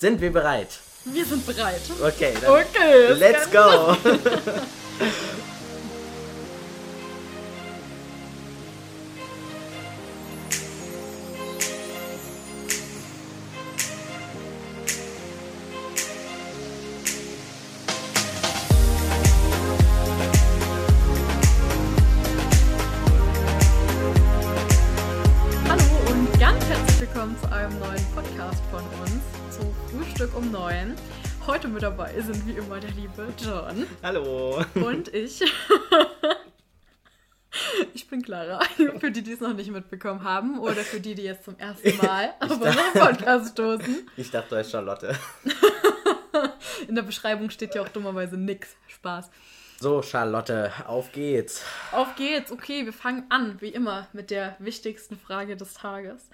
Sind 0.00 0.20
wir 0.20 0.32
bereit? 0.32 0.68
Wir 1.04 1.24
sind 1.24 1.44
bereit. 1.46 1.80
Okay, 2.02 2.34
dann 2.40 2.50
Okay. 2.50 3.12
let's 3.14 3.50
go. 3.50 3.96
Hallo. 34.08 34.64
und 34.74 35.12
ich. 35.12 35.42
Ich 37.92 38.06
bin 38.08 38.22
Clara, 38.22 38.60
für 39.00 39.10
die, 39.10 39.22
die 39.22 39.32
es 39.32 39.40
noch 39.40 39.52
nicht 39.52 39.70
mitbekommen 39.70 40.22
haben 40.22 40.60
oder 40.60 40.82
für 40.82 41.00
die, 41.00 41.14
die 41.14 41.22
jetzt 41.22 41.44
zum 41.44 41.58
ersten 41.58 41.96
Mal 41.96 42.32
auf 42.40 42.52
unseren 42.52 42.92
Podcast 42.92 43.52
stoßen. 43.52 44.08
Ich 44.16 44.30
dachte, 44.30 44.50
du 44.50 44.56
heißt 44.56 44.70
Charlotte. 44.70 45.18
In 46.88 46.94
der 46.94 47.02
Beschreibung 47.02 47.50
steht 47.50 47.74
ja 47.74 47.82
auch 47.82 47.88
dummerweise 47.88 48.36
nix. 48.36 48.76
Spaß. 48.86 49.30
So, 49.80 50.02
Charlotte, 50.02 50.72
auf 50.86 51.10
geht's. 51.12 51.64
Auf 51.90 52.14
geht's. 52.14 52.52
Okay, 52.52 52.84
wir 52.84 52.92
fangen 52.92 53.24
an, 53.30 53.60
wie 53.60 53.68
immer, 53.68 54.06
mit 54.12 54.30
der 54.30 54.56
wichtigsten 54.60 55.18
Frage 55.18 55.56
des 55.56 55.74
Tages. 55.74 56.30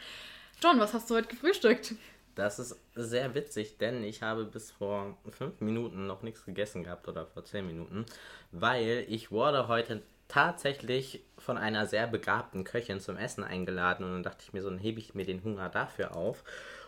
John, 0.63 0.79
was 0.79 0.93
hast 0.95 1.11
du 1.11 1.15
heute 1.15 1.29
gefrühstückt? 1.29 1.95
Das 2.35 2.59
ist 2.59 2.81
sehr 2.95 3.35
witzig, 3.35 3.79
denn 3.79 4.03
ich 4.03 4.23
habe 4.23 4.45
bis 4.45 4.71
vor 4.71 5.17
fünf 5.31 5.61
Minuten 5.61 6.07
noch 6.07 6.23
nichts 6.23 6.45
gegessen 6.45 6.83
gehabt 6.83 7.09
oder 7.09 7.27
vor 7.27 7.45
zehn 7.45 7.67
Minuten, 7.67 8.05
weil 8.51 9.05
ich 9.09 9.31
wurde 9.31 9.69
heute 9.69 10.03
tatsächlich 10.29 11.23
von 11.39 11.59
einer 11.59 11.87
sehr 11.87 12.07
begabten 12.07 12.65
Köchin 12.65 13.01
zum 13.01 13.17
Essen 13.17 13.45
eingeladen 13.45 14.05
und 14.05 14.13
dann 14.13 14.23
dachte 14.23 14.43
ich 14.43 14.53
mir 14.53 14.63
so, 14.63 14.71
dann 14.71 14.79
hebe 14.79 14.99
ich 14.99 15.15
mir 15.15 15.25
den 15.25 15.45
Hunger 15.45 15.69
dafür 15.69 16.17
auf. 16.17 16.43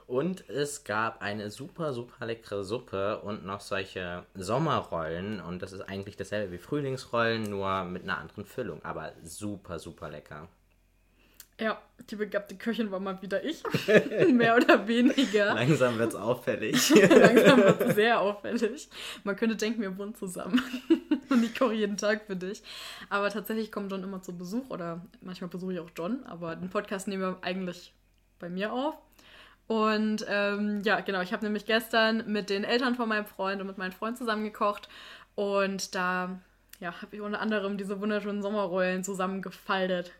Und 0.06 0.48
es 0.48 0.84
gab 0.84 1.20
eine 1.20 1.50
super, 1.50 1.92
super 1.92 2.26
leckere 2.26 2.62
Suppe 2.62 3.20
und 3.22 3.44
noch 3.44 3.60
solche 3.60 4.24
Sommerrollen. 4.34 5.40
Und 5.40 5.62
das 5.62 5.72
ist 5.72 5.80
eigentlich 5.80 6.16
dasselbe 6.16 6.52
wie 6.52 6.58
Frühlingsrollen, 6.58 7.42
nur 7.42 7.84
mit 7.84 8.04
einer 8.04 8.18
anderen 8.18 8.44
Füllung. 8.44 8.84
Aber 8.84 9.12
super, 9.24 9.80
super 9.80 10.08
lecker. 10.08 10.48
Ja, 11.58 11.80
die 12.10 12.16
begabte 12.16 12.54
Köchin 12.56 12.90
war 12.90 13.00
mal 13.00 13.20
wieder 13.22 13.42
ich. 13.42 13.62
Mehr 14.32 14.56
oder 14.56 14.86
weniger. 14.86 15.54
Langsam 15.54 15.98
wird's 15.98 16.14
auffällig. 16.14 16.90
Langsam 17.08 17.62
wird 17.62 17.80
es 17.80 17.94
sehr 17.94 18.20
auffällig. 18.20 18.88
Man 19.24 19.36
könnte 19.36 19.56
denken, 19.56 19.80
wir 19.80 19.96
wohnen 19.96 20.14
zusammen. 20.14 20.62
Und 21.30 21.42
ich 21.42 21.58
koche 21.58 21.72
jeden 21.72 21.96
Tag 21.96 22.26
für 22.26 22.36
dich. 22.36 22.62
Aber 23.08 23.30
tatsächlich 23.30 23.72
kommt 23.72 23.90
John 23.90 24.02
immer 24.02 24.20
zu 24.20 24.36
Besuch 24.36 24.68
oder 24.68 25.00
manchmal 25.22 25.48
besuche 25.48 25.72
ich 25.72 25.80
auch 25.80 25.90
John. 25.96 26.24
Aber 26.26 26.56
den 26.56 26.68
Podcast 26.68 27.08
nehmen 27.08 27.22
wir 27.22 27.38
eigentlich 27.40 27.94
bei 28.38 28.50
mir 28.50 28.72
auf. 28.72 28.94
Und 29.66 30.26
ähm, 30.28 30.82
ja, 30.84 31.00
genau, 31.00 31.22
ich 31.22 31.32
habe 31.32 31.44
nämlich 31.44 31.64
gestern 31.64 32.30
mit 32.30 32.50
den 32.50 32.64
Eltern 32.64 32.94
von 32.94 33.08
meinem 33.08 33.26
Freund 33.26 33.60
und 33.62 33.66
mit 33.66 33.78
meinem 33.78 33.92
Freund 33.92 34.18
zusammen 34.18 34.44
gekocht. 34.44 34.88
Und 35.34 35.94
da 35.94 36.38
ja, 36.80 37.00
habe 37.00 37.16
ich 37.16 37.22
unter 37.22 37.40
anderem 37.40 37.78
diese 37.78 38.00
wunderschönen 38.00 38.42
Sommerrollen 38.42 39.02
zusammengefaltet. 39.02 40.12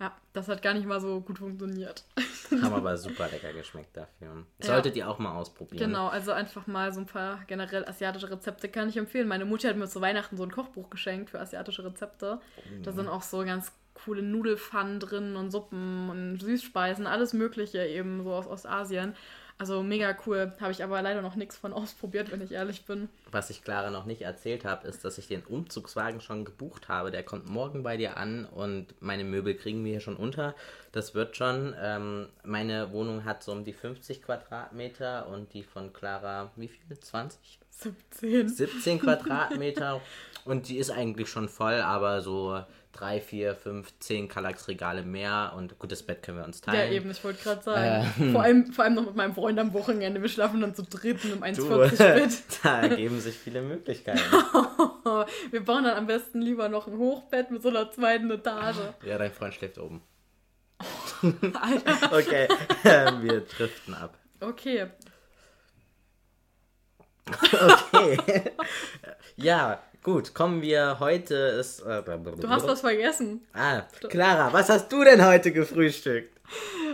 Ja, 0.00 0.16
das 0.32 0.48
hat 0.48 0.62
gar 0.62 0.72
nicht 0.72 0.86
mal 0.86 0.98
so 0.98 1.20
gut 1.20 1.38
funktioniert. 1.38 2.04
Haben 2.62 2.72
aber 2.72 2.96
super 2.96 3.28
lecker 3.28 3.52
geschmeckt 3.52 3.94
dafür. 3.94 4.46
Solltet 4.58 4.96
ihr 4.96 5.08
auch 5.08 5.18
mal 5.18 5.36
ausprobieren. 5.36 5.90
Genau, 5.90 6.08
also 6.08 6.32
einfach 6.32 6.66
mal 6.66 6.92
so 6.92 7.00
ein 7.00 7.06
paar 7.06 7.40
generell 7.46 7.84
asiatische 7.86 8.30
Rezepte 8.30 8.70
kann 8.70 8.88
ich 8.88 8.96
empfehlen. 8.96 9.28
Meine 9.28 9.44
Mutter 9.44 9.68
hat 9.68 9.76
mir 9.76 9.88
zu 9.88 10.00
Weihnachten 10.00 10.38
so 10.38 10.42
ein 10.42 10.50
Kochbuch 10.50 10.88
geschenkt 10.88 11.30
für 11.30 11.38
asiatische 11.38 11.84
Rezepte. 11.84 12.40
Da 12.82 12.92
sind 12.92 13.08
auch 13.08 13.22
so 13.22 13.44
ganz 13.44 13.72
coole 14.04 14.22
Nudelpfannen 14.22 15.00
drin 15.00 15.36
und 15.36 15.50
Suppen 15.50 16.08
und 16.08 16.38
Süßspeisen, 16.40 17.06
alles 17.06 17.34
Mögliche 17.34 17.84
eben 17.84 18.22
so 18.22 18.32
aus 18.32 18.46
Ostasien. 18.46 19.14
Also 19.60 19.82
mega 19.82 20.16
cool. 20.24 20.54
Habe 20.58 20.72
ich 20.72 20.82
aber 20.82 21.02
leider 21.02 21.20
noch 21.20 21.34
nichts 21.34 21.54
von 21.54 21.74
ausprobiert, 21.74 22.32
wenn 22.32 22.40
ich 22.40 22.52
ehrlich 22.52 22.86
bin. 22.86 23.10
Was 23.30 23.50
ich 23.50 23.62
Clara 23.62 23.90
noch 23.90 24.06
nicht 24.06 24.22
erzählt 24.22 24.64
habe, 24.64 24.88
ist, 24.88 25.04
dass 25.04 25.18
ich 25.18 25.28
den 25.28 25.42
Umzugswagen 25.42 26.22
schon 26.22 26.46
gebucht 26.46 26.88
habe. 26.88 27.10
Der 27.10 27.22
kommt 27.22 27.46
morgen 27.46 27.82
bei 27.82 27.98
dir 27.98 28.16
an 28.16 28.46
und 28.46 28.86
meine 29.00 29.22
Möbel 29.22 29.54
kriegen 29.54 29.84
wir 29.84 29.90
hier 29.90 30.00
schon 30.00 30.16
unter. 30.16 30.54
Das 30.92 31.14
wird 31.14 31.36
schon. 31.36 31.74
Ähm, 31.78 32.28
meine 32.42 32.90
Wohnung 32.92 33.26
hat 33.26 33.42
so 33.42 33.52
um 33.52 33.62
die 33.66 33.74
50 33.74 34.22
Quadratmeter 34.22 35.28
und 35.28 35.52
die 35.52 35.62
von 35.62 35.92
Clara, 35.92 36.50
wie 36.56 36.68
viel? 36.68 36.98
20? 36.98 37.58
17. 37.68 38.48
17 38.48 38.98
Quadratmeter. 39.00 40.00
Und 40.46 40.70
die 40.70 40.78
ist 40.78 40.90
eigentlich 40.90 41.28
schon 41.28 41.50
voll, 41.50 41.82
aber 41.82 42.22
so 42.22 42.64
3, 42.92 43.20
4, 43.20 43.54
5, 43.54 43.98
10 44.00 44.28
Kallax-Regale 44.28 45.02
mehr 45.02 45.52
und 45.56 45.78
gutes 45.78 46.02
Bett 46.02 46.22
können 46.22 46.38
wir 46.38 46.44
uns 46.44 46.60
Ja, 46.66 46.72
teilen. 46.72 46.92
eben, 46.92 47.10
ich 47.10 47.22
wollte 47.22 47.42
gerade 47.42 47.62
sagen. 47.62 48.12
Ähm. 48.18 48.32
Vor, 48.32 48.42
allem, 48.42 48.72
vor 48.72 48.84
allem 48.84 48.94
noch 48.94 49.06
mit 49.06 49.14
meinem 49.16 49.34
Freund 49.34 49.58
am 49.58 49.72
Wochenende. 49.72 50.20
Wir 50.20 50.28
schlafen 50.28 50.60
dann 50.60 50.74
zu 50.74 50.82
dritt 50.82 51.24
in 51.24 51.42
einem 51.42 51.56
Du, 51.56 51.68
1,40-Bett. 51.68 52.42
da 52.62 52.80
ergeben 52.82 53.20
sich 53.20 53.36
viele 53.36 53.62
Möglichkeiten. 53.62 54.20
Wir 55.50 55.64
bauen 55.64 55.84
dann 55.84 55.96
am 55.96 56.06
besten 56.06 56.40
lieber 56.40 56.68
noch 56.68 56.86
ein 56.86 56.96
Hochbett 56.96 57.50
mit 57.50 57.62
so 57.62 57.68
einer 57.68 57.90
zweiten 57.90 58.30
Etage. 58.30 58.76
Ja, 59.04 59.18
dein 59.18 59.32
Freund 59.32 59.54
schläft 59.54 59.78
oben. 59.78 60.02
Alter. 61.60 62.12
Okay, 62.16 62.48
ähm, 62.84 63.22
wir 63.22 63.40
driften 63.40 63.94
ab. 63.94 64.16
Okay. 64.40 64.86
Okay. 67.92 68.50
ja, 69.36 69.82
gut, 70.02 70.34
kommen 70.34 70.62
wir 70.62 70.98
heute 71.00 71.34
ist. 71.34 71.80
Äh, 71.80 72.02
Du 72.02 72.48
hast 72.48 72.66
was 72.66 72.80
vergessen. 72.80 73.46
Ah, 73.52 73.82
Clara, 74.08 74.52
was 74.52 74.68
hast 74.68 74.90
du 74.92 75.04
denn 75.04 75.24
heute 75.24 75.52
gefrühstückt? 75.52 76.40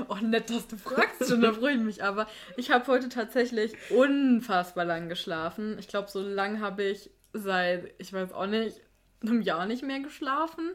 Oh, 0.09 0.17
nett, 0.17 0.51
dass 0.51 0.69
du 0.69 0.77
fragst 0.77 1.27
schon, 1.29 1.41
da 1.41 1.53
freue 1.53 1.75
ich 1.75 1.81
mich. 1.81 2.05
Aber 2.05 2.27
ich 2.57 2.71
habe 2.71 2.87
heute 2.89 3.09
tatsächlich 3.09 3.73
unfassbar 3.91 4.85
lang 4.85 5.09
geschlafen. 5.09 5.79
Ich 5.79 5.89
glaube, 5.89 6.11
so 6.11 6.21
lang 6.21 6.61
habe 6.61 6.83
ich 6.85 7.11
seit, 7.33 7.95
ich 7.99 8.13
weiß 8.13 8.33
auch 8.33 8.47
nicht, 8.47 8.81
einem 9.23 9.41
Jahr 9.41 9.67
nicht 9.67 9.83
mehr 9.83 10.01
geschlafen. 10.01 10.73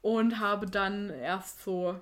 Und 0.00 0.38
habe 0.38 0.66
dann 0.66 1.10
erst 1.10 1.64
so. 1.64 1.98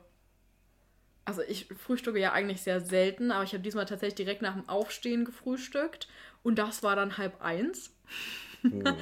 Also 1.25 1.43
ich 1.43 1.67
frühstücke 1.67 2.21
ja 2.21 2.33
eigentlich 2.33 2.63
sehr 2.63 2.81
selten, 2.81 3.33
aber 3.33 3.43
ich 3.43 3.53
habe 3.53 3.63
diesmal 3.63 3.87
tatsächlich 3.87 4.17
direkt 4.17 4.43
nach 4.43 4.55
dem 4.55 4.69
Aufstehen 4.69 5.25
gefrühstückt. 5.25 6.09
Und 6.43 6.59
das 6.59 6.83
war 6.83 6.95
dann 6.95 7.19
halb 7.19 7.41
eins. 7.43 7.91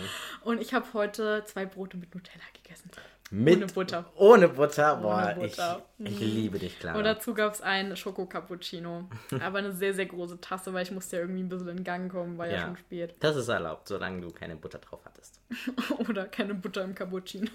Und 0.45 0.61
ich 0.61 0.75
habe 0.75 0.87
heute 0.93 1.45
zwei 1.47 1.67
Brote 1.67 1.97
mit 1.97 2.15
Nutella 2.15 2.45
gegessen. 2.55 2.91
Mit 3.31 3.57
Ohne 3.57 3.67
Butter. 3.67 4.13
Ohne 4.17 4.49
Butter, 4.49 4.97
boah, 4.97 5.35
Ohne 5.37 5.49
Butter. 5.49 5.83
Ich, 5.99 6.13
ich 6.13 6.21
liebe 6.21 6.59
dich, 6.59 6.79
Clara. 6.79 6.99
Und 6.99 7.05
dazu 7.05 7.33
gab 7.35 7.53
es 7.55 7.63
ein 7.63 7.97
Schoko-Cappuccino. 7.97 9.09
Aber 9.41 9.59
eine 9.59 9.73
sehr, 9.73 9.95
sehr 9.95 10.07
große 10.07 10.41
Tasse, 10.41 10.73
weil 10.75 10.83
ich 10.85 10.91
musste 10.93 11.17
ja 11.17 11.23
irgendwie 11.23 11.43
ein 11.43 11.49
bisschen 11.49 11.69
in 11.69 11.83
Gang 11.85 12.13
kommen, 12.13 12.37
war 12.39 12.47
ja, 12.47 12.53
Ja. 12.55 12.61
schon 12.67 12.77
spät. 12.77 13.15
Das 13.21 13.35
ist 13.37 13.49
erlaubt, 13.49 13.89
solange 13.89 14.21
du 14.21 14.31
keine 14.31 14.57
Butter 14.57 14.79
drauf 14.79 15.01
hattest. 15.05 15.41
Oder 16.09 16.27
keine 16.27 16.55
Butter 16.55 16.85
im 16.85 16.95
Cappuccino. 16.95 17.51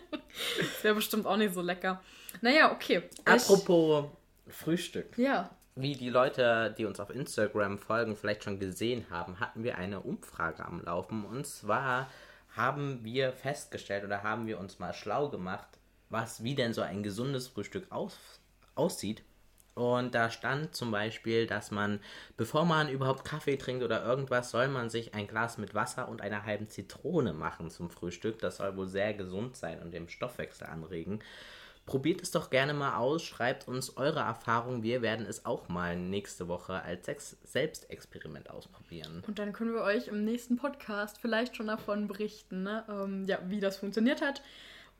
wäre 0.82 0.94
bestimmt 0.94 1.26
auch 1.26 1.36
nicht 1.36 1.54
so 1.54 1.62
lecker. 1.62 2.02
Naja, 2.40 2.72
okay. 2.72 3.02
Ich- 3.12 3.26
Apropos 3.26 4.06
Frühstück. 4.48 5.16
Ja. 5.16 5.50
Wie 5.80 5.94
die 5.94 6.10
Leute, 6.10 6.74
die 6.76 6.86
uns 6.86 6.98
auf 6.98 7.08
Instagram 7.08 7.78
folgen, 7.78 8.16
vielleicht 8.16 8.42
schon 8.42 8.58
gesehen 8.58 9.06
haben, 9.10 9.38
hatten 9.38 9.62
wir 9.62 9.78
eine 9.78 10.00
Umfrage 10.00 10.64
am 10.64 10.82
Laufen. 10.82 11.24
Und 11.24 11.46
zwar 11.46 12.10
haben 12.56 13.04
wir 13.04 13.32
festgestellt 13.32 14.02
oder 14.02 14.24
haben 14.24 14.48
wir 14.48 14.58
uns 14.58 14.80
mal 14.80 14.92
schlau 14.92 15.28
gemacht, 15.28 15.68
was 16.10 16.42
wie 16.42 16.56
denn 16.56 16.74
so 16.74 16.82
ein 16.82 17.04
gesundes 17.04 17.46
Frühstück 17.46 17.92
aus, 17.92 18.18
aussieht. 18.74 19.22
Und 19.76 20.16
da 20.16 20.32
stand 20.32 20.74
zum 20.74 20.90
Beispiel, 20.90 21.46
dass 21.46 21.70
man, 21.70 22.00
bevor 22.36 22.64
man 22.64 22.88
überhaupt 22.88 23.24
Kaffee 23.24 23.56
trinkt 23.56 23.84
oder 23.84 24.04
irgendwas, 24.04 24.50
soll 24.50 24.66
man 24.66 24.90
sich 24.90 25.14
ein 25.14 25.28
Glas 25.28 25.58
mit 25.58 25.76
Wasser 25.76 26.08
und 26.08 26.22
einer 26.22 26.44
halben 26.44 26.68
Zitrone 26.68 27.32
machen 27.32 27.70
zum 27.70 27.88
Frühstück. 27.88 28.40
Das 28.40 28.56
soll 28.56 28.76
wohl 28.76 28.88
sehr 28.88 29.14
gesund 29.14 29.56
sein 29.56 29.80
und 29.80 29.92
den 29.92 30.08
Stoffwechsel 30.08 30.66
anregen. 30.66 31.20
Probiert 31.88 32.20
es 32.20 32.30
doch 32.30 32.50
gerne 32.50 32.74
mal 32.74 32.96
aus, 32.98 33.22
schreibt 33.22 33.66
uns 33.66 33.96
eure 33.96 34.20
Erfahrungen. 34.20 34.82
Wir 34.82 35.00
werden 35.00 35.24
es 35.24 35.46
auch 35.46 35.68
mal 35.70 35.96
nächste 35.96 36.46
Woche 36.46 36.82
als 36.82 37.06
Sex 37.06 37.38
Selbstexperiment 37.44 38.50
ausprobieren. 38.50 39.22
Und 39.26 39.38
dann 39.38 39.54
können 39.54 39.72
wir 39.72 39.80
euch 39.80 40.08
im 40.08 40.22
nächsten 40.24 40.56
Podcast 40.56 41.16
vielleicht 41.18 41.56
schon 41.56 41.68
davon 41.68 42.06
berichten, 42.06 42.62
ne? 42.64 42.84
ähm, 42.90 43.24
ja, 43.26 43.38
wie 43.46 43.60
das 43.60 43.78
funktioniert 43.78 44.20
hat 44.20 44.42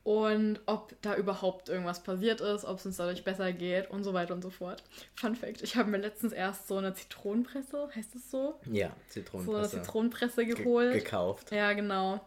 und 0.03 0.61
ob 0.65 0.95
da 1.03 1.15
überhaupt 1.15 1.69
irgendwas 1.69 2.01
passiert 2.01 2.41
ist, 2.41 2.65
ob 2.65 2.79
es 2.79 2.85
uns 2.87 2.97
dadurch 2.97 3.23
besser 3.23 3.51
geht 3.53 3.91
und 3.91 4.03
so 4.03 4.13
weiter 4.13 4.33
und 4.33 4.41
so 4.41 4.49
fort. 4.49 4.81
Fun 5.13 5.35
Fact: 5.35 5.61
Ich 5.61 5.75
habe 5.75 5.91
mir 5.91 5.97
letztens 5.97 6.33
erst 6.33 6.67
so 6.67 6.77
eine 6.77 6.93
Zitronenpresse, 6.95 7.89
heißt 7.95 8.15
es 8.15 8.31
so? 8.31 8.59
Ja, 8.65 8.87
So 8.87 8.93
eine 8.93 9.09
Zitronenpresse. 9.09 9.81
Zitronenpresse 9.83 10.45
ge- 10.45 10.55
geholt. 10.55 10.93
gekauft. 10.93 11.51
Ja, 11.51 11.73
genau. 11.73 12.19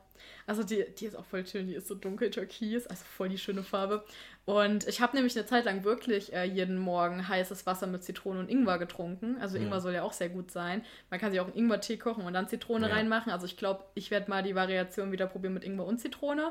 Also 0.46 0.62
die, 0.62 0.84
die 0.98 1.06
ist 1.06 1.16
auch 1.16 1.24
voll 1.24 1.44
schön, 1.46 1.66
die 1.66 1.74
ist 1.74 1.88
so 1.88 1.94
dunkel 1.96 2.30
türkis, 2.30 2.86
also 2.86 3.02
voll 3.16 3.28
die 3.28 3.38
schöne 3.38 3.62
Farbe. 3.64 4.04
Und 4.44 4.88
ich 4.88 5.00
habe 5.00 5.14
nämlich 5.14 5.36
eine 5.36 5.46
Zeit 5.46 5.66
lang 5.66 5.84
wirklich 5.84 6.32
äh, 6.32 6.42
jeden 6.44 6.76
Morgen 6.76 7.28
heißes 7.28 7.64
Wasser 7.64 7.86
mit 7.86 8.02
Zitrone 8.02 8.40
und 8.40 8.50
Ingwer 8.50 8.78
getrunken. 8.78 9.36
Also 9.40 9.56
Ingwer 9.56 9.80
soll 9.80 9.94
ja 9.94 10.02
auch 10.02 10.12
sehr 10.12 10.30
gut 10.30 10.50
sein. 10.50 10.84
Man 11.10 11.20
kann 11.20 11.30
sich 11.30 11.40
auch 11.40 11.46
einen 11.46 11.56
Ingwer-Tee 11.56 11.96
kochen 11.96 12.24
und 12.24 12.32
dann 12.32 12.48
Zitrone 12.48 12.88
ja. 12.88 12.94
reinmachen. 12.94 13.30
Also 13.30 13.46
ich 13.46 13.56
glaube, 13.56 13.84
ich 13.94 14.10
werde 14.10 14.28
mal 14.28 14.42
die 14.42 14.56
Variation 14.56 15.12
wieder 15.12 15.26
probieren 15.26 15.54
mit 15.54 15.62
Ingwer 15.62 15.86
und 15.86 16.00
Zitrone, 16.00 16.50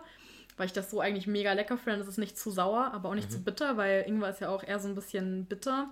weil 0.55 0.67
ich 0.67 0.73
das 0.73 0.89
so 0.89 1.01
eigentlich 1.01 1.27
mega 1.27 1.51
lecker 1.51 1.77
finde. 1.77 1.99
Das 1.99 2.07
ist 2.07 2.17
nicht 2.17 2.38
zu 2.38 2.49
sauer, 2.49 2.91
aber 2.93 3.09
auch 3.09 3.15
nicht 3.15 3.29
mhm. 3.29 3.33
zu 3.33 3.43
bitter, 3.43 3.75
weil 3.75 4.05
Ingwer 4.07 4.29
ist 4.29 4.39
ja 4.39 4.47
auch 4.47 4.63
eher 4.63 4.79
so 4.79 4.88
ein 4.88 4.95
bisschen 4.95 5.45
bitter. 5.45 5.89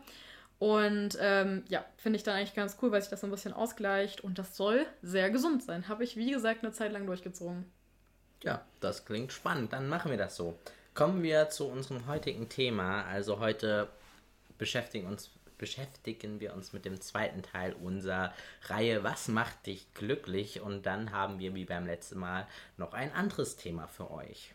Und 0.58 1.18
ähm, 1.22 1.64
ja, 1.68 1.84
finde 1.98 2.16
ich 2.16 2.24
dann 2.24 2.36
eigentlich 2.36 2.56
ganz 2.56 2.78
cool, 2.82 2.92
weil 2.92 3.02
sich 3.02 3.10
das 3.10 3.22
so 3.22 3.28
ein 3.28 3.32
bisschen 3.32 3.54
ausgleicht. 3.54 4.22
Und 4.22 4.40
das 4.40 4.56
soll 4.56 4.86
sehr 5.02 5.30
gesund 5.32 5.64
sein. 5.64 5.90
Habe 5.90 6.06
ich, 6.06 6.16
wie 6.16 6.32
gesagt, 6.32 6.64
eine 6.64 6.72
Zeit 6.72 6.94
lang 6.94 7.06
durchgezogen. 7.06 7.66
Ja, 8.42 8.66
das 8.80 9.04
klingt 9.04 9.34
spannend. 9.34 9.74
Dann 9.74 9.90
machen 9.90 10.12
wir 10.12 10.18
das 10.18 10.38
so. 10.38 10.58
Kommen 11.00 11.24
wir 11.24 11.50
zu 11.50 11.66
unserem 11.66 12.08
heutigen 12.08 12.50
Thema. 12.50 13.06
Also 13.06 13.40
heute 13.40 13.88
beschäftigen, 14.58 15.08
uns, 15.08 15.30
beschäftigen 15.58 16.42
wir 16.42 16.54
uns 16.54 16.74
mit 16.74 16.84
dem 16.84 17.00
zweiten 17.00 17.42
Teil 17.42 17.72
unserer 17.72 18.34
Reihe 18.64 19.02
Was 19.02 19.30
macht 19.30 19.66
dich 19.66 19.94
glücklich? 19.94 20.60
Und 20.60 20.86
dann 20.86 21.14
haben 21.14 21.40
wir 21.40 21.56
wie 21.56 21.64
beim 21.64 21.86
letzten 21.86 22.20
Mal 22.20 22.48
noch 22.76 22.92
ein 22.92 23.14
anderes 23.14 23.56
Thema 23.56 23.88
für 23.88 24.12
euch. 24.12 24.54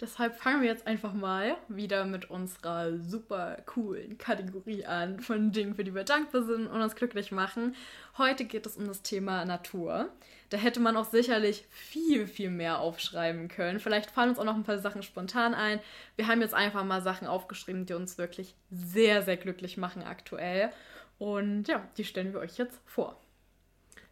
Deshalb 0.00 0.36
fangen 0.36 0.62
wir 0.62 0.68
jetzt 0.68 0.86
einfach 0.86 1.12
mal 1.12 1.56
wieder 1.66 2.04
mit 2.04 2.30
unserer 2.30 2.96
super 2.98 3.56
coolen 3.66 4.16
Kategorie 4.16 4.86
an 4.86 5.18
von 5.18 5.50
Dingen, 5.50 5.74
für 5.74 5.82
die 5.82 5.92
wir 5.92 6.04
dankbar 6.04 6.44
sind 6.44 6.68
und 6.68 6.80
uns 6.80 6.94
glücklich 6.94 7.32
machen. 7.32 7.74
Heute 8.16 8.44
geht 8.44 8.64
es 8.64 8.76
um 8.76 8.86
das 8.86 9.02
Thema 9.02 9.44
Natur. 9.44 10.08
Da 10.50 10.56
hätte 10.56 10.78
man 10.78 10.96
auch 10.96 11.04
sicherlich 11.04 11.64
viel, 11.70 12.28
viel 12.28 12.50
mehr 12.50 12.78
aufschreiben 12.78 13.48
können. 13.48 13.80
Vielleicht 13.80 14.12
fallen 14.12 14.30
uns 14.30 14.38
auch 14.38 14.44
noch 14.44 14.54
ein 14.54 14.62
paar 14.62 14.78
Sachen 14.78 15.02
spontan 15.02 15.52
ein. 15.52 15.80
Wir 16.14 16.28
haben 16.28 16.42
jetzt 16.42 16.54
einfach 16.54 16.84
mal 16.84 17.02
Sachen 17.02 17.26
aufgeschrieben, 17.26 17.84
die 17.84 17.94
uns 17.94 18.18
wirklich 18.18 18.54
sehr, 18.70 19.22
sehr 19.22 19.36
glücklich 19.36 19.78
machen 19.78 20.04
aktuell. 20.04 20.70
Und 21.18 21.66
ja, 21.66 21.84
die 21.96 22.04
stellen 22.04 22.32
wir 22.32 22.40
euch 22.40 22.56
jetzt 22.56 22.80
vor. 22.86 23.20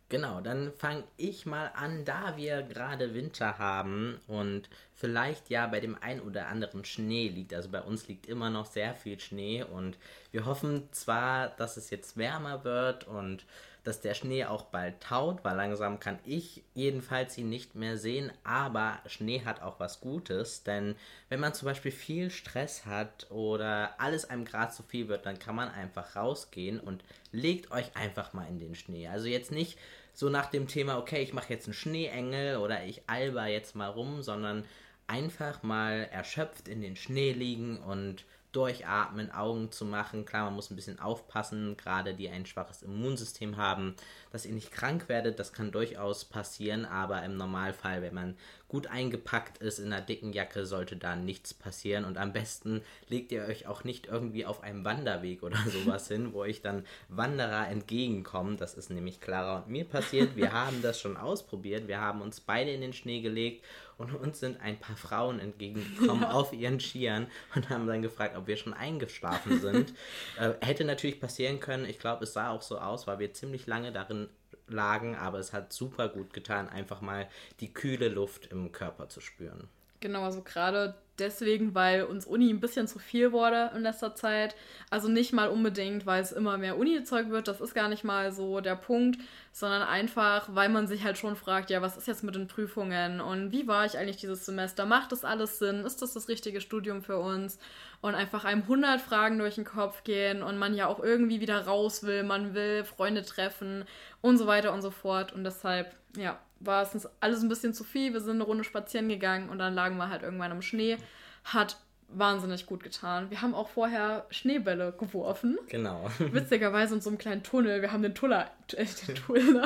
Genau, 0.09 0.41
dann 0.41 0.73
fange 0.73 1.03
ich 1.17 1.47
mal 1.47 1.73
an, 1.75 2.05
da 2.05 2.37
wir 2.37 2.63
gerade 2.63 3.13
Winter 3.13 3.59
haben 3.59 4.21
und 4.29 4.69
vielleicht 4.95 5.51
ja 5.51 5.67
bei 5.67 5.81
dem 5.81 5.97
ein 6.01 6.21
oder 6.21 6.47
anderen 6.47 6.85
Schnee 6.85 7.27
liegt. 7.29 7.53
Also 7.53 7.71
bei 7.71 7.83
uns 7.83 8.07
liegt 8.07 8.27
immer 8.27 8.49
noch 8.49 8.67
sehr 8.67 8.95
viel 8.95 9.19
Schnee 9.19 9.65
und 9.65 9.99
wir 10.31 10.45
hoffen 10.45 10.89
zwar, 10.93 11.49
dass 11.49 11.77
es 11.77 11.91
jetzt 11.91 12.17
wärmer 12.17 12.63
wird 12.63 13.05
und 13.09 13.47
dass 13.87 14.01
der 14.01 14.15
Schnee 14.15 14.45
auch 14.45 14.65
bald 14.65 15.01
taut, 15.01 15.45
weil 15.45 15.57
langsam 15.57 16.01
kann 16.01 16.19
ich 16.25 16.65
jedenfalls 16.75 17.39
ihn 17.39 17.49
nicht 17.49 17.77
mehr 17.77 17.97
sehen, 17.97 18.33
aber 18.43 18.99
Schnee 19.07 19.45
hat 19.45 19.63
auch 19.63 19.79
was 19.79 20.01
Gutes, 20.01 20.65
denn 20.65 20.97
wenn 21.29 21.39
man 21.39 21.55
zum 21.55 21.67
Beispiel 21.67 21.93
viel 21.93 22.31
Stress 22.31 22.85
hat 22.85 23.31
oder 23.31 23.95
alles 23.99 24.29
einem 24.29 24.45
Grad 24.45 24.75
zu 24.75 24.83
viel 24.83 25.07
wird, 25.07 25.25
dann 25.25 25.39
kann 25.39 25.55
man 25.55 25.69
einfach 25.69 26.17
rausgehen 26.17 26.81
und 26.81 27.05
legt 27.31 27.71
euch 27.71 27.95
einfach 27.97 28.33
mal 28.33 28.49
in 28.49 28.59
den 28.59 28.75
Schnee. 28.75 29.07
Also 29.07 29.29
jetzt 29.29 29.53
nicht 29.53 29.79
so 30.13 30.31
nach 30.31 30.47
dem 30.47 30.67
Thema, 30.67 30.99
okay, 30.99 31.23
ich 31.23 31.33
mache 31.33 31.53
jetzt 31.53 31.67
einen 31.67 31.75
Schneeengel 31.75 32.57
oder 32.57 32.85
ich 32.85 33.03
alber 33.07 33.47
jetzt 33.47 33.77
mal 33.77 33.91
rum, 33.91 34.23
sondern 34.23 34.65
einfach 35.07 35.63
mal 35.63 36.09
erschöpft 36.11 36.67
in 36.67 36.81
den 36.81 36.97
Schnee 36.97 37.33
liegen 37.33 37.79
und 37.79 38.25
durchatmen, 38.53 39.31
Augen 39.31 39.71
zu 39.71 39.85
machen. 39.85 40.25
Klar, 40.25 40.45
man 40.47 40.55
muss 40.55 40.71
ein 40.71 40.77
bisschen 40.77 40.99
aufpassen, 40.99 41.77
gerade 41.77 42.15
die 42.15 42.29
ein 42.29 42.47
schwaches 42.47 42.83
Immunsystem 42.83 43.57
haben, 43.57 43.95
dass 44.31 44.47
ihr 44.47 44.53
nicht 44.53 44.73
krank 44.73 45.09
werdet. 45.09 45.39
Das 45.39 45.53
kann 45.53 45.73
durchaus 45.73 46.25
passieren, 46.25 46.85
aber 46.85 47.23
im 47.23 47.37
Normalfall, 47.37 48.03
wenn 48.03 48.15
man 48.15 48.37
gut 48.69 48.89
eingepackt 48.89 49.59
ist 49.59 49.79
in 49.79 49.93
einer 49.93 50.03
dicken 50.03 50.33
Jacke, 50.33 50.67
sollte 50.67 50.97
da 50.97 51.15
nichts 51.15 51.55
passieren. 51.55 52.05
Und 52.05 52.19
am 52.19 52.33
besten 52.33 52.83
legt 53.09 53.31
ihr 53.31 53.45
euch 53.45 53.67
auch 53.67 53.85
nicht 53.85 54.07
irgendwie 54.07 54.45
auf 54.45 54.63
einem 54.63 54.85
Wanderweg 54.85 55.43
oder 55.43 55.59
sowas 55.67 56.09
hin, 56.09 56.33
wo 56.33 56.41
euch 56.41 56.63
dann 56.63 56.85
Wanderer 57.09 57.69
entgegenkommen. 57.69 58.57
Das 58.57 58.75
ist 58.75 58.91
nämlich 58.91 59.21
Clara 59.21 59.59
und 59.59 59.69
mir 59.69 59.85
passiert. 59.85 60.37
Wir 60.37 60.53
haben 60.53 60.83
das 60.83 61.01
schon 61.01 61.17
ausprobiert. 61.17 61.89
Wir 61.89 62.01
haben 62.01 62.21
uns 62.21 62.41
beide 62.41 62.73
in 62.73 62.81
den 62.81 62.93
Schnee 62.93 63.21
gelegt 63.21 63.65
und 63.99 64.15
uns 64.15 64.41
sind 64.41 64.61
ein 64.61 64.79
paar 64.79 64.97
Frauen 64.97 65.41
entgegengekommen 65.41 66.23
ja. 66.23 66.31
auf 66.31 66.53
ihren 66.53 66.81
Skiern 66.81 67.27
und 67.55 67.71
haben 67.71 67.87
dann 67.87 68.03
gefragt, 68.03 68.37
ob 68.37 68.47
wir 68.47 68.57
schon 68.57 68.75
eingeschlafen 68.75 69.61
sind. 69.61 69.95
äh, 70.39 70.53
hätte 70.61 70.85
natürlich 70.85 71.21
passieren 71.21 71.61
können. 71.61 71.85
Ich 71.87 71.99
glaube, 71.99 72.25
es 72.25 72.33
sah 72.33 72.51
auch 72.51 72.63
so 72.63 72.79
aus, 72.79 73.07
weil 73.07 73.19
wir 73.19 73.33
ziemlich 73.33 73.67
lange 73.67 73.93
darin 73.93 74.29
lagen, 74.69 75.17
aber 75.17 75.39
es 75.39 75.53
hat 75.53 75.73
super 75.73 76.09
gut 76.09 76.33
getan, 76.33 76.69
einfach 76.69 77.01
mal 77.01 77.29
die 77.61 77.73
kühle 77.73 78.09
Luft 78.09 78.47
im 78.47 78.73
Körper 78.73 79.09
zu 79.09 79.21
spüren. 79.21 79.69
Genau, 80.01 80.25
also 80.25 80.43
gerade 80.43 80.95
deswegen, 81.19 81.75
weil 81.75 82.05
uns 82.05 82.27
Uni 82.27 82.51
ein 82.51 82.61
bisschen 82.61 82.87
zu 82.87 82.99
viel 82.99 83.33
wurde 83.33 83.71
in 83.75 83.83
letzter 83.83 84.15
Zeit. 84.15 84.55
Also 84.91 85.09
nicht 85.09 85.33
mal 85.33 85.49
unbedingt, 85.49 86.05
weil 86.07 86.23
es 86.23 86.33
immer 86.33 86.59
mehr 86.59 86.77
Uni-Zeug 86.77 87.31
wird, 87.31 87.49
das 87.49 87.61
ist 87.61 87.75
gar 87.75 87.89
nicht 87.89 88.05
mal 88.05 88.33
so 88.33 88.61
der 88.61 88.77
Punkt, 88.77 89.19
sondern 89.57 89.81
einfach, 89.85 90.51
weil 90.53 90.69
man 90.69 90.87
sich 90.87 91.03
halt 91.03 91.17
schon 91.17 91.35
fragt, 91.35 91.71
ja, 91.71 91.81
was 91.81 91.97
ist 91.97 92.07
jetzt 92.07 92.23
mit 92.23 92.35
den 92.35 92.47
Prüfungen 92.47 93.23
und 93.23 93.53
wie 93.53 93.67
war 93.67 93.87
ich 93.87 93.97
eigentlich 93.97 94.19
dieses 94.19 94.45
Semester? 94.45 94.85
Macht 94.85 95.13
das 95.13 95.25
alles 95.25 95.59
Sinn? 95.59 95.87
Ist 95.87 96.03
das 96.03 96.13
das 96.13 96.29
richtige 96.29 96.61
Studium 96.61 97.01
für 97.01 97.19
uns? 97.19 97.59
Und 98.03 98.15
einfach 98.15 98.45
einem 98.45 98.61
100 98.61 99.01
Fragen 99.01 99.39
durch 99.39 99.55
den 99.55 99.65
Kopf 99.65 100.05
gehen 100.05 100.43
und 100.43 100.59
man 100.59 100.75
ja 100.75 100.89
auch 100.89 101.03
irgendwie 101.03 101.41
wieder 101.41 101.59
raus 101.65 102.03
will, 102.03 102.23
man 102.23 102.53
will 102.53 102.85
Freunde 102.85 103.23
treffen 103.23 103.87
und 104.21 104.37
so 104.37 104.47
weiter 104.47 104.75
und 104.75 104.83
so 104.83 104.91
fort. 104.91 105.33
Und 105.33 105.43
deshalb, 105.45 105.97
ja, 106.19 106.39
war 106.61 106.83
es 106.83 106.93
uns 106.93 107.09
alles 107.21 107.41
ein 107.41 107.49
bisschen 107.49 107.73
zu 107.73 107.83
viel. 107.83 108.13
Wir 108.13 108.21
sind 108.21 108.35
eine 108.35 108.45
Runde 108.45 108.63
spazieren 108.63 109.09
gegangen 109.09 109.49
und 109.49 109.59
dann 109.59 109.75
lagen 109.75 109.97
wir 109.97 110.11
halt 110.11 110.23
irgendwann 110.23 110.53
im 110.53 110.61
Schnee. 110.61 110.99
Hat 111.45 111.79
wahnsinnig 112.09 112.67
gut 112.67 112.83
getan. 112.83 113.31
Wir 113.31 113.41
haben 113.41 113.55
auch 113.55 113.69
vorher 113.69 114.27
Schneebälle 114.31 114.93
geworfen. 114.99 115.59
Genau. 115.69 116.11
Witzigerweise 116.19 116.97
in 116.97 117.01
so 117.01 117.09
einem 117.11 117.19
kleinen 117.19 117.43
Tunnel. 117.43 117.81
Wir 117.81 117.93
haben 117.93 118.03
den 118.03 118.13
äh, 118.13 118.45
den 118.73 119.15
Tunnel, 119.15 119.63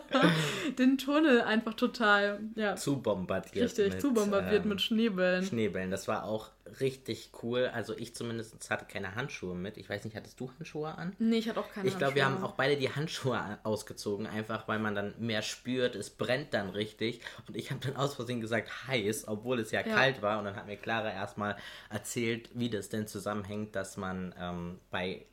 den 0.78 0.98
Tunnel 0.98 1.40
einfach 1.42 1.74
total, 1.74 2.40
ja. 2.54 2.76
Zu 2.76 3.00
bombardiert. 3.00 3.64
Richtig, 3.64 3.94
mit, 3.94 4.00
zu 4.00 4.12
bombardiert 4.12 4.62
ähm, 4.62 4.68
mit 4.68 4.80
Schneebällen. 4.80 5.44
Schneebällen. 5.44 5.90
Das 5.90 6.06
war 6.08 6.24
auch 6.24 6.50
richtig 6.80 7.30
cool. 7.42 7.70
Also 7.72 7.96
ich 7.96 8.14
zumindest 8.14 8.70
hatte 8.70 8.84
keine 8.84 9.14
Handschuhe 9.14 9.54
mit. 9.54 9.76
Ich 9.76 9.88
weiß 9.88 10.04
nicht, 10.04 10.16
hattest 10.16 10.38
du 10.38 10.50
Handschuhe 10.52 10.96
an? 10.96 11.14
Nee, 11.18 11.38
ich 11.38 11.48
hatte 11.48 11.60
auch 11.60 11.70
keine 11.70 11.88
Ich 11.88 11.98
glaube, 11.98 12.14
wir 12.14 12.24
haben 12.24 12.42
auch 12.44 12.52
beide 12.52 12.76
die 12.76 12.94
Handschuhe 12.94 13.58
ausgezogen, 13.64 14.26
einfach 14.26 14.68
weil 14.68 14.78
man 14.78 14.94
dann 14.94 15.14
mehr 15.18 15.42
spürt. 15.42 15.96
Es 15.96 16.10
brennt 16.10 16.54
dann 16.54 16.70
richtig. 16.70 17.20
Und 17.48 17.56
ich 17.56 17.70
habe 17.70 17.80
dann 17.84 17.96
aus 17.96 18.14
Versehen 18.14 18.40
gesagt 18.40 18.86
heiß, 18.86 19.26
obwohl 19.26 19.58
es 19.58 19.72
ja, 19.72 19.80
ja, 19.80 19.94
kalt 19.94 20.22
war. 20.22 20.38
Und 20.38 20.44
dann 20.44 20.56
hat 20.56 20.66
mir 20.66 20.76
Clara 20.76 21.10
erstmal 21.10 21.56
erzählt, 21.88 22.50
wie 22.54 22.70
das 22.70 22.88
denn 22.88 23.06
zusammenhängt, 23.06 23.74
dass 23.74 23.96
man 23.96 24.34
ähm, 24.38 24.80
bei 24.90 25.26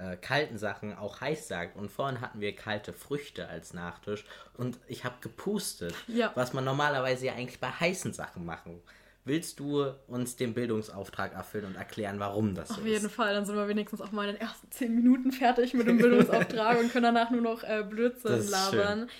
äh, 0.00 0.16
kalten 0.16 0.58
Sachen 0.58 0.96
auch 0.96 1.20
heiß 1.20 1.48
sagt. 1.48 1.76
Und 1.76 1.90
vorhin 1.90 2.20
hatten 2.20 2.40
wir 2.40 2.54
kalte 2.54 2.92
Früchte 2.92 3.48
als 3.48 3.74
Nachtisch 3.74 4.24
und 4.56 4.78
ich 4.86 5.04
habe 5.04 5.16
gepustet, 5.20 5.94
ja. 6.08 6.32
was 6.34 6.52
man 6.52 6.64
normalerweise 6.64 7.26
ja 7.26 7.34
eigentlich 7.34 7.60
bei 7.60 7.70
heißen 7.70 8.12
Sachen 8.12 8.44
machen. 8.44 8.80
Willst 9.26 9.60
du 9.60 9.84
uns 10.08 10.36
den 10.36 10.54
Bildungsauftrag 10.54 11.34
erfüllen 11.34 11.66
und 11.66 11.76
erklären, 11.76 12.18
warum 12.18 12.54
das 12.54 12.68
so 12.68 12.74
ist? 12.74 12.80
Auf 12.80 12.86
jeden 12.86 13.10
Fall, 13.10 13.34
dann 13.34 13.44
sind 13.44 13.54
wir 13.54 13.68
wenigstens 13.68 14.00
auch 14.00 14.12
mal 14.12 14.26
in 14.26 14.34
den 14.34 14.40
ersten 14.40 14.70
zehn 14.70 14.94
Minuten 14.94 15.30
fertig 15.30 15.74
mit 15.74 15.86
dem 15.86 15.98
Bildungsauftrag 15.98 16.78
und 16.80 16.90
können 16.90 17.02
danach 17.14 17.30
nur 17.30 17.42
noch 17.42 17.62
äh, 17.62 17.84
Blödsinn 17.88 18.48
labern. 18.48 19.00
Schön. 19.00 19.10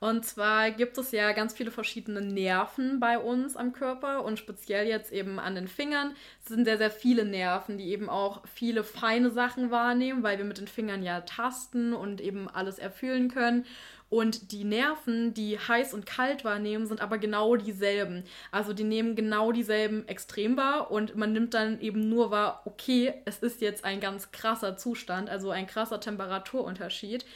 Und 0.00 0.24
zwar 0.24 0.70
gibt 0.70 0.96
es 0.98 1.10
ja 1.10 1.32
ganz 1.32 1.54
viele 1.54 1.70
verschiedene 1.70 2.20
Nerven 2.20 3.00
bei 3.00 3.18
uns 3.18 3.56
am 3.56 3.72
Körper 3.72 4.24
und 4.24 4.38
speziell 4.38 4.86
jetzt 4.86 5.12
eben 5.12 5.40
an 5.40 5.54
den 5.54 5.66
Fingern 5.66 6.14
es 6.48 6.54
sind 6.54 6.64
sehr, 6.64 6.78
sehr 6.78 6.90
viele 6.90 7.26
Nerven, 7.26 7.76
die 7.76 7.90
eben 7.90 8.08
auch 8.08 8.40
viele 8.46 8.82
feine 8.82 9.30
Sachen 9.30 9.70
wahrnehmen, 9.70 10.22
weil 10.22 10.38
wir 10.38 10.46
mit 10.46 10.56
den 10.56 10.66
Fingern 10.66 11.02
ja 11.02 11.20
tasten 11.20 11.92
und 11.92 12.22
eben 12.22 12.48
alles 12.48 12.78
erfüllen 12.78 13.28
können. 13.28 13.66
Und 14.08 14.52
die 14.52 14.64
Nerven, 14.64 15.34
die 15.34 15.58
heiß 15.58 15.92
und 15.92 16.06
kalt 16.06 16.42
wahrnehmen, 16.42 16.86
sind 16.86 17.02
aber 17.02 17.18
genau 17.18 17.56
dieselben. 17.56 18.24
Also 18.50 18.72
die 18.72 18.84
nehmen 18.84 19.14
genau 19.14 19.52
dieselben 19.52 20.08
extrem 20.08 20.56
wahr 20.56 20.90
und 20.90 21.16
man 21.16 21.34
nimmt 21.34 21.52
dann 21.52 21.78
eben 21.82 22.08
nur 22.08 22.30
wahr, 22.30 22.62
okay, 22.64 23.12
es 23.26 23.40
ist 23.40 23.60
jetzt 23.60 23.84
ein 23.84 24.00
ganz 24.00 24.32
krasser 24.32 24.78
Zustand, 24.78 25.28
also 25.28 25.50
ein 25.50 25.66
krasser 25.66 26.00
Temperaturunterschied. 26.00 27.26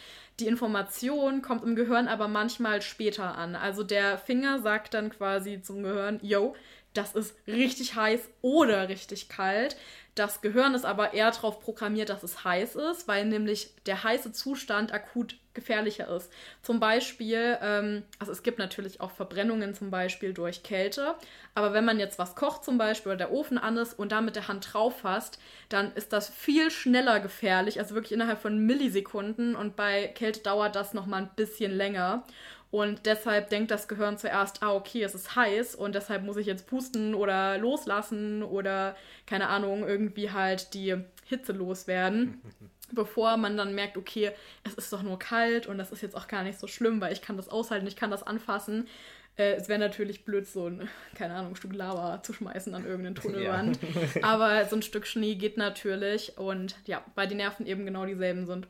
Die 0.42 0.48
Information 0.48 1.40
kommt 1.40 1.62
im 1.62 1.76
Gehirn 1.76 2.08
aber 2.08 2.26
manchmal 2.26 2.82
später 2.82 3.38
an. 3.38 3.54
Also 3.54 3.84
der 3.84 4.18
Finger 4.18 4.60
sagt 4.60 4.92
dann 4.92 5.10
quasi 5.10 5.62
zum 5.62 5.84
Gehirn, 5.84 6.18
yo, 6.20 6.56
das 6.94 7.14
ist 7.14 7.36
richtig 7.46 7.94
heiß 7.94 8.28
oder 8.40 8.88
richtig 8.88 9.28
kalt. 9.28 9.76
Das 10.16 10.40
Gehirn 10.40 10.74
ist 10.74 10.84
aber 10.84 11.14
eher 11.14 11.30
darauf 11.30 11.60
programmiert, 11.60 12.08
dass 12.08 12.24
es 12.24 12.42
heiß 12.42 12.74
ist, 12.74 13.06
weil 13.06 13.24
nämlich 13.26 13.72
der 13.86 14.02
heiße 14.02 14.32
Zustand 14.32 14.92
akut 14.92 15.36
gefährlicher 15.54 16.08
ist. 16.14 16.32
Zum 16.62 16.80
Beispiel, 16.80 17.58
ähm, 17.60 18.02
also 18.18 18.32
es 18.32 18.42
gibt 18.42 18.58
natürlich 18.58 19.00
auch 19.00 19.10
Verbrennungen 19.10 19.74
zum 19.74 19.90
Beispiel 19.90 20.32
durch 20.32 20.62
Kälte, 20.62 21.14
aber 21.54 21.72
wenn 21.72 21.84
man 21.84 21.98
jetzt 21.98 22.18
was 22.18 22.34
kocht 22.34 22.64
zum 22.64 22.78
Beispiel 22.78 23.10
oder 23.12 23.18
der 23.26 23.32
Ofen 23.32 23.58
an 23.58 23.76
ist 23.76 23.98
und 23.98 24.12
da 24.12 24.20
mit 24.20 24.36
der 24.36 24.48
Hand 24.48 24.72
drauf 24.72 25.00
fasst, 25.00 25.38
dann 25.68 25.92
ist 25.94 26.12
das 26.12 26.30
viel 26.30 26.70
schneller 26.70 27.20
gefährlich, 27.20 27.78
also 27.78 27.94
wirklich 27.94 28.12
innerhalb 28.12 28.40
von 28.40 28.58
Millisekunden 28.58 29.56
und 29.56 29.76
bei 29.76 30.08
Kälte 30.08 30.40
dauert 30.40 30.76
das 30.76 30.94
nochmal 30.94 31.22
ein 31.22 31.30
bisschen 31.36 31.72
länger. 31.72 32.24
Und 32.72 33.04
deshalb 33.04 33.50
denkt 33.50 33.70
das 33.70 33.86
Gehirn 33.86 34.16
zuerst, 34.16 34.62
ah, 34.62 34.72
okay, 34.72 35.02
es 35.02 35.14
ist 35.14 35.36
heiß 35.36 35.74
und 35.74 35.94
deshalb 35.94 36.22
muss 36.22 36.38
ich 36.38 36.46
jetzt 36.46 36.66
pusten 36.66 37.14
oder 37.14 37.58
loslassen 37.58 38.42
oder, 38.42 38.96
keine 39.26 39.48
Ahnung, 39.48 39.86
irgendwie 39.86 40.30
halt 40.30 40.72
die 40.72 40.96
Hitze 41.26 41.52
loswerden. 41.52 42.40
bevor 42.92 43.36
man 43.36 43.56
dann 43.56 43.74
merkt, 43.74 43.96
okay, 43.96 44.32
es 44.64 44.74
ist 44.74 44.92
doch 44.92 45.02
nur 45.02 45.18
kalt 45.18 45.66
und 45.66 45.78
das 45.78 45.90
ist 45.90 46.02
jetzt 46.02 46.16
auch 46.16 46.28
gar 46.28 46.42
nicht 46.42 46.58
so 46.58 46.66
schlimm, 46.66 47.00
weil 47.00 47.12
ich 47.12 47.22
kann 47.22 47.36
das 47.36 47.48
aushalten, 47.48 47.86
ich 47.86 47.96
kann 47.96 48.10
das 48.10 48.22
anfassen. 48.22 48.88
Äh, 49.36 49.54
es 49.54 49.68
wäre 49.68 49.78
natürlich 49.78 50.24
blöd, 50.24 50.46
so 50.46 50.68
ein, 50.68 50.88
keine 51.14 51.34
Ahnung, 51.34 51.52
ein 51.52 51.56
Stück 51.56 51.74
Lava 51.74 52.22
zu 52.22 52.32
schmeißen 52.32 52.74
an 52.74 52.84
irgendeine 52.84 53.14
Tunnelwand. 53.20 53.78
Ja. 54.14 54.24
Aber 54.24 54.66
so 54.66 54.76
ein 54.76 54.82
Stück 54.82 55.06
Schnee 55.06 55.34
geht 55.34 55.56
natürlich 55.56 56.38
und 56.38 56.76
ja, 56.86 57.04
weil 57.14 57.28
die 57.28 57.34
Nerven 57.34 57.66
eben 57.66 57.86
genau 57.86 58.06
dieselben 58.06 58.46
sind, 58.46 58.68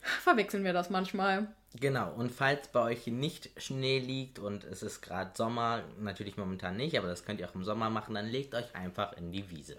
verwechseln 0.00 0.64
wir 0.64 0.72
das 0.72 0.90
manchmal. 0.90 1.48
Genau, 1.80 2.12
und 2.12 2.30
falls 2.30 2.68
bei 2.68 2.80
euch 2.80 3.06
nicht 3.06 3.50
Schnee 3.56 3.98
liegt 3.98 4.38
und 4.38 4.64
es 4.64 4.82
ist 4.82 5.00
gerade 5.00 5.30
Sommer, 5.34 5.84
natürlich 5.98 6.36
momentan 6.36 6.76
nicht, 6.76 6.98
aber 6.98 7.08
das 7.08 7.24
könnt 7.24 7.40
ihr 7.40 7.48
auch 7.48 7.54
im 7.54 7.64
Sommer 7.64 7.88
machen, 7.88 8.14
dann 8.14 8.26
legt 8.26 8.54
euch 8.54 8.74
einfach 8.74 9.14
in 9.14 9.32
die 9.32 9.48
Wiese. 9.50 9.78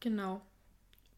Genau. 0.00 0.40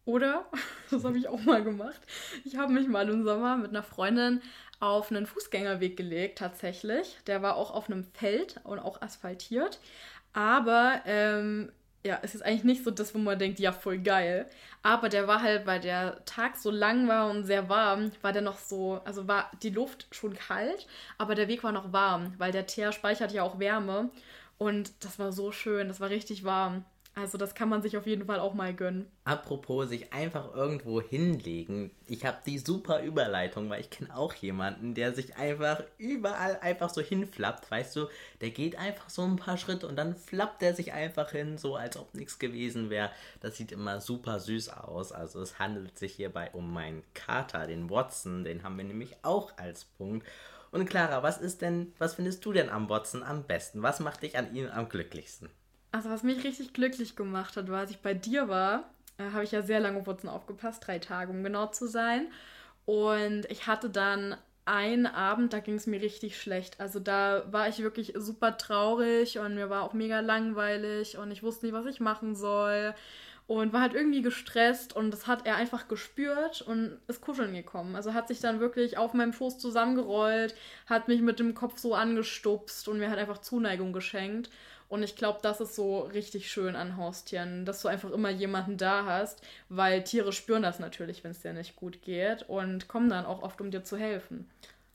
Oder, 0.09 0.47
das 0.91 1.05
habe 1.05 1.19
ich 1.19 1.29
auch 1.29 1.43
mal 1.43 1.63
gemacht, 1.63 2.01
ich 2.47 2.57
habe 2.57 2.73
mich 2.73 2.89
mal 2.89 3.07
im 3.11 3.25
Sommer 3.25 3.59
mit 3.59 3.69
einer 3.73 3.83
Freundin 3.83 4.41
auf 4.81 5.11
einen 5.11 5.27
Fußgängerweg 5.27 5.99
gelegt, 5.99 6.39
tatsächlich. 6.39 7.19
Der 7.27 7.43
war 7.43 7.57
auch 7.57 7.71
auf 7.71 7.91
einem 7.91 8.05
Feld 8.15 8.59
und 8.65 8.79
auch 8.79 9.03
asphaltiert. 9.03 9.79
Aber 10.33 11.03
ähm, 11.05 11.71
ja, 12.07 12.21
es 12.23 12.35
ist 12.35 12.41
eigentlich 12.41 12.65
nicht 12.65 12.85
so 12.85 12.91
das, 12.91 13.15
wo 13.15 13.19
man 13.19 13.39
denkt, 13.39 13.59
ja, 13.59 13.71
voll 13.71 13.99
geil. 13.99 14.47
Aber 14.83 15.11
der 15.11 15.29
war 15.29 15.43
halt, 15.43 15.67
weil 15.67 15.81
der 15.81 16.25
Tag 16.25 16.57
so 16.57 16.71
lang 16.71 17.07
war 17.07 17.29
und 17.29 17.45
sehr 17.45 17.69
warm, 17.69 18.11
war 18.23 18.33
der 18.33 18.41
noch 18.41 18.57
so, 18.57 19.03
also 19.05 19.29
war 19.29 19.51
die 19.63 19.69
Luft 19.69 20.07
schon 20.13 20.33
kalt, 20.33 20.87
aber 21.19 21.35
der 21.35 21.49
Weg 21.49 21.63
war 21.65 21.73
noch 21.73 21.93
warm, 21.93 22.33
weil 22.39 22.53
der 22.53 22.67
Teer 22.67 22.93
speichert 22.93 23.33
ja 23.33 23.43
auch 23.43 23.59
Wärme. 23.59 24.09
Und 24.57 25.05
das 25.05 25.19
war 25.19 25.33
so 25.33 25.53
schön, 25.53 25.89
das 25.89 26.01
war 26.01 26.09
richtig 26.09 26.45
warm. 26.45 26.87
Also 27.21 27.37
das 27.37 27.57
kann 27.57 27.69
man 27.69 27.83
sich 27.83 27.97
auf 27.97 28.07
jeden 28.07 28.27
Fall 28.27 28.39
auch 28.39 28.55
mal 28.55 28.73
gönnen. 28.73 29.11
Apropos 29.25 29.89
sich 29.89 30.13
einfach 30.13 30.55
irgendwo 30.55 31.03
hinlegen. 31.03 31.91
Ich 32.07 32.25
habe 32.25 32.39
die 32.47 32.59
super 32.59 33.03
Überleitung, 33.03 33.69
weil 33.69 33.81
ich 33.81 33.91
kenne 33.91 34.17
auch 34.17 34.35
jemanden, 34.35 34.95
der 34.95 35.13
sich 35.13 35.37
einfach 35.37 35.83
überall 35.99 36.61
einfach 36.61 36.91
so 36.91 37.01
hinflappt. 37.01 37.69
Weißt 37.73 37.97
du, 37.97 38.07
der 38.41 38.51
geht 38.51 38.79
einfach 38.79 39.11
so 39.11 39.23
ein 39.23 39.35
paar 39.35 39.57
Schritte 39.57 39.89
und 39.89 39.97
dann 39.97 40.15
flappt 40.15 40.63
er 40.63 40.75
sich 40.75 40.93
einfach 40.93 41.33
hin, 41.33 41.59
so 41.59 41.75
als 41.75 41.97
ob 41.97 42.15
nichts 42.15 42.39
gewesen 42.39 42.89
wäre. 42.89 43.11
Das 43.41 43.57
sieht 43.57 43.73
immer 43.73 44.01
super 44.01 44.39
süß 44.39 44.69
aus. 44.69 45.11
Also 45.11 45.41
es 45.43 45.59
handelt 45.59 45.99
sich 45.99 46.15
hierbei 46.15 46.51
um 46.53 46.73
meinen 46.73 47.03
Kater, 47.15 47.67
den 47.67 47.91
Watson. 47.91 48.45
Den 48.45 48.63
haben 48.63 48.77
wir 48.77 48.85
nämlich 48.85 49.17
auch 49.23 49.59
als 49.59 49.87
Punkt. 49.87 50.25
Und 50.71 50.89
Clara, 50.89 51.25
was 51.25 51.39
ist 51.39 51.63
denn, 51.63 51.93
was 51.99 52.15
findest 52.15 52.45
du 52.45 52.53
denn 52.53 52.69
am 52.69 52.89
Watson 52.89 53.25
am 53.25 53.43
besten? 53.43 53.83
Was 53.83 53.99
macht 53.99 54.23
dich 54.23 54.39
an 54.39 54.55
ihm 54.55 54.69
am 54.69 54.89
glücklichsten? 54.89 55.51
Also 55.91 56.11
was 56.11 56.23
mich 56.23 56.45
richtig 56.45 56.73
glücklich 56.73 57.17
gemacht 57.17 57.57
hat, 57.57 57.71
war, 57.71 57.81
als 57.81 57.91
ich 57.91 57.99
bei 57.99 58.15
dir 58.15 58.49
war, 58.49 58.91
äh, 59.19 59.31
habe 59.33 59.45
ich 59.45 59.53
ja 59.53 59.63
sehr 59.63 59.81
lange 59.81 60.07
Wurzeln 60.07 60.31
aufgepasst, 60.31 60.87
drei 60.87 60.99
Tage, 60.99 61.31
um 61.31 61.43
genau 61.43 61.67
zu 61.67 61.87
sein. 61.87 62.29
Und 62.85 63.47
ich 63.51 63.67
hatte 63.67 63.91
dann 63.91 64.37
einen 64.69 65.07
Abend, 65.07 65.53
da 65.55 65.61
ging 65.61 65.77
es 65.77 65.87
mir 65.87 66.01
richtig 66.03 66.41
schlecht. 66.41 66.79
Also 66.79 67.01
da 67.01 67.45
war 67.51 67.69
ich 67.69 67.79
wirklich 67.79 68.13
super 68.17 68.59
traurig 68.59 69.39
und 69.39 69.55
mir 69.55 69.71
war 69.71 69.83
auch 69.83 69.95
mega 69.95 70.21
langweilig 70.21 71.17
und 71.17 71.31
ich 71.31 71.43
wusste 71.43 71.67
nicht, 71.67 71.75
was 71.75 71.87
ich 71.87 72.01
machen 72.01 72.35
soll. 72.35 72.95
Und 73.47 73.73
war 73.73 73.81
halt 73.81 73.95
irgendwie 73.95 74.21
gestresst 74.21 74.95
und 74.95 75.11
das 75.11 75.27
hat 75.27 75.47
er 75.47 75.57
einfach 75.57 75.89
gespürt 75.89 76.61
und 76.61 76.99
ist 77.09 77.23
kuscheln 77.23 77.55
gekommen. 77.55 77.97
Also 77.97 78.13
hat 78.13 78.29
sich 78.29 78.41
dann 78.41 78.61
wirklich 78.61 78.99
auf 78.99 79.15
meinem 79.15 79.33
Schoß 79.33 79.59
zusammengerollt, 79.59 80.55
hat 80.85 81.09
mich 81.09 81.23
mit 81.23 81.39
dem 81.39 81.55
Kopf 81.55 81.79
so 81.79 81.95
angestupst 81.95 82.89
und 82.89 82.99
mir 82.99 83.09
hat 83.09 83.19
einfach 83.19 83.39
Zuneigung 83.39 83.95
geschenkt. 83.95 84.51
Und 84.89 85.03
ich 85.03 85.17
glaube, 85.17 85.41
das 85.43 85.61
ist 85.61 85.75
so 85.75 86.01
richtig 86.01 86.51
schön 86.51 86.75
an 86.75 86.97
Haustieren, 86.97 87.67
dass 87.67 87.83
du 87.83 87.89
einfach 87.89 88.11
immer 88.11 88.31
jemanden 88.31 88.79
da 88.79 89.05
hast, 89.05 89.43
weil 89.69 90.03
Tiere 90.03 90.33
spüren 90.33 90.63
das 90.63 90.79
natürlich, 90.79 91.25
wenn 91.25 91.33
es 91.33 91.41
dir 91.41 91.53
nicht 91.53 91.77
gut 91.77 92.01
geht 92.03 92.45
und 92.49 92.89
kommen 92.89 93.11
dann 93.11 93.27
auch 93.27 93.43
oft, 93.43 93.61
um 93.61 93.71
dir 93.71 93.85
zu 93.85 93.99
helfen. 93.99 94.49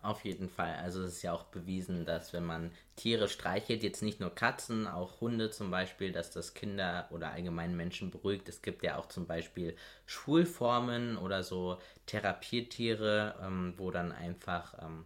Auf 0.04 0.26
jeden 0.26 0.50
Fall. 0.50 0.76
Also 0.82 1.02
es 1.04 1.14
ist 1.14 1.22
ja 1.22 1.32
auch 1.32 1.46
bewiesen, 1.46 2.06
dass 2.06 2.34
wenn 2.34 2.44
man 2.44 2.72
Tiere 2.98 3.30
streichelt, 3.30 3.84
jetzt 3.84 4.02
nicht 4.02 4.20
nur 4.20 4.36
Katzen, 4.36 4.86
auch 4.86 5.22
Hunde 5.22 5.50
zum 5.50 5.72
Beispiel, 5.72 6.12
dass 6.12 6.30
das 6.30 6.54
Kinder 6.54 7.08
oder 7.10 7.32
allgemein 7.32 7.78
Menschen 7.78 8.12
beruhigt. 8.12 8.50
Es 8.50 8.62
gibt 8.62 8.84
ja 8.84 8.98
auch 8.98 9.08
zum 9.08 9.28
Beispiel 9.28 9.78
Schulformen 10.06 11.18
oder 11.18 11.42
so 11.42 11.78
Therapietiere, 12.06 13.36
ähm, 13.42 13.76
wo 13.78 13.92
dann 13.92 14.12
einfach 14.12 14.74
ähm, 14.84 15.06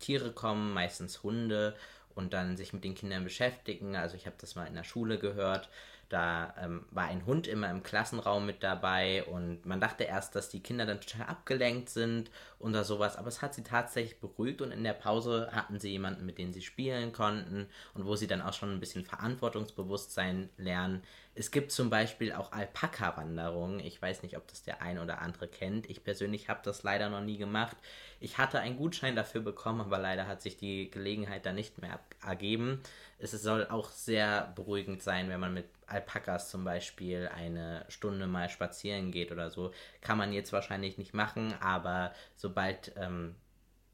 Tiere 0.00 0.32
kommen, 0.32 0.72
meistens 0.72 1.22
Hunde 1.22 1.76
und 2.14 2.32
dann 2.32 2.56
sich 2.56 2.72
mit 2.72 2.84
den 2.84 2.94
Kindern 2.94 3.24
beschäftigen. 3.24 3.96
Also 3.96 4.16
ich 4.16 4.26
habe 4.26 4.36
das 4.40 4.54
mal 4.54 4.66
in 4.66 4.74
der 4.74 4.84
Schule 4.84 5.18
gehört. 5.18 5.68
Da 6.08 6.54
ähm, 6.58 6.86
war 6.90 7.04
ein 7.04 7.26
Hund 7.26 7.46
immer 7.46 7.70
im 7.70 7.82
Klassenraum 7.82 8.46
mit 8.46 8.62
dabei 8.62 9.24
und 9.24 9.66
man 9.66 9.78
dachte 9.78 10.04
erst, 10.04 10.34
dass 10.34 10.48
die 10.48 10.62
Kinder 10.62 10.86
dann 10.86 11.02
total 11.02 11.26
abgelenkt 11.26 11.90
sind 11.90 12.30
oder 12.58 12.82
sowas, 12.84 13.16
aber 13.16 13.28
es 13.28 13.42
hat 13.42 13.52
sie 13.52 13.62
tatsächlich 13.62 14.18
beruhigt 14.18 14.62
und 14.62 14.72
in 14.72 14.84
der 14.84 14.94
Pause 14.94 15.50
hatten 15.52 15.78
sie 15.78 15.90
jemanden, 15.90 16.24
mit 16.24 16.38
dem 16.38 16.54
sie 16.54 16.62
spielen 16.62 17.12
konnten 17.12 17.68
und 17.92 18.06
wo 18.06 18.16
sie 18.16 18.26
dann 18.26 18.40
auch 18.40 18.54
schon 18.54 18.72
ein 18.72 18.80
bisschen 18.80 19.04
Verantwortungsbewusstsein 19.04 20.48
lernen. 20.56 21.02
Es 21.38 21.52
gibt 21.52 21.70
zum 21.70 21.88
Beispiel 21.88 22.32
auch 22.32 22.50
Alpaka-Wanderungen. 22.50 23.78
Ich 23.78 24.02
weiß 24.02 24.24
nicht, 24.24 24.36
ob 24.36 24.48
das 24.48 24.64
der 24.64 24.82
ein 24.82 24.98
oder 24.98 25.22
andere 25.22 25.46
kennt. 25.46 25.88
Ich 25.88 26.02
persönlich 26.02 26.48
habe 26.48 26.58
das 26.64 26.82
leider 26.82 27.10
noch 27.10 27.20
nie 27.20 27.38
gemacht. 27.38 27.76
Ich 28.18 28.38
hatte 28.38 28.58
einen 28.58 28.76
Gutschein 28.76 29.14
dafür 29.14 29.40
bekommen, 29.40 29.80
aber 29.80 29.98
leider 29.98 30.26
hat 30.26 30.42
sich 30.42 30.56
die 30.56 30.90
Gelegenheit 30.90 31.46
da 31.46 31.52
nicht 31.52 31.80
mehr 31.80 32.00
ergeben. 32.26 32.82
Es 33.20 33.30
soll 33.30 33.68
auch 33.68 33.90
sehr 33.90 34.52
beruhigend 34.56 35.00
sein, 35.00 35.28
wenn 35.28 35.38
man 35.38 35.54
mit 35.54 35.66
Alpakas 35.86 36.50
zum 36.50 36.64
Beispiel 36.64 37.30
eine 37.32 37.84
Stunde 37.88 38.26
mal 38.26 38.48
spazieren 38.48 39.12
geht 39.12 39.30
oder 39.30 39.48
so. 39.48 39.70
Kann 40.00 40.18
man 40.18 40.32
jetzt 40.32 40.52
wahrscheinlich 40.52 40.98
nicht 40.98 41.14
machen, 41.14 41.54
aber 41.60 42.12
sobald 42.34 42.94
ähm, 42.96 43.36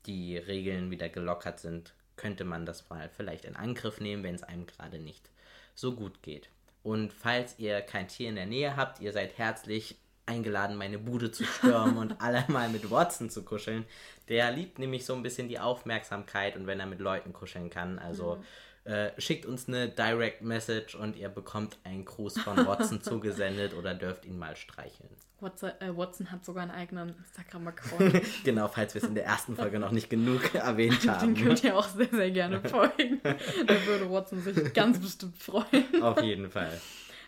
die 0.06 0.38
Regeln 0.38 0.90
wieder 0.90 1.10
gelockert 1.10 1.60
sind, 1.60 1.92
könnte 2.16 2.46
man 2.46 2.64
das 2.64 2.88
mal 2.88 3.10
vielleicht 3.10 3.44
in 3.44 3.54
Angriff 3.54 4.00
nehmen, 4.00 4.22
wenn 4.22 4.34
es 4.34 4.42
einem 4.42 4.64
gerade 4.64 4.98
nicht 4.98 5.28
so 5.74 5.94
gut 5.94 6.22
geht. 6.22 6.48
Und 6.84 7.14
falls 7.14 7.58
ihr 7.58 7.80
kein 7.80 8.08
Tier 8.08 8.28
in 8.28 8.36
der 8.36 8.46
Nähe 8.46 8.76
habt, 8.76 9.00
ihr 9.00 9.12
seid 9.12 9.38
herzlich 9.38 9.96
eingeladen, 10.26 10.76
meine 10.76 10.99
Bude 10.99 11.31
zu 11.31 11.45
stürmen 11.45 11.97
und 11.97 12.21
alle 12.21 12.45
mal 12.49 12.69
mit 12.69 12.90
Watson 12.90 13.31
zu 13.31 13.43
kuscheln. 13.43 13.85
Der 14.28 14.50
liebt 14.50 14.78
nämlich 14.78 15.04
so 15.04 15.14
ein 15.14 15.23
bisschen 15.23 15.49
die 15.49 15.59
Aufmerksamkeit 15.59 16.57
und 16.57 16.66
wenn 16.66 16.81
er 16.81 16.87
mit 16.87 17.00
Leuten 17.00 17.33
kuscheln 17.33 17.71
kann. 17.71 17.99
Also 17.99 18.43
mhm. 18.87 18.93
äh, 18.93 19.21
schickt 19.21 19.47
uns 19.47 19.69
eine 19.69 19.88
Direct 19.88 20.43
Message 20.43 20.95
und 20.95 21.16
ihr 21.16 21.28
bekommt 21.28 21.78
einen 21.85 22.04
Gruß 22.04 22.40
von 22.40 22.66
Watson 22.66 23.02
zugesendet 23.02 23.75
oder 23.75 23.95
dürft 23.95 24.25
ihn 24.25 24.38
mal 24.38 24.57
streicheln. 24.57 25.11
Watson, 25.40 25.73
äh, 25.81 25.95
Watson 25.95 26.31
hat 26.33 26.43
sogar 26.43 26.62
einen 26.62 26.73
eigenen 26.73 27.14
Instagram-Account. 27.19 28.23
genau, 28.45 28.69
falls 28.69 28.95
wir 28.95 29.02
es 29.02 29.09
in 29.09 29.14
der 29.14 29.26
ersten 29.26 29.57
Folge 29.57 29.78
noch 29.78 29.90
nicht 29.90 30.09
genug 30.09 30.54
erwähnt 30.54 31.07
haben. 31.07 31.35
Den 31.35 31.45
könnt 31.45 31.62
ihr 31.64 31.76
auch 31.76 31.88
sehr, 31.88 32.09
sehr 32.09 32.31
gerne 32.31 32.62
folgen. 32.66 33.21
da 33.23 33.87
würde 33.87 34.11
Watson 34.11 34.40
sich 34.40 34.73
ganz 34.73 34.99
bestimmt 34.99 35.37
freuen. 35.37 36.02
Auf 36.02 36.23
jeden 36.23 36.50
Fall. 36.50 36.81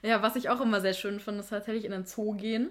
Ja, 0.03 0.23
was 0.23 0.37
ich 0.37 0.49
auch 0.49 0.61
immer 0.61 0.81
sehr 0.81 0.95
schön 0.95 1.21
finde, 1.21 1.41
ist 1.41 1.50
tatsächlich 1.50 1.85
in 1.85 1.91
den 1.91 2.07
Zoo 2.07 2.35
gehen. 2.35 2.71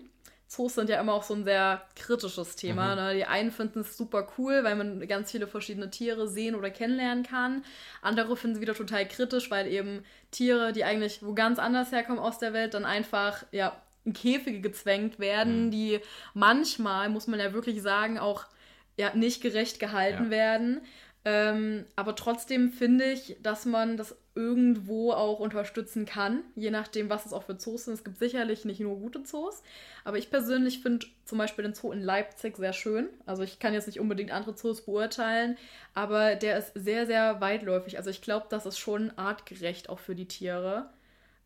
Zoos 0.55 0.75
sind 0.75 0.89
ja 0.89 1.00
immer 1.00 1.13
auch 1.13 1.24
so 1.24 1.33
ein 1.33 1.43
sehr 1.43 1.81
kritisches 1.95 2.55
Thema. 2.55 2.95
Mhm. 2.95 3.01
Ne? 3.01 3.15
Die 3.15 3.25
einen 3.25 3.51
finden 3.51 3.81
es 3.81 3.97
super 3.97 4.27
cool, 4.38 4.63
weil 4.63 4.75
man 4.75 5.07
ganz 5.07 5.31
viele 5.31 5.47
verschiedene 5.47 5.89
Tiere 5.89 6.27
sehen 6.27 6.55
oder 6.55 6.69
kennenlernen 6.69 7.24
kann. 7.24 7.63
Andere 8.01 8.38
finden 8.38 8.55
es 8.55 8.62
wieder 8.62 8.74
total 8.74 9.07
kritisch, 9.07 9.51
weil 9.51 9.67
eben 9.67 10.03
Tiere, 10.31 10.74
die 10.74 10.83
eigentlich 10.83 11.24
wo 11.24 11.33
ganz 11.33 11.59
anders 11.59 11.91
herkommen 11.91 12.19
aus 12.19 12.39
der 12.39 12.53
Welt, 12.53 12.74
dann 12.74 12.85
einfach 12.85 13.43
ja 13.51 13.75
in 14.05 14.13
Käfige 14.13 14.62
gezwängt 14.62 15.19
werden, 15.19 15.65
mhm. 15.65 15.71
die 15.71 16.00
manchmal, 16.33 17.09
muss 17.09 17.27
man 17.27 17.39
ja 17.39 17.53
wirklich 17.53 17.81
sagen, 17.81 18.19
auch 18.19 18.45
ja, 18.97 19.13
nicht 19.13 19.41
gerecht 19.41 19.79
gehalten 19.79 20.25
ja. 20.25 20.29
werden. 20.29 20.81
Ähm, 21.27 21.86
aber 21.96 22.15
trotzdem 22.15 22.72
finde 22.72 23.05
ich, 23.05 23.36
dass 23.41 23.65
man 23.65 23.98
das 23.98 24.15
irgendwo 24.36 25.12
auch 25.12 25.39
unterstützen 25.39 26.05
kann, 26.05 26.44
je 26.55 26.70
nachdem, 26.70 27.10
was 27.10 27.25
es 27.25 27.34
auch 27.34 27.44
für 27.44 27.58
Zoos 27.58 27.86
sind. 27.86 27.96
Es 27.96 28.03
gibt 28.03 28.20
sicherlich 28.20 28.63
nicht 28.63 28.79
nur 28.79 29.00
gute 29.00 29.24
Zoos, 29.24 29.63
aber 30.03 30.20
ich 30.20 30.29
persönlich 30.29 30.82
finde 30.82 31.08
zum 31.24 31.39
Beispiel 31.39 31.63
den 31.63 31.74
Zoo 31.74 31.91
in 31.91 32.01
Leipzig 32.03 32.58
sehr 32.58 32.74
schön. 32.74 33.10
Also 33.25 33.41
ich 33.41 33.58
kann 33.58 33.74
jetzt 33.74 33.88
nicht 33.88 34.00
unbedingt 34.00 34.32
andere 34.32 34.53
Zoos 34.53 34.82
beurteilen, 34.82 35.58
aber 35.96 36.36
der 36.36 36.60
ist 36.60 36.74
sehr, 36.75 37.08
sehr 37.08 37.41
weitläufig. 37.41 37.98
Also 37.98 38.12
ich 38.12 38.22
glaube, 38.22 38.46
das 38.50 38.67
ist 38.67 38.77
schon 38.77 39.12
artgerecht 39.17 39.89
auch 39.89 40.00
für 40.00 40.13
die 40.13 40.27
Tiere, 40.27 40.89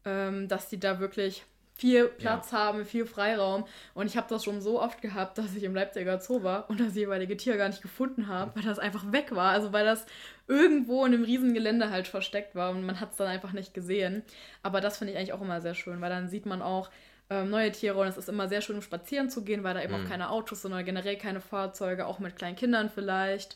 ähm, 0.04 0.50
dass 0.50 0.68
die 0.68 0.80
da 0.80 1.00
wirklich 1.00 1.46
viel 1.80 2.10
Platz 2.10 2.52
ja. 2.52 2.58
haben, 2.58 2.86
viel 2.86 3.06
Freiraum. 3.06 3.66
Und 3.94 4.08
ich 4.08 4.18
habe 4.18 4.28
das 4.30 4.44
schon 4.44 4.60
so 4.60 4.82
oft 4.82 5.02
gehabt, 5.02 5.38
dass 5.38 5.56
ich 5.56 5.64
im 5.64 5.74
Leipziger 5.74 6.20
Zoo 6.20 6.44
war 6.44 6.70
und 6.70 6.80
das 6.80 6.96
jeweilige 6.96 7.38
Tier 7.38 7.56
gar 7.58 7.70
nicht 7.70 7.82
gefunden 7.82 8.28
habe, 8.28 8.56
weil 8.56 8.64
das 8.64 8.80
einfach 8.80 9.12
weg 9.12 9.34
war. 9.34 9.52
Also 9.52 9.72
weil 9.72 9.86
das 9.86 10.06
irgendwo 10.48 11.06
in 11.06 11.14
einem 11.14 11.24
riesen 11.24 11.54
Gelände 11.54 11.90
halt 11.90 12.08
versteckt 12.08 12.56
war 12.56 12.72
und 12.72 12.84
man 12.86 13.00
hat 13.00 13.12
es 13.12 13.18
dann 13.18 13.28
einfach 13.28 13.54
nicht 13.54 13.74
gesehen. 13.74 14.24
Aber 14.62 14.82
das 14.82 14.98
finde 14.98 15.14
ich 15.14 15.18
eigentlich 15.18 15.34
auch 15.34 15.42
immer 15.42 15.62
sehr 15.62 15.76
schön, 15.76 16.02
weil 16.02 16.10
dann 16.10 16.28
sieht 16.28 16.46
man 16.46 16.62
auch 16.62 16.90
ähm, 17.30 17.50
neue 17.50 17.72
Tiere 17.72 17.98
und 17.98 18.08
es 18.08 18.18
ist 18.18 18.28
immer 18.28 18.50
sehr 18.50 18.62
schön, 18.62 18.76
um 18.76 18.82
spazieren 18.82 19.30
zu 19.30 19.44
gehen, 19.44 19.64
weil 19.64 19.76
da 19.76 19.82
eben 19.82 19.98
mhm. 19.98 20.06
auch 20.06 20.10
keine 20.10 20.30
Autos, 20.32 20.62
sondern 20.62 20.84
generell 20.84 21.16
keine 21.18 21.40
Fahrzeuge, 21.40 22.08
auch 22.08 22.20
mit 22.20 22.36
kleinen 22.36 22.56
Kindern 22.56 22.90
vielleicht. 22.90 23.56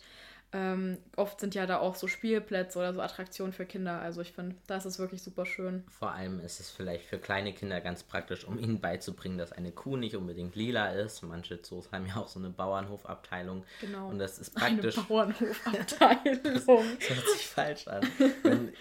Ähm, 0.55 0.99
oft 1.15 1.39
sind 1.39 1.55
ja 1.55 1.65
da 1.65 1.79
auch 1.79 1.95
so 1.95 2.07
Spielplätze 2.07 2.77
oder 2.77 2.93
so 2.93 3.01
Attraktionen 3.01 3.53
für 3.53 3.65
Kinder. 3.65 3.99
Also 3.99 4.21
ich 4.21 4.33
finde, 4.33 4.55
das 4.67 4.85
ist 4.85 4.99
wirklich 4.99 5.23
super 5.23 5.47
schön. 5.47 5.83
Vor 5.89 6.11
allem 6.11 6.39
ist 6.39 6.59
es 6.59 6.69
vielleicht 6.69 7.05
für 7.05 7.17
kleine 7.17 7.53
Kinder 7.53 7.81
ganz 7.81 8.03
praktisch, 8.03 8.45
um 8.45 8.59
ihnen 8.59 8.79
beizubringen, 8.79 9.39
dass 9.39 9.51
eine 9.51 9.71
Kuh 9.71 9.97
nicht 9.97 10.15
unbedingt 10.15 10.55
lila 10.55 10.89
ist. 10.89 11.23
Manche 11.23 11.63
Zoos 11.63 11.91
haben 11.91 12.05
ja 12.05 12.17
auch 12.17 12.27
so 12.27 12.37
eine 12.39 12.51
Bauernhofabteilung. 12.51 13.65
Genau. 13.81 14.09
Und 14.09 14.19
das 14.19 14.37
ist 14.37 14.53
praktisch. 14.53 14.95
Eine 14.95 15.07
Bauernhofabteilung. 15.07 16.43
das, 16.43 16.65
das 16.65 16.65
hört 16.67 17.29
sich 17.29 17.47
falsch 17.47 17.87
an. 17.87 18.07
Wenn 18.43 18.73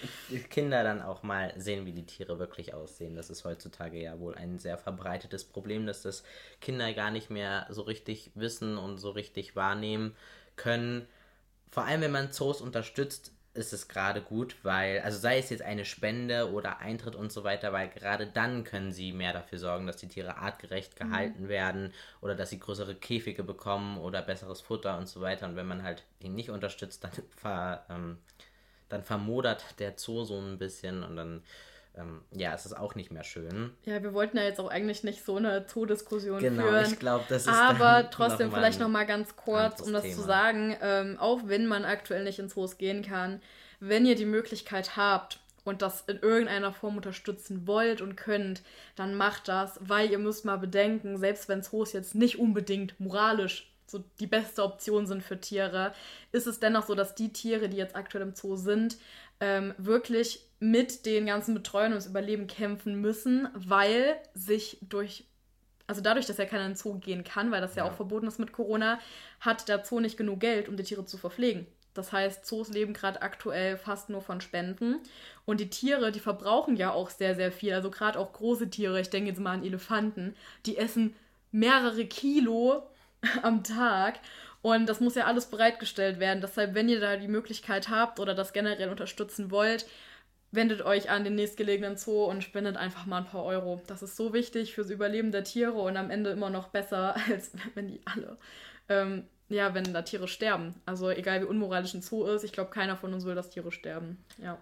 Kinder 0.50 0.84
dann 0.84 1.00
auch 1.00 1.22
mal 1.22 1.54
sehen, 1.56 1.86
wie 1.86 1.92
die 1.92 2.04
Tiere 2.04 2.38
wirklich 2.38 2.74
aussehen. 2.74 3.16
Das 3.16 3.30
ist 3.30 3.46
heutzutage 3.46 3.98
ja 3.98 4.20
wohl 4.20 4.34
ein 4.34 4.58
sehr 4.58 4.76
verbreitetes 4.76 5.44
Problem, 5.44 5.86
dass 5.86 6.02
das 6.02 6.22
Kinder 6.60 6.92
gar 6.92 7.10
nicht 7.10 7.30
mehr 7.30 7.66
so 7.70 7.80
richtig 7.80 8.30
wissen 8.34 8.76
und 8.76 8.98
so 8.98 9.08
richtig 9.08 9.56
wahrnehmen 9.56 10.14
können 10.56 11.06
vor 11.72 11.86
allem 11.86 12.02
wenn 12.02 12.12
man 12.12 12.30
Zoos 12.30 12.60
unterstützt, 12.60 13.32
ist 13.54 13.72
es 13.72 13.88
gerade 13.88 14.20
gut, 14.20 14.56
weil, 14.62 15.00
also 15.00 15.18
sei 15.18 15.38
es 15.38 15.50
jetzt 15.50 15.62
eine 15.62 15.84
Spende 15.84 16.52
oder 16.52 16.78
Eintritt 16.78 17.16
und 17.16 17.32
so 17.32 17.44
weiter, 17.44 17.72
weil 17.72 17.88
gerade 17.88 18.26
dann 18.26 18.64
können 18.64 18.92
sie 18.92 19.12
mehr 19.12 19.32
dafür 19.32 19.58
sorgen, 19.58 19.86
dass 19.86 19.96
die 19.96 20.08
Tiere 20.08 20.36
artgerecht 20.36 20.94
mhm. 20.94 21.04
gehalten 21.04 21.42
mhm. 21.44 21.48
werden 21.48 21.94
oder 22.20 22.34
dass 22.34 22.50
sie 22.50 22.60
größere 22.60 22.94
Käfige 22.94 23.42
bekommen 23.42 23.98
oder 23.98 24.22
besseres 24.22 24.60
Futter 24.60 24.96
und 24.98 25.08
so 25.08 25.22
weiter. 25.22 25.46
Und 25.46 25.56
wenn 25.56 25.66
man 25.66 25.82
halt 25.82 26.04
ihn 26.20 26.34
nicht 26.34 26.50
unterstützt, 26.50 27.04
dann, 27.04 27.12
ver, 27.36 27.84
ähm, 27.88 28.18
dann 28.90 29.02
vermodert 29.02 29.64
der 29.78 29.94
Zoo 29.96 30.24
so 30.24 30.38
ein 30.38 30.58
bisschen 30.58 31.02
und 31.02 31.16
dann 31.16 31.42
ähm, 31.94 32.22
ja, 32.32 32.54
es 32.54 32.64
ist 32.64 32.76
auch 32.76 32.94
nicht 32.94 33.10
mehr 33.10 33.24
schön. 33.24 33.70
Ja, 33.84 34.02
wir 34.02 34.14
wollten 34.14 34.38
ja 34.38 34.44
jetzt 34.44 34.60
auch 34.60 34.70
eigentlich 34.70 35.04
nicht 35.04 35.24
so 35.24 35.36
eine 35.36 35.66
Zoodiskussion 35.66 36.40
genau, 36.40 36.62
führen. 36.62 36.86
ich 36.90 36.98
glaube, 36.98 37.24
das 37.28 37.42
ist 37.42 37.48
Aber 37.48 38.08
trotzdem 38.10 38.48
noch 38.48 38.56
vielleicht 38.56 38.80
noch 38.80 38.88
mal 38.88 39.04
ganz 39.04 39.36
kurz, 39.36 39.80
um 39.80 39.92
das 39.92 40.02
Thema. 40.02 40.14
zu 40.14 40.22
sagen, 40.22 40.76
ähm, 40.80 41.18
auch 41.18 41.40
wenn 41.44 41.66
man 41.66 41.84
aktuell 41.84 42.24
nicht 42.24 42.38
ins 42.38 42.54
Zoos 42.54 42.78
gehen 42.78 43.02
kann, 43.02 43.42
wenn 43.80 44.06
ihr 44.06 44.14
die 44.14 44.24
Möglichkeit 44.24 44.96
habt 44.96 45.40
und 45.64 45.82
das 45.82 46.02
in 46.02 46.18
irgendeiner 46.18 46.72
Form 46.72 46.96
unterstützen 46.96 47.66
wollt 47.66 48.00
und 48.00 48.16
könnt, 48.16 48.62
dann 48.96 49.14
macht 49.14 49.48
das, 49.48 49.78
weil 49.80 50.10
ihr 50.10 50.18
müsst 50.18 50.44
mal 50.44 50.58
bedenken, 50.58 51.18
selbst 51.18 51.48
wenn 51.48 51.62
Zoos 51.62 51.92
jetzt 51.92 52.14
nicht 52.14 52.38
unbedingt 52.38 52.98
moralisch 53.00 53.71
so 53.92 54.04
die 54.18 54.26
beste 54.26 54.64
Option 54.64 55.06
sind 55.06 55.22
für 55.22 55.40
Tiere, 55.40 55.92
ist 56.32 56.46
es 56.46 56.58
dennoch 56.58 56.86
so, 56.86 56.94
dass 56.94 57.14
die 57.14 57.32
Tiere, 57.32 57.68
die 57.68 57.76
jetzt 57.76 57.94
aktuell 57.94 58.22
im 58.22 58.34
Zoo 58.34 58.56
sind, 58.56 58.96
ähm, 59.38 59.74
wirklich 59.78 60.40
mit 60.58 61.06
den 61.06 61.26
ganzen 61.26 61.54
Betreuern 61.54 61.92
ums 61.92 62.06
Überleben 62.06 62.46
kämpfen 62.46 63.00
müssen, 63.00 63.48
weil 63.54 64.16
sich 64.34 64.78
durch, 64.80 65.24
also 65.86 66.00
dadurch, 66.00 66.26
dass 66.26 66.38
er 66.38 66.46
keiner 66.46 66.64
in 66.64 66.72
den 66.72 66.76
Zoo 66.76 66.98
gehen 66.98 67.22
kann, 67.22 67.50
weil 67.50 67.60
das 67.60 67.74
ja, 67.74 67.84
ja 67.84 67.90
auch 67.90 67.94
verboten 67.94 68.26
ist 68.26 68.38
mit 68.38 68.52
Corona, 68.52 68.98
hat 69.40 69.68
der 69.68 69.84
Zoo 69.84 70.00
nicht 70.00 70.16
genug 70.16 70.40
Geld, 70.40 70.68
um 70.68 70.76
die 70.76 70.84
Tiere 70.84 71.04
zu 71.04 71.18
verpflegen. 71.18 71.66
Das 71.94 72.12
heißt, 72.12 72.46
Zoos 72.46 72.70
leben 72.70 72.94
gerade 72.94 73.20
aktuell 73.20 73.76
fast 73.76 74.08
nur 74.08 74.22
von 74.22 74.40
Spenden. 74.40 75.00
Und 75.44 75.60
die 75.60 75.68
Tiere, 75.68 76.10
die 76.10 76.20
verbrauchen 76.20 76.76
ja 76.76 76.90
auch 76.92 77.10
sehr, 77.10 77.34
sehr 77.34 77.52
viel. 77.52 77.74
Also 77.74 77.90
gerade 77.90 78.18
auch 78.18 78.32
große 78.32 78.70
Tiere, 78.70 79.00
ich 79.00 79.10
denke 79.10 79.28
jetzt 79.28 79.40
mal 79.40 79.52
an 79.52 79.64
Elefanten, 79.64 80.34
die 80.64 80.78
essen 80.78 81.14
mehrere 81.50 82.06
Kilo 82.06 82.84
am 83.42 83.64
Tag. 83.64 84.18
Und 84.62 84.86
das 84.86 85.00
muss 85.00 85.16
ja 85.16 85.24
alles 85.24 85.46
bereitgestellt 85.46 86.20
werden. 86.20 86.40
Deshalb, 86.40 86.74
wenn 86.74 86.88
ihr 86.88 87.00
da 87.00 87.16
die 87.16 87.28
Möglichkeit 87.28 87.88
habt 87.88 88.20
oder 88.20 88.34
das 88.34 88.52
generell 88.52 88.90
unterstützen 88.90 89.50
wollt, 89.50 89.86
wendet 90.52 90.82
euch 90.82 91.10
an 91.10 91.24
den 91.24 91.34
nächstgelegenen 91.34 91.96
Zoo 91.96 92.24
und 92.24 92.44
spendet 92.44 92.76
einfach 92.76 93.06
mal 93.06 93.18
ein 93.18 93.26
paar 93.26 93.44
Euro. 93.44 93.82
Das 93.86 94.02
ist 94.02 94.16
so 94.16 94.32
wichtig 94.32 94.74
fürs 94.74 94.90
Überleben 94.90 95.32
der 95.32 95.44
Tiere 95.44 95.80
und 95.80 95.96
am 95.96 96.10
Ende 96.10 96.30
immer 96.30 96.50
noch 96.50 96.68
besser, 96.68 97.16
als 97.30 97.52
wenn 97.74 97.88
die 97.88 98.00
alle, 98.04 98.36
ähm, 98.88 99.26
ja, 99.48 99.74
wenn 99.74 99.92
da 99.92 100.02
Tiere 100.02 100.28
sterben. 100.28 100.74
Also 100.86 101.10
egal 101.10 101.40
wie 101.40 101.46
unmoralisch 101.46 101.94
ein 101.94 102.02
Zoo 102.02 102.26
ist, 102.26 102.44
ich 102.44 102.52
glaube, 102.52 102.70
keiner 102.70 102.96
von 102.96 103.12
uns 103.12 103.24
will, 103.24 103.34
dass 103.34 103.50
Tiere 103.50 103.72
sterben. 103.72 104.22
Ja. 104.38 104.58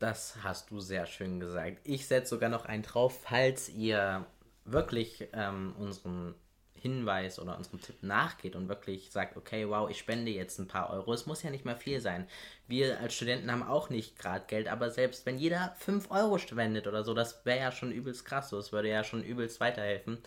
Das 0.00 0.36
hast 0.44 0.70
du 0.70 0.80
sehr 0.80 1.06
schön 1.06 1.40
gesagt. 1.40 1.80
Ich 1.84 2.06
setze 2.06 2.30
sogar 2.30 2.50
noch 2.50 2.66
einen 2.66 2.82
drauf, 2.82 3.20
falls 3.22 3.68
ihr 3.68 4.26
wirklich 4.64 5.28
ähm, 5.32 5.74
unseren 5.78 6.34
Hinweis 6.78 7.38
oder 7.38 7.56
unserem 7.56 7.80
Tipp 7.80 8.02
nachgeht 8.02 8.56
und 8.56 8.68
wirklich 8.68 9.10
sagt, 9.10 9.36
okay, 9.36 9.68
wow, 9.68 9.90
ich 9.90 9.98
spende 9.98 10.30
jetzt 10.30 10.58
ein 10.58 10.68
paar 10.68 10.90
Euro. 10.90 11.12
Es 11.12 11.26
muss 11.26 11.42
ja 11.42 11.50
nicht 11.50 11.64
mal 11.64 11.76
viel 11.76 12.00
sein. 12.00 12.26
Wir 12.66 13.00
als 13.00 13.14
Studenten 13.14 13.50
haben 13.50 13.62
auch 13.62 13.90
nicht 13.90 14.18
gerade 14.18 14.44
Geld, 14.46 14.68
aber 14.68 14.90
selbst 14.90 15.26
wenn 15.26 15.38
jeder 15.38 15.74
5 15.78 16.10
Euro 16.10 16.38
spendet 16.38 16.86
oder 16.86 17.04
so, 17.04 17.14
das 17.14 17.44
wäre 17.44 17.58
ja 17.58 17.72
schon 17.72 17.92
übelst 17.92 18.24
krass. 18.24 18.50
Das 18.50 18.72
würde 18.72 18.88
ja 18.88 19.04
schon 19.04 19.22
übelst 19.22 19.60
weiterhelfen. 19.60 20.18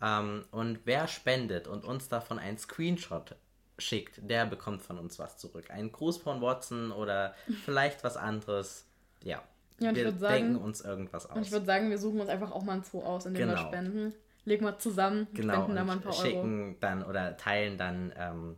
Ähm, 0.00 0.44
und 0.50 0.80
wer 0.84 1.08
spendet 1.08 1.66
und 1.66 1.84
uns 1.84 2.08
davon 2.08 2.38
einen 2.38 2.58
Screenshot 2.58 3.34
schickt, 3.78 4.20
der 4.22 4.46
bekommt 4.46 4.82
von 4.82 4.98
uns 4.98 5.18
was 5.18 5.38
zurück. 5.38 5.70
Ein 5.70 5.92
Gruß 5.92 6.18
von 6.18 6.40
Watson 6.40 6.92
oder 6.92 7.34
vielleicht 7.64 8.04
was 8.04 8.16
anderes. 8.16 8.86
Ja. 9.22 9.42
Ja, 9.80 9.94
wir 9.94 10.10
sagen, 10.12 10.34
denken 10.34 10.56
uns 10.56 10.80
irgendwas 10.80 11.30
aus. 11.30 11.36
Und 11.36 11.42
ich 11.42 11.52
würde 11.52 11.66
sagen, 11.66 11.88
wir 11.88 11.98
suchen 11.98 12.20
uns 12.20 12.28
einfach 12.28 12.50
auch 12.50 12.64
mal 12.64 12.72
ein 12.72 12.82
Zoo 12.82 13.00
aus, 13.00 13.26
in 13.26 13.34
dem 13.34 13.46
genau. 13.46 13.52
wir 13.52 13.68
spenden 13.68 14.12
legen 14.44 14.64
wir 14.64 14.78
zusammen, 14.78 15.26
genau, 15.34 15.54
spenden 15.54 15.76
da 15.76 15.84
mal 15.84 15.92
ein 15.94 16.00
paar 16.00 16.12
schicken 16.12 16.62
Euro. 16.68 16.76
dann 16.80 17.04
oder 17.04 17.36
teilen 17.36 17.78
dann 17.78 18.12
ähm, 18.16 18.56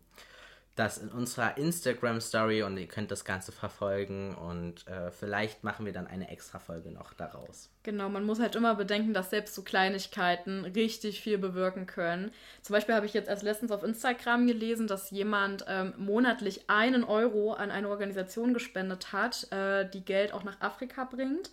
das 0.80 0.98
in 0.98 1.10
unserer 1.10 1.58
Instagram 1.58 2.20
Story 2.20 2.62
und 2.62 2.78
ihr 2.78 2.86
könnt 2.86 3.10
das 3.10 3.24
Ganze 3.24 3.52
verfolgen 3.52 4.34
und 4.34 4.86
äh, 4.88 5.10
vielleicht 5.10 5.62
machen 5.62 5.84
wir 5.84 5.92
dann 5.92 6.06
eine 6.06 6.30
extra 6.30 6.58
Folge 6.58 6.90
noch 6.90 7.12
daraus. 7.12 7.70
Genau, 7.82 8.08
man 8.08 8.24
muss 8.24 8.40
halt 8.40 8.56
immer 8.56 8.74
bedenken, 8.74 9.12
dass 9.12 9.30
selbst 9.30 9.54
so 9.54 9.62
Kleinigkeiten 9.62 10.64
richtig 10.64 11.20
viel 11.20 11.38
bewirken 11.38 11.86
können. 11.86 12.32
Zum 12.62 12.74
Beispiel 12.74 12.94
habe 12.94 13.04
ich 13.04 13.12
jetzt 13.12 13.28
erst 13.28 13.42
letztens 13.42 13.72
auf 13.72 13.82
Instagram 13.82 14.46
gelesen, 14.46 14.86
dass 14.86 15.10
jemand 15.10 15.66
ähm, 15.68 15.92
monatlich 15.98 16.70
einen 16.70 17.04
Euro 17.04 17.52
an 17.52 17.70
eine 17.70 17.88
Organisation 17.88 18.54
gespendet 18.54 19.12
hat, 19.12 19.52
äh, 19.52 19.88
die 19.88 20.04
Geld 20.04 20.32
auch 20.32 20.44
nach 20.44 20.60
Afrika 20.60 21.04
bringt. 21.04 21.50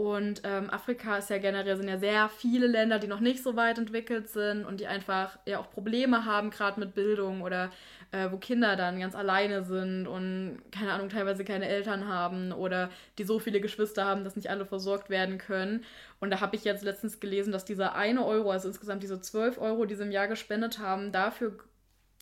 Und 0.00 0.40
ähm, 0.44 0.70
Afrika 0.70 1.18
ist 1.18 1.28
ja 1.28 1.36
generell, 1.36 1.76
sind 1.76 1.86
ja 1.86 1.98
sehr 1.98 2.30
viele 2.30 2.66
Länder, 2.66 2.98
die 2.98 3.06
noch 3.06 3.20
nicht 3.20 3.42
so 3.42 3.54
weit 3.54 3.76
entwickelt 3.76 4.30
sind 4.30 4.64
und 4.64 4.80
die 4.80 4.86
einfach 4.86 5.38
ja 5.44 5.58
auch 5.58 5.70
Probleme 5.70 6.24
haben, 6.24 6.48
gerade 6.48 6.80
mit 6.80 6.94
Bildung 6.94 7.42
oder 7.42 7.70
äh, 8.10 8.30
wo 8.30 8.38
Kinder 8.38 8.76
dann 8.76 8.98
ganz 8.98 9.14
alleine 9.14 9.62
sind 9.62 10.06
und 10.06 10.62
keine 10.72 10.92
Ahnung, 10.92 11.10
teilweise 11.10 11.44
keine 11.44 11.68
Eltern 11.68 12.08
haben 12.08 12.50
oder 12.50 12.88
die 13.18 13.24
so 13.24 13.38
viele 13.40 13.60
Geschwister 13.60 14.06
haben, 14.06 14.24
dass 14.24 14.36
nicht 14.36 14.48
alle 14.48 14.64
versorgt 14.64 15.10
werden 15.10 15.36
können. 15.36 15.84
Und 16.18 16.30
da 16.30 16.40
habe 16.40 16.56
ich 16.56 16.64
jetzt 16.64 16.82
letztens 16.82 17.20
gelesen, 17.20 17.52
dass 17.52 17.66
dieser 17.66 17.94
eine 17.94 18.24
Euro, 18.24 18.52
also 18.52 18.68
insgesamt 18.68 19.02
diese 19.02 19.20
12 19.20 19.58
Euro, 19.58 19.84
die 19.84 19.96
sie 19.96 20.04
im 20.04 20.12
Jahr 20.12 20.28
gespendet 20.28 20.78
haben, 20.78 21.12
dafür 21.12 21.58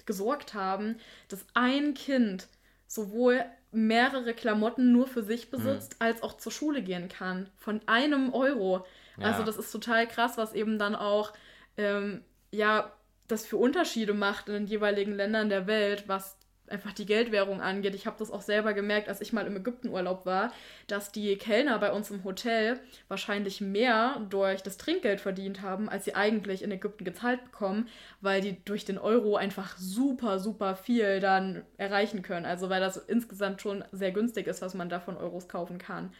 gesorgt 0.04 0.52
haben, 0.52 0.96
dass 1.28 1.46
ein 1.54 1.94
Kind 1.94 2.48
sowohl 2.88 3.44
mehrere 3.70 4.34
Klamotten 4.34 4.92
nur 4.92 5.06
für 5.06 5.22
sich 5.22 5.50
besitzt, 5.50 5.92
mhm. 5.94 6.06
als 6.06 6.22
auch 6.22 6.36
zur 6.36 6.52
Schule 6.52 6.82
gehen 6.82 7.08
kann. 7.08 7.48
Von 7.56 7.80
einem 7.86 8.32
Euro. 8.32 8.86
Ja. 9.18 9.26
Also 9.26 9.42
das 9.42 9.56
ist 9.56 9.70
total 9.72 10.06
krass, 10.06 10.38
was 10.38 10.54
eben 10.54 10.78
dann 10.78 10.94
auch, 10.94 11.32
ähm, 11.76 12.22
ja, 12.50 12.92
das 13.26 13.46
für 13.46 13.58
Unterschiede 13.58 14.14
macht 14.14 14.48
in 14.48 14.54
den 14.54 14.66
jeweiligen 14.66 15.12
Ländern 15.12 15.50
der 15.50 15.66
Welt, 15.66 16.04
was 16.06 16.37
einfach 16.70 16.92
die 16.92 17.06
Geldwährung 17.06 17.60
angeht. 17.60 17.94
Ich 17.94 18.06
habe 18.06 18.16
das 18.18 18.30
auch 18.30 18.42
selber 18.42 18.72
gemerkt, 18.72 19.08
als 19.08 19.20
ich 19.20 19.32
mal 19.32 19.46
im 19.46 19.56
Ägyptenurlaub 19.56 20.26
war, 20.26 20.52
dass 20.86 21.12
die 21.12 21.36
Kellner 21.36 21.78
bei 21.78 21.92
uns 21.92 22.10
im 22.10 22.24
Hotel 22.24 22.80
wahrscheinlich 23.08 23.60
mehr 23.60 24.20
durch 24.30 24.62
das 24.62 24.76
Trinkgeld 24.76 25.20
verdient 25.20 25.62
haben, 25.62 25.88
als 25.88 26.04
sie 26.04 26.14
eigentlich 26.14 26.62
in 26.62 26.70
Ägypten 26.70 27.04
gezahlt 27.04 27.44
bekommen, 27.44 27.88
weil 28.20 28.40
die 28.40 28.62
durch 28.64 28.84
den 28.84 28.98
Euro 28.98 29.36
einfach 29.36 29.76
super, 29.78 30.38
super 30.38 30.76
viel 30.76 31.20
dann 31.20 31.64
erreichen 31.76 32.22
können. 32.22 32.46
Also 32.46 32.70
weil 32.70 32.80
das 32.80 32.96
insgesamt 32.96 33.62
schon 33.62 33.84
sehr 33.92 34.12
günstig 34.12 34.46
ist, 34.46 34.62
was 34.62 34.74
man 34.74 34.88
da 34.88 35.00
von 35.00 35.16
Euros 35.16 35.48
kaufen 35.48 35.78
kann. 35.78 36.12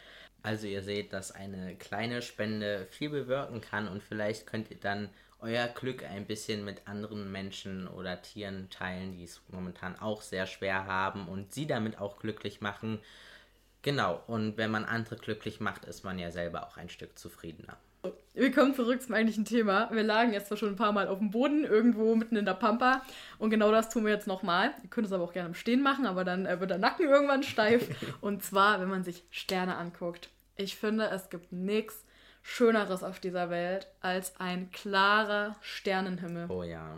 Also 0.43 0.67
ihr 0.67 0.83
seht, 0.83 1.13
dass 1.13 1.33
eine 1.33 1.75
kleine 1.77 2.23
Spende 2.23 2.87
viel 2.91 3.11
bewirken 3.11 3.61
kann 3.61 3.89
und 3.89 4.03
vielleicht 4.03 4.47
könnt 4.47 4.71
ihr 4.71 4.79
dann 4.81 5.11
euer 5.41 5.69
Glück 5.69 6.05
ein 6.05 6.27
bisschen 6.27 6.65
mit 6.65 6.87
anderen 6.87 7.31
Menschen 7.31 7.87
oder 7.89 8.21
Tieren 8.23 8.69
teilen, 8.71 9.13
die 9.13 9.25
es 9.25 9.41
momentan 9.49 9.99
auch 9.99 10.23
sehr 10.23 10.47
schwer 10.47 10.87
haben 10.87 11.29
und 11.29 11.53
sie 11.53 11.67
damit 11.67 11.99
auch 11.99 12.19
glücklich 12.19 12.61
machen. 12.61 12.99
Genau, 13.83 14.23
und 14.27 14.57
wenn 14.57 14.71
man 14.71 14.85
andere 14.85 15.17
glücklich 15.17 15.61
macht, 15.61 15.85
ist 15.85 16.05
man 16.05 16.19
ja 16.19 16.31
selber 16.31 16.67
auch 16.67 16.77
ein 16.77 16.89
Stück 16.89 17.19
zufriedener. 17.19 17.77
Wir 18.35 18.53
kommen 18.53 18.75
zurück 18.75 19.03
zum 19.03 19.15
eigentlichen 19.15 19.45
Thema. 19.45 19.89
Wir 19.93 20.05
lagen 20.05 20.33
jetzt 20.33 20.49
zwar 20.49 20.57
schon 20.57 20.71
ein 20.71 20.77
paar 20.77 20.93
Mal 20.93 21.09
auf 21.09 21.19
dem 21.19 21.31
Boden, 21.31 21.65
irgendwo 21.65 22.15
mitten 22.15 22.37
in 22.37 22.45
der 22.45 22.55
Pampa. 22.55 23.03
Und 23.39 23.51
genau 23.51 23.73
das 23.73 23.89
tun 23.89 24.05
wir 24.05 24.13
jetzt 24.13 24.29
nochmal. 24.29 24.73
Ihr 24.83 24.91
könnt 24.91 25.09
es 25.09 25.13
aber 25.13 25.25
auch 25.25 25.33
gerne 25.33 25.49
im 25.49 25.55
Stehen 25.55 25.83
machen, 25.83 26.07
aber 26.07 26.25
dann 26.25 26.47
äh, 26.47 26.61
wird 26.61 26.71
der 26.71 26.79
Nacken 26.79 27.09
irgendwann 27.09 27.43
steif. 27.43 27.89
und 28.21 28.45
zwar, 28.45 28.81
wenn 28.81 28.89
man 28.89 29.03
sich 29.03 29.25
Sterne 29.31 29.77
anguckt. 29.77 30.31
Ich 30.57 30.77
finde, 30.77 31.09
es 31.11 31.31
gibt 31.31 31.53
nichts 31.53 32.05
Schöneres 32.51 33.03
auf 33.03 33.21
dieser 33.21 33.51
Welt 33.51 33.87
als 34.01 34.41
ein 34.41 34.71
klarer 34.71 35.55
Sternenhimmel. 35.61 36.51
Oh 36.51 36.63
ja. 36.63 36.97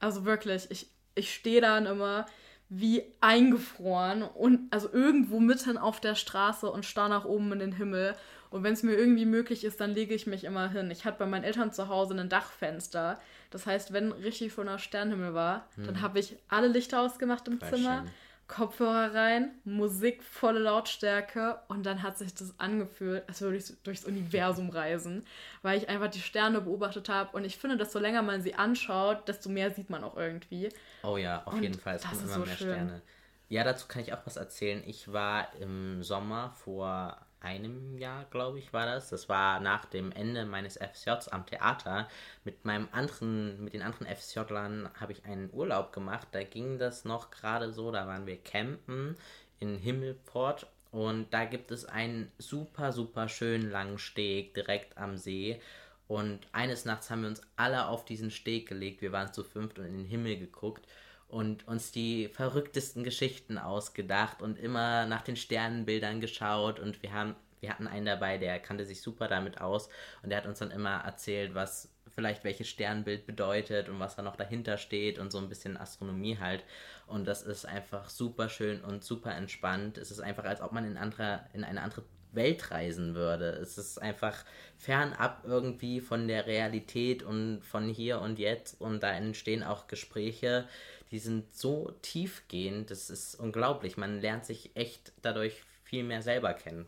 Also 0.00 0.24
wirklich, 0.24 0.68
ich, 0.70 0.88
ich 1.14 1.32
stehe 1.32 1.60
dann 1.60 1.86
immer 1.86 2.26
wie 2.68 3.04
eingefroren 3.20 4.22
und 4.22 4.72
also 4.72 4.92
irgendwo 4.92 5.38
mitten 5.38 5.78
auf 5.78 6.00
der 6.00 6.16
Straße 6.16 6.68
und 6.68 6.84
starr 6.84 7.08
nach 7.08 7.24
oben 7.24 7.52
in 7.52 7.60
den 7.60 7.72
Himmel. 7.72 8.16
Und 8.50 8.64
wenn 8.64 8.72
es 8.72 8.82
mir 8.82 8.94
irgendwie 8.94 9.26
möglich 9.26 9.62
ist, 9.62 9.80
dann 9.80 9.92
lege 9.92 10.12
ich 10.12 10.26
mich 10.26 10.42
immer 10.42 10.68
hin. 10.68 10.90
Ich 10.90 11.04
hatte 11.04 11.20
bei 11.20 11.26
meinen 11.26 11.44
Eltern 11.44 11.72
zu 11.72 11.86
Hause 11.86 12.18
ein 12.18 12.28
Dachfenster. 12.28 13.20
Das 13.50 13.66
heißt, 13.66 13.92
wenn 13.92 14.10
richtig 14.10 14.52
schöner 14.52 14.80
Sternenhimmel 14.80 15.34
war, 15.34 15.68
hm. 15.76 15.86
dann 15.86 16.02
habe 16.02 16.18
ich 16.18 16.36
alle 16.48 16.66
Lichter 16.66 17.00
ausgemacht 17.00 17.46
im 17.46 17.60
Voll 17.60 17.70
Zimmer, 17.70 17.98
schön. 17.98 18.10
Kopfhörer 18.50 19.14
rein, 19.14 19.52
Musik, 19.64 20.24
volle 20.24 20.58
Lautstärke 20.58 21.60
und 21.68 21.86
dann 21.86 22.02
hat 22.02 22.18
sich 22.18 22.34
das 22.34 22.58
angefühlt, 22.58 23.22
als 23.28 23.40
würde 23.40 23.56
ich 23.56 23.72
durchs 23.84 24.04
Universum 24.04 24.70
reisen, 24.70 25.24
weil 25.62 25.78
ich 25.78 25.88
einfach 25.88 26.10
die 26.10 26.20
Sterne 26.20 26.60
beobachtet 26.60 27.08
habe 27.08 27.36
und 27.36 27.44
ich 27.44 27.56
finde, 27.56 27.76
desto 27.76 28.00
länger 28.00 28.22
man 28.22 28.42
sie 28.42 28.54
anschaut, 28.54 29.28
desto 29.28 29.48
mehr 29.50 29.70
sieht 29.70 29.88
man 29.88 30.02
auch 30.02 30.16
irgendwie. 30.16 30.68
Oh 31.04 31.16
ja, 31.16 31.44
auf 31.44 31.54
und 31.54 31.62
jeden 31.62 31.78
Fall, 31.78 31.94
es 31.94 32.02
kommen 32.02 32.24
immer 32.24 32.34
so 32.34 32.40
mehr 32.40 32.56
schön. 32.56 32.74
Sterne. 32.74 33.02
Ja, 33.48 33.62
dazu 33.62 33.86
kann 33.86 34.02
ich 34.02 34.12
auch 34.12 34.26
was 34.26 34.36
erzählen. 34.36 34.82
Ich 34.84 35.12
war 35.12 35.54
im 35.60 36.02
Sommer 36.02 36.50
vor 36.56 37.24
einem 37.40 37.98
Jahr, 37.98 38.24
glaube 38.26 38.58
ich, 38.58 38.72
war 38.72 38.86
das. 38.86 39.10
Das 39.10 39.28
war 39.28 39.60
nach 39.60 39.84
dem 39.84 40.12
Ende 40.12 40.44
meines 40.44 40.76
FSJs 40.76 41.28
am 41.28 41.46
Theater. 41.46 42.08
Mit 42.44 42.64
meinem 42.64 42.88
anderen, 42.92 43.62
mit 43.64 43.74
den 43.74 43.82
anderen 43.82 44.06
FSJlern 44.06 44.90
habe 44.98 45.12
ich 45.12 45.24
einen 45.24 45.50
Urlaub 45.52 45.92
gemacht. 45.92 46.28
Da 46.32 46.42
ging 46.44 46.78
das 46.78 47.04
noch 47.04 47.30
gerade 47.30 47.72
so. 47.72 47.90
Da 47.90 48.06
waren 48.06 48.26
wir 48.26 48.36
campen 48.36 49.16
in 49.58 49.76
Himmelport 49.76 50.66
und 50.90 51.32
da 51.32 51.44
gibt 51.44 51.70
es 51.70 51.84
einen 51.84 52.32
super, 52.38 52.92
super 52.92 53.28
schönen 53.28 53.70
langen 53.70 53.98
Steg 53.98 54.54
direkt 54.54 54.98
am 54.98 55.16
See. 55.16 55.60
Und 56.08 56.40
eines 56.52 56.84
Nachts 56.84 57.08
haben 57.08 57.22
wir 57.22 57.28
uns 57.28 57.42
alle 57.56 57.86
auf 57.86 58.04
diesen 58.04 58.32
Steg 58.32 58.68
gelegt. 58.68 59.00
Wir 59.00 59.12
waren 59.12 59.32
zu 59.32 59.44
fünft 59.44 59.78
und 59.78 59.84
in 59.84 59.98
den 59.98 60.06
Himmel 60.06 60.36
geguckt 60.38 60.86
und 61.30 61.66
uns 61.66 61.92
die 61.92 62.28
verrücktesten 62.28 63.04
Geschichten 63.04 63.58
ausgedacht 63.58 64.42
und 64.42 64.58
immer 64.58 65.06
nach 65.06 65.22
den 65.22 65.36
Sternenbildern 65.36 66.20
geschaut 66.20 66.80
und 66.80 67.02
wir 67.02 67.12
haben 67.12 67.36
wir 67.60 67.68
hatten 67.68 67.86
einen 67.86 68.06
dabei, 68.06 68.38
der 68.38 68.58
kannte 68.58 68.86
sich 68.86 69.02
super 69.02 69.28
damit 69.28 69.60
aus 69.60 69.90
und 70.22 70.30
der 70.30 70.38
hat 70.38 70.46
uns 70.46 70.60
dann 70.60 70.70
immer 70.70 71.04
erzählt, 71.04 71.54
was 71.54 71.90
vielleicht 72.08 72.44
welches 72.44 72.68
Sternbild 72.68 73.26
bedeutet 73.26 73.88
und 73.88 74.00
was 74.00 74.16
da 74.16 74.22
noch 74.22 74.36
dahinter 74.36 74.78
steht 74.78 75.18
und 75.18 75.30
so 75.30 75.38
ein 75.38 75.48
bisschen 75.48 75.76
Astronomie 75.76 76.38
halt. 76.38 76.64
Und 77.06 77.26
das 77.26 77.42
ist 77.42 77.66
einfach 77.66 78.08
super 78.08 78.48
schön 78.48 78.82
und 78.82 79.04
super 79.04 79.34
entspannt. 79.34 79.98
Es 79.98 80.10
ist 80.10 80.20
einfach, 80.20 80.44
als 80.44 80.60
ob 80.60 80.72
man 80.72 80.84
in, 80.84 80.96
andere, 80.96 81.46
in 81.52 81.64
eine 81.64 81.82
andere 81.82 82.02
Welt 82.32 82.70
reisen 82.70 83.14
würde. 83.14 83.50
Es 83.50 83.78
ist 83.78 84.00
einfach 84.00 84.44
fernab 84.76 85.42
irgendwie 85.44 86.00
von 86.00 86.28
der 86.28 86.46
Realität 86.46 87.22
und 87.22 87.60
von 87.62 87.88
hier 87.88 88.20
und 88.20 88.38
jetzt 88.38 88.80
und 88.80 89.02
da 89.02 89.12
entstehen 89.12 89.62
auch 89.62 89.86
Gespräche, 89.86 90.66
die 91.10 91.18
sind 91.18 91.54
so 91.54 91.92
tiefgehend, 92.02 92.90
das 92.90 93.10
ist 93.10 93.34
unglaublich. 93.34 93.96
Man 93.96 94.20
lernt 94.20 94.46
sich 94.46 94.70
echt 94.74 95.12
dadurch 95.22 95.62
viel 95.84 96.04
mehr 96.04 96.22
selber 96.22 96.54
kennen. 96.54 96.86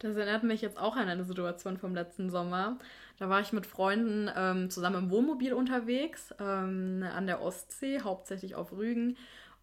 Das 0.00 0.16
erinnert 0.16 0.42
mich 0.42 0.60
jetzt 0.60 0.78
auch 0.78 0.96
an 0.96 1.08
eine 1.08 1.24
Situation 1.24 1.78
vom 1.78 1.94
letzten 1.94 2.30
Sommer. 2.30 2.78
Da 3.18 3.28
war 3.28 3.40
ich 3.40 3.52
mit 3.52 3.64
Freunden 3.64 4.28
ähm, 4.36 4.70
zusammen 4.70 5.04
im 5.04 5.10
Wohnmobil 5.10 5.52
unterwegs, 5.52 6.34
ähm, 6.40 7.04
an 7.14 7.26
der 7.26 7.40
Ostsee, 7.40 8.00
hauptsächlich 8.00 8.56
auf 8.56 8.72
Rügen. 8.72 9.16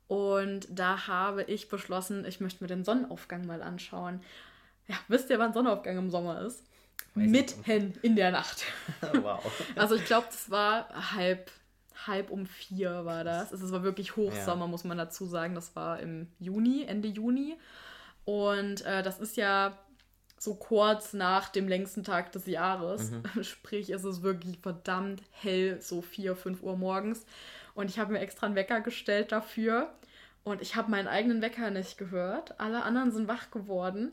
Und 0.07 0.67
da 0.69 1.07
habe 1.07 1.43
ich 1.43 1.69
beschlossen, 1.69 2.25
ich 2.25 2.39
möchte 2.39 2.63
mir 2.63 2.67
den 2.67 2.83
Sonnenaufgang 2.83 3.45
mal 3.45 3.61
anschauen. 3.61 4.21
Ja, 4.91 4.97
wisst 5.07 5.29
ihr, 5.29 5.39
wann 5.39 5.53
Sonnenaufgang 5.53 5.97
im 5.97 6.09
Sommer 6.09 6.41
ist? 6.41 6.65
Weiß 7.15 7.29
Mitten 7.29 7.93
in 8.01 8.17
der 8.17 8.31
Nacht. 8.31 8.65
wow. 9.21 9.39
Also 9.75 9.95
ich 9.95 10.03
glaube, 10.03 10.27
das 10.29 10.51
war 10.51 11.13
halb 11.13 11.49
halb 12.07 12.29
um 12.29 12.45
vier 12.45 13.05
war 13.05 13.23
das. 13.23 13.51
Es 13.51 13.71
war 13.71 13.83
wirklich 13.83 14.15
Hochsommer, 14.15 14.65
ja. 14.65 14.67
muss 14.67 14.83
man 14.83 14.97
dazu 14.97 15.25
sagen. 15.25 15.55
Das 15.55 15.75
war 15.75 15.99
im 15.99 16.27
Juni, 16.39 16.83
Ende 16.83 17.07
Juni. 17.07 17.57
Und 18.25 18.85
äh, 18.85 19.01
das 19.03 19.19
ist 19.19 19.37
ja 19.37 19.77
so 20.37 20.55
kurz 20.55 21.13
nach 21.13 21.49
dem 21.49 21.67
längsten 21.67 22.03
Tag 22.03 22.31
des 22.33 22.47
Jahres. 22.47 23.11
Mhm. 23.11 23.43
Sprich, 23.43 23.91
es 23.91 24.03
ist 24.03 24.23
wirklich 24.23 24.57
verdammt 24.59 25.21
hell, 25.31 25.79
so 25.81 26.01
vier, 26.01 26.35
fünf 26.35 26.63
Uhr 26.63 26.75
morgens. 26.75 27.25
Und 27.75 27.89
ich 27.89 27.99
habe 27.99 28.11
mir 28.11 28.19
extra 28.19 28.47
einen 28.47 28.55
Wecker 28.55 28.81
gestellt 28.81 29.31
dafür. 29.31 29.93
Und 30.43 30.61
ich 30.61 30.75
habe 30.75 30.89
meinen 30.89 31.07
eigenen 31.07 31.41
Wecker 31.41 31.69
nicht 31.69 31.97
gehört. 31.97 32.59
Alle 32.59 32.83
anderen 32.83 33.11
sind 33.11 33.27
wach 33.27 33.51
geworden 33.51 34.11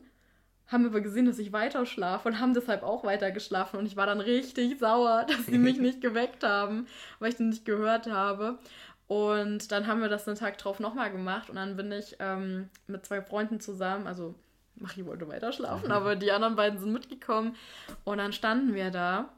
haben 0.71 0.85
aber 0.85 1.01
gesehen, 1.01 1.25
dass 1.25 1.39
ich 1.39 1.51
weiter 1.51 1.85
schlafe 1.85 2.29
und 2.29 2.39
haben 2.39 2.53
deshalb 2.53 2.83
auch 2.83 3.03
weiter 3.03 3.31
geschlafen. 3.31 3.77
Und 3.77 3.85
ich 3.85 3.97
war 3.97 4.05
dann 4.05 4.21
richtig 4.21 4.79
sauer, 4.79 5.25
dass 5.27 5.45
sie 5.47 5.57
mich 5.57 5.77
nicht 5.79 6.01
geweckt 6.01 6.43
haben, 6.43 6.87
weil 7.19 7.29
ich 7.29 7.37
den 7.37 7.49
nicht 7.49 7.65
gehört 7.65 8.07
habe. 8.07 8.59
Und 9.07 9.71
dann 9.71 9.87
haben 9.87 10.01
wir 10.01 10.09
das 10.09 10.25
den 10.25 10.35
Tag 10.35 10.59
drauf 10.59 10.79
nochmal 10.79 11.11
gemacht 11.11 11.49
und 11.49 11.55
dann 11.55 11.75
bin 11.75 11.91
ich 11.91 12.17
ähm, 12.19 12.69
mit 12.85 13.07
zwei 13.07 13.23
Freunden 13.23 13.59
zusammen, 13.59 14.05
also 14.05 14.35
Machi 14.75 15.03
wollte 15.03 15.27
weiter 15.27 15.51
schlafen, 15.51 15.87
mhm. 15.87 15.93
aber 15.93 16.15
die 16.15 16.31
anderen 16.31 16.55
beiden 16.55 16.77
sind 16.77 16.93
mitgekommen 16.93 17.55
und 18.03 18.19
dann 18.19 18.33
standen 18.33 18.75
wir 18.75 18.91
da 18.91 19.29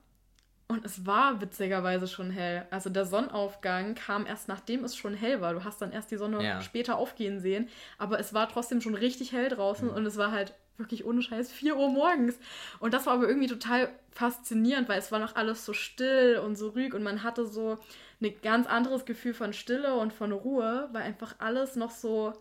und 0.68 0.86
es 0.86 1.06
war 1.06 1.42
witzigerweise 1.42 2.08
schon 2.08 2.32
hell. 2.32 2.66
Also 2.70 2.90
der 2.90 3.06
Sonnenaufgang 3.06 3.96
kam 3.96 4.26
erst 4.26 4.48
nachdem 4.48 4.84
es 4.84 4.96
schon 4.96 5.14
hell 5.14 5.42
war. 5.42 5.54
Du 5.54 5.64
hast 5.64 5.82
dann 5.82 5.92
erst 5.92 6.12
die 6.12 6.18
Sonne 6.18 6.44
ja. 6.44 6.62
später 6.62 6.98
aufgehen 6.98 7.40
sehen, 7.40 7.70
aber 7.98 8.20
es 8.20 8.34
war 8.34 8.50
trotzdem 8.50 8.82
schon 8.82 8.96
richtig 8.96 9.32
hell 9.32 9.50
draußen 9.50 9.88
mhm. 9.88 9.94
und 9.94 10.06
es 10.06 10.18
war 10.18 10.32
halt 10.32 10.54
wirklich 10.78 11.06
ohne 11.06 11.22
Scheiß 11.22 11.52
4 11.52 11.78
Uhr 11.78 11.90
morgens. 11.90 12.40
Und 12.80 12.94
das 12.94 13.06
war 13.06 13.14
aber 13.14 13.28
irgendwie 13.28 13.48
total 13.48 13.90
faszinierend, 14.12 14.90
weil 14.90 15.00
es 15.00 15.12
war 15.12 15.20
noch 15.20 15.36
alles 15.36 15.66
so 15.66 15.74
still 15.74 16.42
und 16.44 16.56
so 16.56 16.70
ruhig 16.70 16.94
und 16.94 17.04
man 17.04 17.24
hatte 17.24 17.46
so 17.46 17.78
ein 18.22 18.34
ganz 18.42 18.68
anderes 18.68 19.06
Gefühl 19.06 19.34
von 19.34 19.54
Stille 19.54 19.96
und 19.96 20.14
von 20.14 20.32
Ruhe, 20.32 20.90
weil 20.92 21.04
einfach 21.04 21.36
alles 21.40 21.76
noch 21.76 21.92
so 21.92 22.34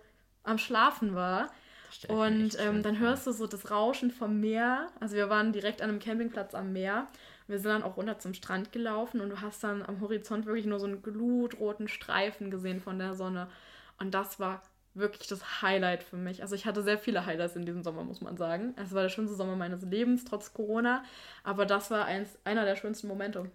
am 0.43 0.59
Schlafen 0.59 1.15
war. 1.15 1.51
Und 2.09 2.57
ähm, 2.61 2.83
dann 2.83 2.99
hörst 2.99 3.27
du 3.27 3.33
so 3.33 3.47
das 3.47 3.71
Rauschen 3.71 4.11
vom 4.11 4.41
Meer. 4.41 4.89
Also 5.01 5.17
wir 5.17 5.29
waren 5.29 5.53
direkt 5.53 5.83
an 5.83 5.91
einem 5.91 5.99
Campingplatz 5.99 6.55
am 6.55 6.73
Meer. 6.73 7.09
Wir 7.49 7.59
sind 7.59 7.71
dann 7.73 7.83
auch 7.83 7.97
runter 7.97 8.19
zum 8.19 8.33
Strand 8.33 8.71
gelaufen 8.71 9.21
und 9.21 9.31
du 9.31 9.41
hast 9.41 9.65
dann 9.65 9.83
am 9.83 10.01
Horizont 10.01 10.47
wirklich 10.47 10.67
nur 10.67 10.79
so 10.79 10.87
einen 10.87 11.03
glutroten 11.03 11.89
Streifen 11.89 12.51
gesehen 12.51 12.81
von 12.81 12.99
der 12.99 13.15
Sonne. 13.15 13.49
Und 13.99 14.15
das 14.15 14.39
war 14.39 14.63
wirklich 14.95 15.29
das 15.29 15.63
Highlight 15.63 16.03
für 16.03 16.17
mich. 16.17 16.43
Also 16.43 16.55
ich 16.55 16.67
hatte 16.67 16.83
sehr 16.83 16.99
viele 16.99 17.27
Highlights 17.27 17.57
in 17.57 17.65
diesem 17.65 17.83
Sommer, 17.83 18.05
muss 18.05 18.21
man 18.21 18.37
sagen. 18.37 18.75
Es 18.77 18.93
war 18.93 19.03
der 19.03 19.09
schönste 19.09 19.37
Sommer 19.37 19.57
meines 19.57 19.83
Lebens, 19.83 20.25
trotz 20.25 20.53
Corona. 20.53 21.05
Aber 21.45 21.67
das 21.67 21.91
war 21.91 22.05
eins, 22.05 22.39
einer 22.45 22.65
der 22.65 22.77
schönsten 22.77 23.09
Momente. 23.09 23.51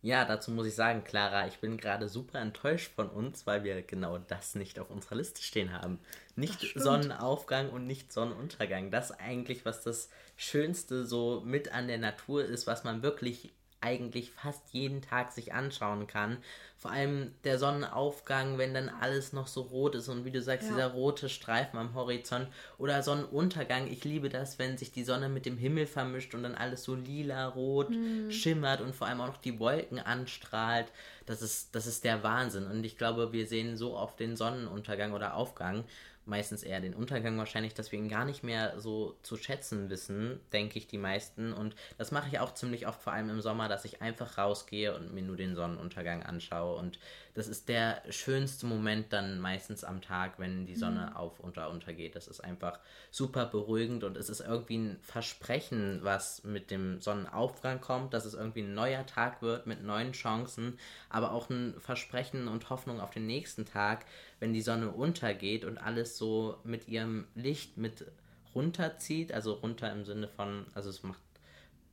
Ja, 0.00 0.24
dazu 0.24 0.52
muss 0.52 0.66
ich 0.66 0.76
sagen, 0.76 1.02
Clara, 1.02 1.48
ich 1.48 1.58
bin 1.58 1.76
gerade 1.76 2.08
super 2.08 2.38
enttäuscht 2.38 2.92
von 2.94 3.08
uns, 3.08 3.46
weil 3.48 3.64
wir 3.64 3.82
genau 3.82 4.18
das 4.18 4.54
nicht 4.54 4.78
auf 4.78 4.90
unserer 4.90 5.16
Liste 5.16 5.42
stehen 5.42 5.72
haben. 5.72 5.98
Nicht 6.36 6.72
Sonnenaufgang 6.76 7.70
und 7.70 7.86
nicht 7.86 8.12
Sonnenuntergang. 8.12 8.92
Das 8.92 9.10
eigentlich, 9.10 9.64
was 9.64 9.82
das 9.82 10.08
Schönste 10.36 11.04
so 11.04 11.42
mit 11.44 11.72
an 11.72 11.88
der 11.88 11.98
Natur 11.98 12.44
ist, 12.44 12.68
was 12.68 12.84
man 12.84 13.02
wirklich 13.02 13.52
eigentlich 13.80 14.30
fast 14.32 14.72
jeden 14.72 15.02
Tag 15.02 15.32
sich 15.32 15.52
anschauen 15.52 16.06
kann. 16.06 16.38
Vor 16.76 16.92
allem 16.92 17.34
der 17.42 17.58
Sonnenaufgang, 17.58 18.56
wenn 18.56 18.72
dann 18.72 18.88
alles 18.88 19.32
noch 19.32 19.48
so 19.48 19.62
rot 19.62 19.96
ist 19.96 20.08
und 20.08 20.24
wie 20.24 20.30
du 20.30 20.40
sagst, 20.40 20.68
ja. 20.68 20.74
dieser 20.74 20.92
rote 20.92 21.28
Streifen 21.28 21.78
am 21.78 21.94
Horizont 21.94 22.48
oder 22.78 23.02
Sonnenuntergang. 23.02 23.88
Ich 23.88 24.04
liebe 24.04 24.28
das, 24.28 24.60
wenn 24.60 24.78
sich 24.78 24.92
die 24.92 25.02
Sonne 25.02 25.28
mit 25.28 25.44
dem 25.44 25.58
Himmel 25.58 25.86
vermischt 25.86 26.34
und 26.34 26.44
dann 26.44 26.54
alles 26.54 26.84
so 26.84 26.94
lila, 26.94 27.48
rot 27.48 27.90
mhm. 27.90 28.30
schimmert 28.30 28.80
und 28.80 28.94
vor 28.94 29.08
allem 29.08 29.20
auch 29.20 29.26
noch 29.26 29.38
die 29.38 29.58
Wolken 29.58 29.98
anstrahlt. 29.98 30.86
Das 31.26 31.42
ist, 31.42 31.74
das 31.74 31.86
ist 31.86 32.04
der 32.04 32.22
Wahnsinn. 32.22 32.66
Und 32.66 32.84
ich 32.84 32.96
glaube, 32.96 33.32
wir 33.32 33.46
sehen 33.46 33.76
so 33.76 33.96
oft 33.96 34.20
den 34.20 34.36
Sonnenuntergang 34.36 35.12
oder 35.12 35.34
Aufgang 35.34 35.84
meistens 36.28 36.62
eher 36.62 36.80
den 36.80 36.94
Untergang 36.94 37.36
wahrscheinlich, 37.38 37.74
dass 37.74 37.90
wir 37.90 37.98
ihn 37.98 38.08
gar 38.08 38.24
nicht 38.24 38.42
mehr 38.42 38.78
so 38.78 39.16
zu 39.22 39.36
schätzen 39.36 39.90
wissen, 39.90 40.40
denke 40.52 40.78
ich 40.78 40.86
die 40.86 40.98
meisten. 40.98 41.52
Und 41.52 41.74
das 41.96 42.12
mache 42.12 42.28
ich 42.28 42.38
auch 42.38 42.54
ziemlich 42.54 42.86
oft, 42.86 43.02
vor 43.02 43.12
allem 43.12 43.30
im 43.30 43.40
Sommer, 43.40 43.68
dass 43.68 43.84
ich 43.84 44.02
einfach 44.02 44.38
rausgehe 44.38 44.94
und 44.94 45.12
mir 45.12 45.22
nur 45.22 45.36
den 45.36 45.54
Sonnenuntergang 45.54 46.22
anschaue. 46.22 46.78
Und 46.78 46.98
das 47.38 47.46
ist 47.46 47.68
der 47.68 48.02
schönste 48.10 48.66
Moment 48.66 49.12
dann 49.12 49.38
meistens 49.38 49.84
am 49.84 50.00
Tag, 50.00 50.40
wenn 50.40 50.66
die 50.66 50.74
Sonne 50.74 51.10
mhm. 51.10 51.16
auf 51.16 51.38
und 51.38 51.56
untergeht. 51.56 52.16
Das 52.16 52.26
ist 52.26 52.40
einfach 52.40 52.80
super 53.12 53.46
beruhigend 53.46 54.02
und 54.02 54.16
es 54.16 54.28
ist 54.28 54.40
irgendwie 54.40 54.78
ein 54.78 54.98
Versprechen, 55.02 56.00
was 56.02 56.42
mit 56.42 56.72
dem 56.72 57.00
Sonnenaufgang 57.00 57.80
kommt, 57.80 58.12
dass 58.12 58.24
es 58.24 58.34
irgendwie 58.34 58.62
ein 58.62 58.74
neuer 58.74 59.06
Tag 59.06 59.40
wird 59.40 59.68
mit 59.68 59.84
neuen 59.84 60.12
Chancen, 60.12 60.78
aber 61.10 61.30
auch 61.30 61.48
ein 61.48 61.74
Versprechen 61.78 62.48
und 62.48 62.70
Hoffnung 62.70 63.00
auf 63.00 63.10
den 63.10 63.26
nächsten 63.26 63.64
Tag, 63.64 64.04
wenn 64.40 64.52
die 64.52 64.60
Sonne 64.60 64.90
untergeht 64.90 65.64
und 65.64 65.78
alles 65.78 66.18
so 66.18 66.58
mit 66.64 66.88
ihrem 66.88 67.28
Licht 67.36 67.76
mit 67.76 68.04
runterzieht, 68.52 69.32
also 69.32 69.52
runter 69.52 69.92
im 69.92 70.04
Sinne 70.04 70.26
von, 70.26 70.66
also 70.74 70.90
es 70.90 71.04
macht 71.04 71.20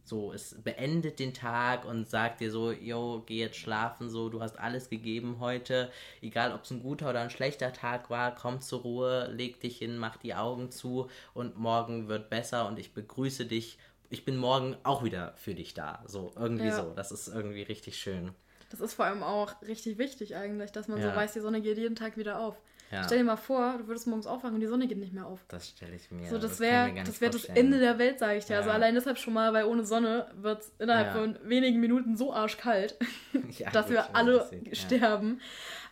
so, 0.05 0.31
es 0.31 0.55
beendet 0.63 1.19
den 1.19 1.33
Tag 1.33 1.85
und 1.85 2.07
sagt 2.07 2.39
dir 2.39 2.51
so, 2.51 2.71
yo, 2.71 3.23
geh 3.25 3.39
jetzt 3.39 3.57
schlafen, 3.57 4.09
so, 4.09 4.29
du 4.29 4.41
hast 4.41 4.59
alles 4.59 4.89
gegeben 4.89 5.37
heute, 5.39 5.91
egal 6.21 6.53
ob 6.53 6.63
es 6.63 6.71
ein 6.71 6.81
guter 6.81 7.09
oder 7.09 7.21
ein 7.21 7.31
schlechter 7.31 7.73
Tag 7.73 8.09
war, 8.09 8.35
komm 8.35 8.61
zur 8.61 8.81
Ruhe, 8.81 9.27
leg 9.31 9.59
dich 9.59 9.77
hin, 9.79 9.97
mach 9.97 10.17
die 10.17 10.35
Augen 10.35 10.71
zu 10.71 11.09
und 11.33 11.57
morgen 11.57 12.07
wird 12.07 12.29
besser 12.29 12.67
und 12.67 12.77
ich 12.77 12.93
begrüße 12.93 13.45
dich. 13.45 13.79
Ich 14.11 14.23
bin 14.23 14.37
morgen 14.37 14.77
auch 14.83 15.03
wieder 15.03 15.33
für 15.37 15.55
dich 15.55 15.73
da. 15.73 16.03
So, 16.05 16.31
irgendwie 16.35 16.67
ja. 16.67 16.75
so. 16.75 16.93
Das 16.95 17.11
ist 17.11 17.27
irgendwie 17.27 17.63
richtig 17.63 17.97
schön. 17.97 18.31
Das 18.69 18.79
ist 18.79 18.93
vor 18.93 19.05
allem 19.05 19.23
auch 19.23 19.61
richtig 19.63 19.97
wichtig 19.97 20.35
eigentlich, 20.35 20.71
dass 20.71 20.87
man 20.87 20.99
ja. 20.99 21.09
so 21.09 21.15
weiß, 21.15 21.33
die 21.33 21.39
Sonne 21.39 21.61
geht 21.61 21.77
jeden 21.77 21.95
Tag 21.95 22.17
wieder 22.17 22.39
auf. 22.39 22.55
Ja. 22.91 23.03
Stell 23.03 23.17
dir 23.17 23.23
mal 23.23 23.35
vor, 23.35 23.77
du 23.77 23.87
würdest 23.87 24.07
morgens 24.07 24.27
aufwachen 24.27 24.55
und 24.55 24.61
die 24.61 24.67
Sonne 24.67 24.87
geht 24.87 24.99
nicht 24.99 25.13
mehr 25.13 25.25
auf. 25.25 25.39
Das 25.47 25.69
stelle 25.69 25.95
ich 25.95 26.11
mir. 26.11 26.29
So, 26.29 26.37
das 26.37 26.59
wäre 26.59 26.93
das, 27.03 27.19
wär 27.19 27.29
das 27.29 27.45
Ende 27.45 27.79
der 27.79 27.97
Welt, 27.97 28.19
sage 28.19 28.37
ich 28.37 28.45
dir. 28.45 28.57
Also 28.57 28.69
ja. 28.69 28.73
Also 28.73 28.83
allein 28.83 28.95
deshalb 28.95 29.17
schon 29.17 29.33
mal, 29.33 29.53
weil 29.53 29.65
ohne 29.65 29.83
Sonne 29.83 30.31
wird 30.35 30.61
es 30.61 30.71
innerhalb 30.79 31.07
ja. 31.07 31.13
von 31.13 31.39
wenigen 31.43 31.79
Minuten 31.79 32.15
so 32.15 32.33
arschkalt, 32.33 32.95
dass 33.73 33.89
wir 33.89 34.15
alle 34.15 34.49
sterben. 34.73 35.41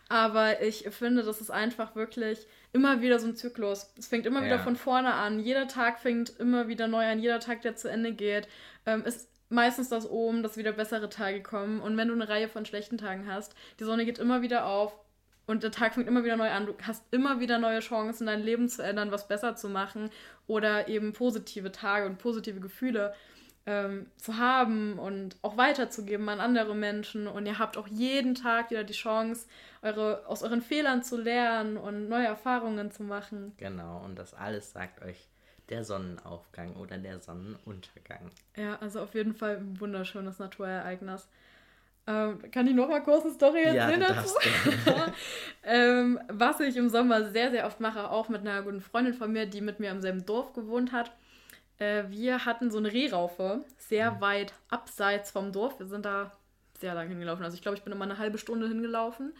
Aber 0.08 0.62
ich 0.62 0.86
finde, 0.90 1.22
das 1.22 1.40
ist 1.40 1.50
einfach 1.50 1.96
wirklich 1.96 2.46
immer 2.72 3.00
wieder 3.00 3.18
so 3.18 3.26
ein 3.26 3.36
Zyklus. 3.36 3.92
Es 3.98 4.06
fängt 4.06 4.26
immer 4.26 4.44
wieder 4.44 4.58
von 4.58 4.76
vorne 4.76 5.14
an. 5.14 5.40
Jeder 5.40 5.66
Tag 5.66 5.98
fängt 5.98 6.38
immer 6.38 6.68
wieder 6.68 6.88
neu 6.88 7.06
an. 7.06 7.18
Jeder 7.18 7.40
Tag, 7.40 7.62
der 7.62 7.76
zu 7.76 7.88
Ende 7.88 8.12
geht, 8.12 8.46
ähm, 8.84 9.04
ist 9.04 9.28
meistens 9.48 9.88
das 9.88 10.08
oben, 10.08 10.42
dass 10.42 10.56
wieder 10.56 10.72
bessere 10.72 11.08
Tage 11.08 11.42
kommen. 11.42 11.80
Und 11.80 11.96
wenn 11.96 12.08
du 12.08 12.14
eine 12.14 12.28
Reihe 12.28 12.48
von 12.48 12.66
schlechten 12.66 12.98
Tagen 12.98 13.26
hast, 13.26 13.54
die 13.80 13.84
Sonne 13.84 14.04
geht 14.04 14.18
immer 14.18 14.42
wieder 14.42 14.66
auf 14.66 14.92
und 15.46 15.62
der 15.62 15.70
Tag 15.70 15.94
fängt 15.94 16.08
immer 16.08 16.24
wieder 16.24 16.36
neu 16.36 16.50
an. 16.50 16.66
Du 16.66 16.74
hast 16.82 17.04
immer 17.10 17.40
wieder 17.40 17.58
neue 17.58 17.80
Chancen, 17.80 18.26
dein 18.26 18.42
Leben 18.42 18.68
zu 18.68 18.82
ändern, 18.82 19.10
was 19.10 19.28
besser 19.28 19.56
zu 19.56 19.68
machen 19.68 20.10
oder 20.46 20.88
eben 20.88 21.12
positive 21.12 21.70
Tage 21.72 22.06
und 22.06 22.18
positive 22.18 22.60
Gefühle 22.60 23.14
ähm, 23.66 24.06
zu 24.16 24.36
haben 24.38 24.98
und 24.98 25.36
auch 25.42 25.56
weiterzugeben 25.56 26.28
an 26.28 26.40
andere 26.40 26.74
Menschen. 26.74 27.26
Und 27.26 27.46
ihr 27.46 27.58
habt 27.58 27.76
auch 27.76 27.88
jeden 27.88 28.34
Tag 28.34 28.70
wieder 28.70 28.84
die 28.84 28.92
Chance, 28.92 29.46
eure, 29.82 30.26
aus 30.26 30.42
euren 30.42 30.62
Fehlern 30.62 31.02
zu 31.02 31.16
lernen 31.16 31.76
und 31.76 32.08
neue 32.08 32.26
Erfahrungen 32.26 32.90
zu 32.90 33.02
machen. 33.02 33.52
Genau, 33.56 34.02
und 34.04 34.18
das 34.18 34.34
alles 34.34 34.72
sagt 34.72 35.02
euch 35.02 35.28
der 35.70 35.84
Sonnenaufgang 35.84 36.76
oder 36.76 36.98
der 36.98 37.20
Sonnenuntergang. 37.20 38.30
Ja, 38.56 38.76
also 38.80 39.00
auf 39.00 39.14
jeden 39.14 39.34
Fall 39.34 39.56
ein 39.56 39.80
wunderschönes 39.80 40.38
Naturereignis. 40.38 41.28
Ähm, 42.06 42.38
kann 42.50 42.66
ich 42.66 42.74
noch 42.74 42.88
mal 42.88 43.02
kurz 43.02 43.24
eine 43.24 43.32
Story 43.32 43.62
erzählen 43.62 44.00
ja, 44.00 44.12
dazu? 44.12 44.34
ähm, 45.64 46.20
was 46.28 46.60
ich 46.60 46.76
im 46.76 46.90
Sommer 46.90 47.30
sehr, 47.30 47.50
sehr 47.50 47.66
oft 47.66 47.80
mache, 47.80 48.10
auch 48.10 48.28
mit 48.28 48.42
einer 48.42 48.62
guten 48.62 48.82
Freundin 48.82 49.14
von 49.14 49.32
mir, 49.32 49.46
die 49.46 49.62
mit 49.62 49.80
mir 49.80 49.90
im 49.90 50.02
selben 50.02 50.26
Dorf 50.26 50.52
gewohnt 50.52 50.92
hat. 50.92 51.12
Äh, 51.78 52.04
wir 52.08 52.44
hatten 52.44 52.70
so 52.70 52.78
eine 52.78 52.92
Rehraufe, 52.92 53.64
sehr 53.78 54.12
mhm. 54.12 54.20
weit 54.20 54.52
abseits 54.68 55.30
vom 55.30 55.52
Dorf. 55.52 55.78
Wir 55.78 55.86
sind 55.86 56.04
da 56.04 56.32
sehr 56.78 56.94
lange 56.94 57.10
hingelaufen. 57.10 57.44
Also 57.44 57.54
ich 57.54 57.62
glaube, 57.62 57.78
ich 57.78 57.84
bin 57.84 57.92
immer 57.92 58.04
eine 58.04 58.18
halbe 58.18 58.38
Stunde 58.38 58.68
hingelaufen. 58.68 59.32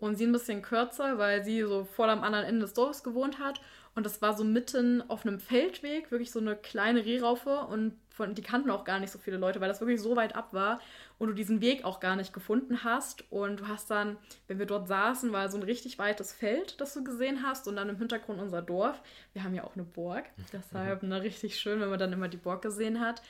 Und 0.00 0.16
sie 0.16 0.26
ein 0.26 0.32
bisschen 0.32 0.62
kürzer, 0.62 1.18
weil 1.18 1.44
sie 1.44 1.62
so 1.62 1.84
voll 1.84 2.08
am 2.08 2.22
anderen 2.22 2.44
Ende 2.44 2.60
des 2.60 2.74
Dorfs 2.74 3.02
gewohnt 3.02 3.40
hat. 3.40 3.60
Und 3.98 4.06
das 4.06 4.22
war 4.22 4.36
so 4.36 4.44
mitten 4.44 5.02
auf 5.10 5.26
einem 5.26 5.40
Feldweg, 5.40 6.12
wirklich 6.12 6.30
so 6.30 6.38
eine 6.38 6.54
kleine 6.54 7.04
Rehraufe. 7.04 7.62
Und 7.62 7.94
von, 8.10 8.32
die 8.32 8.42
kannten 8.42 8.70
auch 8.70 8.84
gar 8.84 9.00
nicht 9.00 9.10
so 9.10 9.18
viele 9.18 9.38
Leute, 9.38 9.60
weil 9.60 9.66
das 9.66 9.80
wirklich 9.80 10.00
so 10.00 10.14
weit 10.14 10.36
ab 10.36 10.52
war 10.52 10.80
und 11.18 11.26
du 11.26 11.34
diesen 11.34 11.60
Weg 11.60 11.82
auch 11.82 11.98
gar 11.98 12.14
nicht 12.14 12.32
gefunden 12.32 12.84
hast. 12.84 13.24
Und 13.32 13.58
du 13.58 13.66
hast 13.66 13.90
dann, 13.90 14.16
wenn 14.46 14.60
wir 14.60 14.66
dort 14.66 14.86
saßen, 14.86 15.32
war 15.32 15.48
so 15.48 15.56
ein 15.56 15.64
richtig 15.64 15.98
weites 15.98 16.32
Feld, 16.32 16.80
das 16.80 16.94
du 16.94 17.02
gesehen 17.02 17.42
hast. 17.42 17.66
Und 17.66 17.74
dann 17.74 17.88
im 17.88 17.98
Hintergrund 17.98 18.40
unser 18.40 18.62
Dorf. 18.62 19.02
Wir 19.32 19.42
haben 19.42 19.56
ja 19.56 19.64
auch 19.64 19.74
eine 19.74 19.82
Burg. 19.82 20.26
Deshalb 20.52 21.02
ne, 21.02 21.20
richtig 21.20 21.58
schön, 21.58 21.80
wenn 21.80 21.90
man 21.90 21.98
dann 21.98 22.12
immer 22.12 22.28
die 22.28 22.36
Burg 22.36 22.62
gesehen 22.62 23.00
hat. 23.00 23.20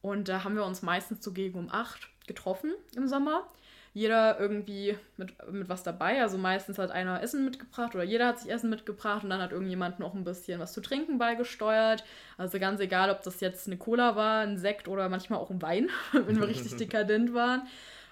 Und 0.00 0.30
da 0.30 0.42
haben 0.42 0.56
wir 0.56 0.64
uns 0.64 0.80
meistens 0.80 1.22
so 1.22 1.32
gegen 1.32 1.58
um 1.58 1.68
acht 1.70 2.08
getroffen 2.26 2.72
im 2.96 3.08
Sommer 3.08 3.46
jeder 3.94 4.40
irgendwie 4.40 4.98
mit, 5.16 5.32
mit 5.52 5.68
was 5.68 5.84
dabei. 5.84 6.20
Also 6.20 6.36
meistens 6.36 6.78
hat 6.78 6.90
einer 6.90 7.22
Essen 7.22 7.44
mitgebracht 7.44 7.94
oder 7.94 8.02
jeder 8.02 8.26
hat 8.26 8.40
sich 8.40 8.50
Essen 8.50 8.68
mitgebracht 8.68 9.22
und 9.22 9.30
dann 9.30 9.40
hat 9.40 9.52
irgendjemand 9.52 10.00
noch 10.00 10.14
ein 10.14 10.24
bisschen 10.24 10.58
was 10.58 10.72
zu 10.72 10.80
trinken 10.80 11.16
beigesteuert. 11.16 12.04
Also 12.36 12.58
ganz 12.58 12.80
egal, 12.80 13.10
ob 13.10 13.22
das 13.22 13.40
jetzt 13.40 13.68
eine 13.68 13.76
Cola 13.76 14.16
war, 14.16 14.40
ein 14.40 14.58
Sekt 14.58 14.88
oder 14.88 15.08
manchmal 15.08 15.38
auch 15.38 15.50
ein 15.50 15.62
Wein, 15.62 15.90
wenn 16.12 16.40
wir 16.40 16.48
richtig 16.48 16.74
dekadent 16.76 17.34
waren. 17.34 17.68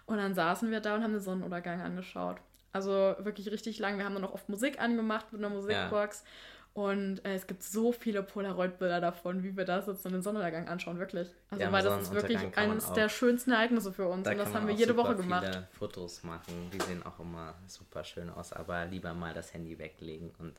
Und 0.07 0.19
dann 0.19 0.35
saßen 0.35 0.71
wir 0.71 0.81
da 0.81 0.95
und 0.95 1.03
haben 1.03 1.13
den 1.13 1.21
Sonnenuntergang 1.21 1.81
angeschaut. 1.81 2.37
Also 2.73 3.17
wirklich 3.19 3.51
richtig 3.51 3.81
lang. 3.81 3.99
Wir 3.99 4.05
haben 4.05 4.15
dann 4.15 4.25
auch 4.25 4.35
oft 4.35 4.49
Musik 4.49 4.81
angemacht 4.81 5.33
mit 5.33 5.45
einer 5.45 5.53
Musikbox. 5.53 6.23
Ja. 6.25 6.31
Und 6.75 7.23
äh, 7.27 7.35
es 7.35 7.47
gibt 7.47 7.63
so 7.63 7.93
viele 7.93 8.23
Polaroid-Bilder 8.23 9.01
davon, 9.01 9.43
wie 9.43 9.55
wir 9.57 9.67
da 9.67 9.83
sitzen 9.83 10.09
und 10.09 10.15
den 10.15 10.23
Sonnenuntergang 10.23 10.69
anschauen, 10.69 10.99
wirklich. 10.99 11.29
Also, 11.51 11.63
ja, 11.63 11.71
weil 11.71 11.83
das 11.83 12.03
ist 12.03 12.15
wirklich 12.15 12.57
eines 12.57 12.91
der 12.93 13.11
schönsten 13.11 13.53
Ereignisse 13.53 13.93
für 13.93 14.09
uns. 14.09 14.25
Da 14.25 14.31
und 14.31 14.39
das 14.39 14.55
haben 14.55 14.67
wir 14.67 14.75
jede 14.75 14.97
Woche 14.97 15.15
gemacht. 15.15 15.45
Viele 15.45 15.69
Fotos 15.73 16.23
machen, 16.23 16.71
die 16.73 16.81
sehen 16.81 17.03
auch 17.03 17.21
immer 17.21 17.55
super 17.67 18.05
schön 18.05 18.31
aus, 18.31 18.55
aber 18.55 18.87
lieber 18.87 19.13
mal 19.13 19.35
das 19.35 19.53
Handy 19.53 19.79
weglegen 19.79 20.33
und 20.39 20.55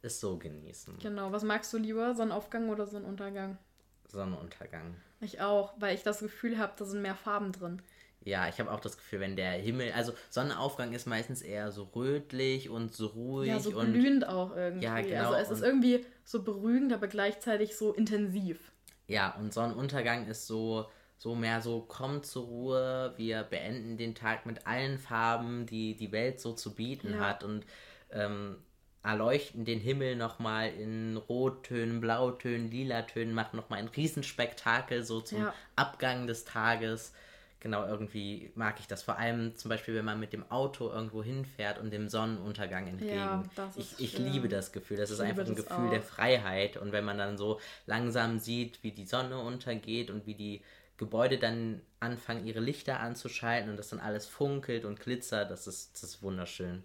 es 0.00 0.20
so 0.20 0.38
genießen. 0.38 0.98
Genau, 1.00 1.32
was 1.32 1.42
magst 1.42 1.72
du 1.74 1.76
lieber, 1.76 2.14
Sonnenaufgang 2.14 2.70
oder 2.70 2.86
Sonnenuntergang? 2.86 3.58
Sonnenuntergang. 4.06 4.94
Ich 5.20 5.40
auch, 5.42 5.74
weil 5.78 5.94
ich 5.94 6.02
das 6.02 6.20
Gefühl 6.20 6.56
habe, 6.58 6.72
da 6.76 6.86
sind 6.86 7.02
mehr 7.02 7.14
Farben 7.16 7.52
drin. 7.52 7.82
Ja, 8.24 8.48
ich 8.48 8.58
habe 8.58 8.70
auch 8.70 8.80
das 8.80 8.96
Gefühl, 8.96 9.20
wenn 9.20 9.36
der 9.36 9.52
Himmel, 9.52 9.92
also 9.92 10.12
Sonnenaufgang 10.28 10.92
ist 10.92 11.06
meistens 11.06 11.40
eher 11.40 11.70
so 11.70 11.84
rötlich 11.94 12.68
und 12.68 12.92
so 12.92 13.06
ruhig. 13.06 13.48
Ja, 13.48 13.60
so 13.60 13.78
und, 13.78 13.92
glühend 13.92 14.26
auch 14.26 14.54
irgendwie. 14.54 14.84
Ja, 14.84 15.00
genau. 15.00 15.32
Also 15.32 15.54
es 15.54 15.60
ist 15.60 15.64
irgendwie 15.64 16.04
so 16.24 16.42
beruhigend, 16.42 16.92
aber 16.92 17.06
gleichzeitig 17.06 17.76
so 17.76 17.92
intensiv. 17.92 18.72
Ja, 19.06 19.34
und 19.36 19.54
Sonnenuntergang 19.54 20.26
ist 20.26 20.46
so, 20.46 20.86
so 21.16 21.34
mehr 21.34 21.62
so, 21.62 21.84
komm 21.88 22.22
zur 22.22 22.44
Ruhe, 22.44 23.14
wir 23.16 23.44
beenden 23.44 23.96
den 23.96 24.14
Tag 24.14 24.46
mit 24.46 24.66
allen 24.66 24.98
Farben, 24.98 25.64
die 25.64 25.96
die 25.96 26.12
Welt 26.12 26.40
so 26.40 26.52
zu 26.52 26.74
bieten 26.74 27.14
ja. 27.14 27.20
hat 27.20 27.44
und 27.44 27.64
ähm, 28.10 28.56
erleuchten 29.02 29.64
den 29.64 29.80
Himmel 29.80 30.16
nochmal 30.16 30.68
in 30.68 31.16
Rottönen, 31.16 32.00
Blautönen, 32.00 32.70
Lilatönen, 32.70 33.32
machen 33.32 33.56
nochmal 33.56 33.78
ein 33.78 33.88
Riesenspektakel 33.88 35.02
so 35.02 35.20
zum 35.20 35.42
ja. 35.42 35.54
Abgang 35.76 36.26
des 36.26 36.44
Tages 36.44 37.12
genau, 37.60 37.86
irgendwie 37.86 38.50
mag 38.54 38.78
ich 38.80 38.86
das. 38.86 39.02
Vor 39.02 39.18
allem 39.18 39.56
zum 39.56 39.68
Beispiel, 39.68 39.94
wenn 39.94 40.04
man 40.04 40.20
mit 40.20 40.32
dem 40.32 40.50
Auto 40.50 40.90
irgendwo 40.90 41.22
hinfährt 41.22 41.78
und 41.78 41.90
dem 41.90 42.08
Sonnenuntergang 42.08 42.86
entgegen. 42.86 43.16
Ja, 43.16 43.44
ich, 43.76 43.98
ich 43.98 44.18
liebe 44.18 44.48
das 44.48 44.72
Gefühl. 44.72 44.96
Das 44.96 45.10
ist 45.10 45.20
einfach 45.20 45.46
ein 45.46 45.54
Gefühl 45.54 45.86
auch. 45.86 45.90
der 45.90 46.02
Freiheit. 46.02 46.76
Und 46.76 46.92
wenn 46.92 47.04
man 47.04 47.18
dann 47.18 47.36
so 47.36 47.60
langsam 47.86 48.38
sieht, 48.38 48.82
wie 48.82 48.92
die 48.92 49.06
Sonne 49.06 49.38
untergeht 49.38 50.10
und 50.10 50.26
wie 50.26 50.34
die 50.34 50.62
Gebäude 50.96 51.38
dann 51.38 51.80
anfangen, 52.00 52.46
ihre 52.46 52.60
Lichter 52.60 53.00
anzuschalten 53.00 53.70
und 53.70 53.76
das 53.76 53.88
dann 53.88 54.00
alles 54.00 54.26
funkelt 54.26 54.84
und 54.84 55.00
glitzert, 55.00 55.50
das 55.50 55.66
ist, 55.66 55.94
das 55.94 56.02
ist 56.02 56.22
wunderschön. 56.22 56.82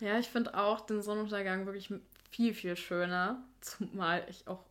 Ja, 0.00 0.18
ich 0.18 0.28
finde 0.28 0.54
auch 0.54 0.80
den 0.80 1.02
Sonnenuntergang 1.02 1.66
wirklich 1.66 1.92
viel, 2.30 2.54
viel 2.54 2.76
schöner. 2.76 3.42
Zumal 3.60 4.24
ich 4.28 4.48
auch 4.48 4.64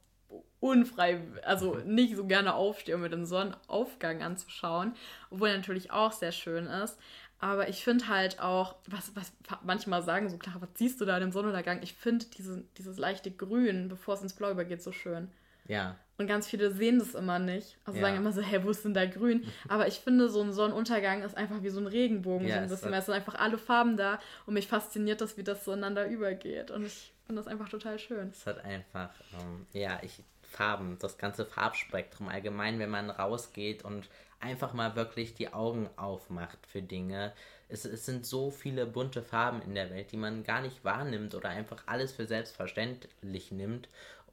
unfrei, 0.59 1.21
also 1.43 1.75
nicht 1.85 2.15
so 2.15 2.25
gerne 2.25 2.53
aufstehe, 2.53 2.95
um 2.95 3.01
mir 3.01 3.09
den 3.09 3.25
Sonnenaufgang 3.25 4.21
anzuschauen, 4.21 4.93
obwohl 5.29 5.49
er 5.49 5.57
natürlich 5.57 5.91
auch 5.91 6.11
sehr 6.11 6.31
schön 6.31 6.65
ist. 6.67 6.97
Aber 7.39 7.69
ich 7.69 7.83
finde 7.83 8.09
halt 8.09 8.41
auch, 8.41 8.75
was, 8.87 9.15
was 9.15 9.31
manchmal 9.63 10.03
sagen, 10.03 10.29
so 10.29 10.37
klar, 10.37 10.55
was 10.59 10.69
siehst 10.75 10.99
du 10.99 11.05
da 11.05 11.15
in 11.15 11.21
dem 11.21 11.31
Sonnenuntergang? 11.31 11.81
Ich 11.81 11.93
finde 11.93 12.25
diese, 12.37 12.65
dieses 12.77 12.97
leichte 12.97 13.31
Grün, 13.31 13.87
bevor 13.87 14.15
es 14.15 14.21
ins 14.21 14.33
Blau 14.33 14.51
übergeht, 14.51 14.83
so 14.83 14.91
schön. 14.91 15.31
Ja. 15.65 15.95
Und 16.19 16.27
ganz 16.27 16.47
viele 16.47 16.69
sehen 16.69 16.99
das 16.99 17.15
immer 17.15 17.39
nicht. 17.39 17.77
Also 17.85 17.99
ja. 17.99 18.05
sagen 18.05 18.17
immer 18.17 18.31
so, 18.31 18.41
hä, 18.41 18.59
wo 18.63 18.69
ist 18.69 18.85
denn 18.85 18.93
da 18.93 19.05
grün? 19.05 19.47
Aber 19.69 19.87
ich 19.87 19.95
finde, 19.95 20.29
so 20.29 20.41
ein 20.41 20.53
Sonnenuntergang 20.53 21.23
ist 21.23 21.35
einfach 21.35 21.63
wie 21.63 21.69
so 21.69 21.79
ein 21.79 21.87
Regenbogen. 21.87 22.47
Ja, 22.47 22.55
so 22.55 22.61
ein 22.61 22.69
bisschen. 22.69 22.93
Es 22.93 23.05
sind 23.05 23.15
einfach 23.15 23.35
alle 23.35 23.57
Farben 23.57 23.97
da 23.97 24.19
und 24.45 24.53
mich 24.53 24.67
fasziniert 24.67 25.21
das, 25.21 25.37
wie 25.37 25.43
das 25.43 25.65
so 25.65 25.71
ineinander 25.71 26.07
übergeht. 26.07 26.71
Und 26.71 26.85
ich 26.85 27.13
finde 27.25 27.41
das 27.41 27.47
einfach 27.47 27.69
total 27.69 27.97
schön. 27.97 28.29
Es 28.29 28.45
hat 28.45 28.63
einfach, 28.65 29.09
ähm, 29.39 29.65
ja, 29.71 29.97
ich 30.03 30.21
Farben, 30.49 30.97
das 30.99 31.17
ganze 31.17 31.45
Farbspektrum 31.45 32.27
allgemein, 32.27 32.79
wenn 32.79 32.89
man 32.89 33.09
rausgeht 33.09 33.85
und 33.85 34.09
einfach 34.39 34.73
mal 34.73 34.95
wirklich 34.95 35.35
die 35.35 35.53
Augen 35.53 35.89
aufmacht 35.95 36.57
für 36.67 36.81
Dinge. 36.81 37.33
Es, 37.67 37.85
es 37.85 38.05
sind 38.05 38.25
so 38.25 38.49
viele 38.49 38.85
bunte 38.87 39.21
Farben 39.21 39.61
in 39.61 39.75
der 39.75 39.91
Welt, 39.91 40.11
die 40.11 40.17
man 40.17 40.43
gar 40.43 40.61
nicht 40.61 40.83
wahrnimmt 40.83 41.35
oder 41.35 41.49
einfach 41.49 41.83
alles 41.85 42.11
für 42.11 42.25
selbstverständlich 42.25 43.51
nimmt. 43.51 43.89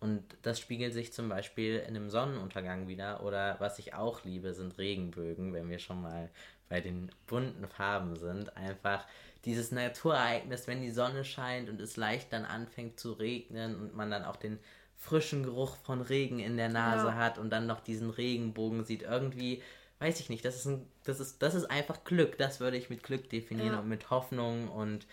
Und 0.07 0.23
das 0.43 0.61
spiegelt 0.61 0.95
sich 0.95 1.13
zum 1.13 1.29
Beispiel 1.29 1.79
in 1.81 1.97
einem 1.97 2.11
Sonnenuntergang 2.11 2.87
wieder. 2.87 3.25
Oder 3.25 3.57
was 3.59 3.81
ich 3.81 3.93
auch 3.93 4.23
liebe, 4.23 4.55
sind 4.55 4.79
Regenbögen, 4.79 5.53
wenn 5.53 5.69
wir 5.69 5.81
schon 5.81 6.01
mal 6.01 6.31
bei 6.69 6.81
den 6.81 7.11
bunten 7.27 7.67
Farben 7.67 8.15
sind. 8.15 8.57
Einfach 8.57 9.05
dieses 9.45 9.73
Naturereignis, 9.73 10.69
wenn 10.69 10.81
die 10.81 10.93
Sonne 10.93 11.25
scheint 11.25 11.69
und 11.69 11.81
es 11.81 11.97
leicht 11.97 12.33
dann 12.33 12.45
anfängt 12.45 13.01
zu 13.01 13.15
regnen 13.15 13.75
und 13.75 13.97
man 13.97 14.09
dann 14.09 14.25
auch 14.25 14.37
den 14.37 14.61
frischen 14.97 15.43
Geruch 15.43 15.75
von 15.75 16.01
Regen 16.03 16.39
in 16.39 16.57
der 16.57 16.69
Nase 16.69 17.09
ja. 17.09 17.15
hat 17.17 17.39
und 17.39 17.51
dann 17.51 17.67
noch 17.67 17.81
diesen 17.81 18.11
Regenbogen 18.11 18.85
sieht. 18.85 19.03
Irgendwie, 19.03 19.61
weiß 19.99 20.21
ich 20.21 20.31
nicht, 20.31 20.45
das 20.45 20.55
ist, 20.55 20.67
ein, 20.67 20.87
das 21.03 21.19
ist, 21.19 21.43
das 21.43 21.57
ist 21.57 21.69
einfach 21.69 22.05
Glück. 22.05 22.39
Das 22.39 22.61
würde 22.61 22.77
ich 22.77 22.91
mit 22.91 23.03
Glück 23.03 23.29
definieren 23.29 23.73
ja. 23.73 23.81
und 23.81 23.89
mit 23.89 24.11
Hoffnung 24.11 24.69
und 24.69 25.05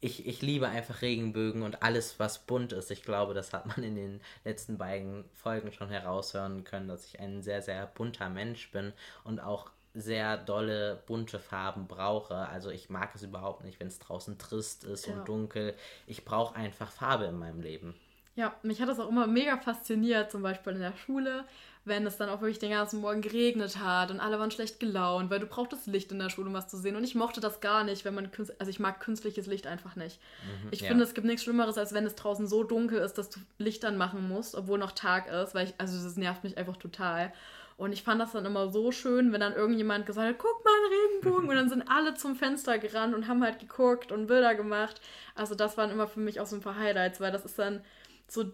ich, 0.00 0.26
ich 0.26 0.42
liebe 0.42 0.68
einfach 0.68 1.02
Regenbögen 1.02 1.62
und 1.62 1.82
alles, 1.82 2.18
was 2.18 2.40
bunt 2.40 2.72
ist. 2.72 2.90
Ich 2.90 3.02
glaube, 3.02 3.34
das 3.34 3.52
hat 3.52 3.66
man 3.66 3.82
in 3.82 3.96
den 3.96 4.20
letzten 4.44 4.78
beiden 4.78 5.24
Folgen 5.32 5.72
schon 5.72 5.88
heraushören 5.88 6.64
können, 6.64 6.88
dass 6.88 7.06
ich 7.06 7.20
ein 7.20 7.42
sehr, 7.42 7.62
sehr 7.62 7.86
bunter 7.86 8.28
Mensch 8.28 8.70
bin 8.70 8.92
und 9.24 9.40
auch 9.40 9.70
sehr 9.94 10.36
dolle 10.36 11.02
bunte 11.06 11.38
Farben 11.38 11.86
brauche. 11.86 12.34
Also 12.34 12.70
ich 12.70 12.90
mag 12.90 13.14
es 13.14 13.22
überhaupt 13.22 13.64
nicht, 13.64 13.80
wenn 13.80 13.88
es 13.88 13.98
draußen 13.98 14.38
trist 14.38 14.84
ist 14.84 15.06
ja. 15.06 15.14
und 15.14 15.26
dunkel. 15.26 15.74
Ich 16.06 16.24
brauche 16.24 16.54
einfach 16.54 16.90
Farbe 16.92 17.24
in 17.24 17.38
meinem 17.38 17.62
Leben. 17.62 17.94
Ja, 18.34 18.54
mich 18.62 18.82
hat 18.82 18.90
das 18.90 19.00
auch 19.00 19.08
immer 19.08 19.26
mega 19.26 19.56
fasziniert, 19.56 20.30
zum 20.30 20.42
Beispiel 20.42 20.74
in 20.74 20.80
der 20.80 20.96
Schule, 20.96 21.46
wenn 21.86 22.04
es 22.04 22.16
dann 22.16 22.28
auch 22.28 22.40
wirklich 22.40 22.58
den 22.58 22.70
ganzen 22.70 23.00
Morgen 23.00 23.22
geregnet 23.22 23.78
hat 23.78 24.10
und 24.10 24.18
alle 24.18 24.38
waren 24.40 24.50
schlecht 24.50 24.80
gelaunt, 24.80 25.30
weil 25.30 25.38
du 25.38 25.46
brauchtest 25.46 25.86
Licht 25.86 26.10
in 26.10 26.18
der 26.18 26.30
Schule, 26.30 26.48
um 26.48 26.54
was 26.54 26.66
zu 26.66 26.76
sehen. 26.76 26.96
Und 26.96 27.04
ich 27.04 27.14
mochte 27.14 27.40
das 27.40 27.60
gar 27.60 27.84
nicht, 27.84 28.04
wenn 28.04 28.14
man, 28.14 28.28
also 28.58 28.70
ich 28.70 28.80
mag 28.80 28.98
künstliches 28.98 29.46
Licht 29.46 29.68
einfach 29.68 29.94
nicht. 29.94 30.20
Mhm, 30.42 30.68
ich 30.72 30.80
ja. 30.80 30.88
finde, 30.88 31.04
es 31.04 31.14
gibt 31.14 31.26
nichts 31.26 31.44
Schlimmeres, 31.44 31.78
als 31.78 31.94
wenn 31.94 32.04
es 32.04 32.16
draußen 32.16 32.48
so 32.48 32.64
dunkel 32.64 32.98
ist, 32.98 33.14
dass 33.14 33.30
du 33.30 33.38
Licht 33.58 33.84
dann 33.84 33.96
machen 33.96 34.28
musst, 34.28 34.56
obwohl 34.56 34.78
noch 34.78 34.92
Tag 34.92 35.30
ist, 35.30 35.54
weil 35.54 35.68
ich, 35.68 35.74
also 35.78 36.02
das 36.02 36.16
nervt 36.16 36.42
mich 36.42 36.58
einfach 36.58 36.76
total. 36.76 37.32
Und 37.76 37.92
ich 37.92 38.02
fand 38.02 38.20
das 38.20 38.32
dann 38.32 38.46
immer 38.46 38.68
so 38.70 38.90
schön, 38.90 39.32
wenn 39.32 39.40
dann 39.40 39.54
irgendjemand 39.54 40.06
gesagt 40.06 40.26
hat, 40.26 40.38
guck 40.38 40.64
mal 40.64 40.72
einen 40.72 41.20
Regenbogen. 41.20 41.48
und 41.50 41.54
dann 41.54 41.68
sind 41.68 41.84
alle 41.88 42.14
zum 42.14 42.34
Fenster 42.34 42.78
gerannt 42.78 43.14
und 43.14 43.28
haben 43.28 43.44
halt 43.44 43.60
geguckt 43.60 44.10
und 44.10 44.26
Bilder 44.26 44.56
gemacht. 44.56 45.00
Also 45.36 45.54
das 45.54 45.76
waren 45.76 45.90
immer 45.90 46.08
für 46.08 46.20
mich 46.20 46.40
auch 46.40 46.46
so 46.46 46.56
ein 46.56 46.62
paar 46.62 46.76
Highlights, 46.76 47.20
weil 47.20 47.30
das 47.30 47.44
ist 47.44 47.58
dann 47.58 47.84
so 48.26 48.52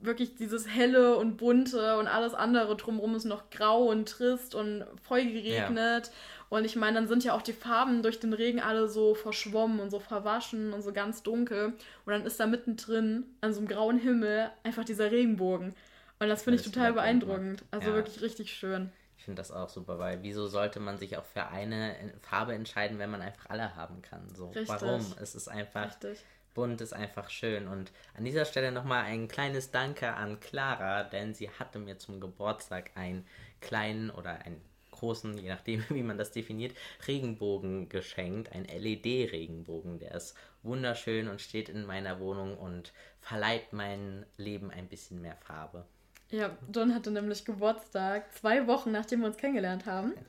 wirklich 0.00 0.34
dieses 0.34 0.68
helle 0.68 1.16
und 1.16 1.36
bunte 1.36 1.98
und 1.98 2.06
alles 2.06 2.34
andere 2.34 2.76
drumherum 2.76 3.14
ist 3.14 3.24
noch 3.24 3.50
grau 3.50 3.84
und 3.84 4.08
trist 4.08 4.54
und 4.54 4.84
voll 5.02 5.24
geregnet. 5.24 6.06
Ja. 6.06 6.12
Und 6.48 6.64
ich 6.64 6.76
meine, 6.76 6.94
dann 6.94 7.08
sind 7.08 7.24
ja 7.24 7.34
auch 7.34 7.42
die 7.42 7.52
Farben 7.52 8.02
durch 8.02 8.20
den 8.20 8.32
Regen 8.32 8.60
alle 8.60 8.88
so 8.88 9.14
verschwommen 9.14 9.80
und 9.80 9.90
so 9.90 9.98
verwaschen 9.98 10.72
und 10.72 10.82
so 10.82 10.92
ganz 10.92 11.22
dunkel. 11.22 11.66
Und 12.04 12.12
dann 12.12 12.24
ist 12.24 12.38
da 12.38 12.46
mittendrin 12.46 13.24
an 13.40 13.52
so 13.52 13.58
einem 13.58 13.68
grauen 13.68 13.98
Himmel 13.98 14.50
einfach 14.62 14.84
dieser 14.84 15.10
Regenbogen. 15.10 15.74
Und 16.18 16.28
das 16.28 16.44
finde 16.44 16.60
ich 16.60 16.64
total 16.64 16.92
beeindruckend. 16.92 17.64
Also 17.70 17.90
ja. 17.90 17.94
wirklich 17.94 18.22
richtig 18.22 18.52
schön. 18.52 18.90
Ich 19.18 19.24
finde 19.24 19.40
das 19.40 19.50
auch 19.50 19.68
super, 19.68 19.98
weil 19.98 20.22
wieso 20.22 20.46
sollte 20.46 20.78
man 20.78 20.98
sich 20.98 21.16
auch 21.16 21.24
für 21.24 21.46
eine 21.46 21.94
Farbe 22.22 22.54
entscheiden, 22.54 22.98
wenn 22.98 23.10
man 23.10 23.22
einfach 23.22 23.50
alle 23.50 23.74
haben 23.74 24.02
kann? 24.02 24.22
So, 24.34 24.48
Richtig. 24.48 24.68
warum? 24.68 25.04
Es 25.20 25.34
ist 25.34 25.48
einfach. 25.48 25.86
Richtig. 25.86 26.18
Bunt 26.56 26.80
ist 26.80 26.94
einfach 26.94 27.28
schön. 27.28 27.68
Und 27.68 27.92
an 28.16 28.24
dieser 28.24 28.46
Stelle 28.46 28.72
nochmal 28.72 29.04
ein 29.04 29.28
kleines 29.28 29.70
Danke 29.70 30.14
an 30.14 30.40
Clara, 30.40 31.04
denn 31.04 31.34
sie 31.34 31.50
hatte 31.50 31.78
mir 31.78 31.98
zum 31.98 32.18
Geburtstag 32.18 32.92
einen 32.94 33.26
kleinen 33.60 34.10
oder 34.10 34.40
einen 34.40 34.62
großen, 34.90 35.36
je 35.36 35.50
nachdem, 35.50 35.84
wie 35.90 36.02
man 36.02 36.16
das 36.16 36.32
definiert, 36.32 36.74
Regenbogen 37.06 37.90
geschenkt. 37.90 38.52
Ein 38.52 38.64
LED-Regenbogen. 38.64 39.98
Der 39.98 40.14
ist 40.14 40.34
wunderschön 40.62 41.28
und 41.28 41.42
steht 41.42 41.68
in 41.68 41.84
meiner 41.84 42.20
Wohnung 42.20 42.56
und 42.56 42.94
verleiht 43.20 43.74
mein 43.74 44.24
Leben 44.38 44.70
ein 44.70 44.88
bisschen 44.88 45.20
mehr 45.20 45.36
Farbe. 45.36 45.84
Ja, 46.30 46.56
John 46.74 46.94
hatte 46.94 47.10
nämlich 47.10 47.44
Geburtstag, 47.44 48.34
zwei 48.34 48.66
Wochen 48.66 48.92
nachdem 48.92 49.20
wir 49.20 49.26
uns 49.26 49.36
kennengelernt 49.36 49.84
haben. 49.84 50.14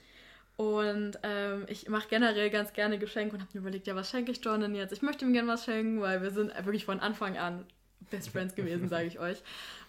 Und 0.57 1.19
ähm, 1.21 1.65
ich 1.67 1.87
mache 1.87 2.07
generell 2.09 2.49
ganz 2.49 2.73
gerne 2.73 2.97
Geschenke 2.97 3.35
und 3.35 3.41
habe 3.41 3.51
mir 3.53 3.61
überlegt, 3.61 3.85
ja, 3.85 3.95
was 3.95 4.09
schenke 4.09 4.31
ich 4.31 4.43
John 4.43 4.59
denn 4.59 4.73
jetzt? 4.73 4.91
Ich 4.91 5.03
möchte 5.03 5.23
ihm 5.23 5.31
gerne 5.31 5.47
was 5.47 5.65
schenken, 5.65 6.01
weil 6.01 6.23
wir 6.23 6.31
sind 6.31 6.53
wirklich 6.65 6.83
von 6.83 6.99
Anfang 6.99 7.37
an 7.37 7.63
Best 8.09 8.29
Friends 8.29 8.55
gewesen, 8.55 8.89
sage 8.89 9.05
ich 9.05 9.19
euch. 9.19 9.37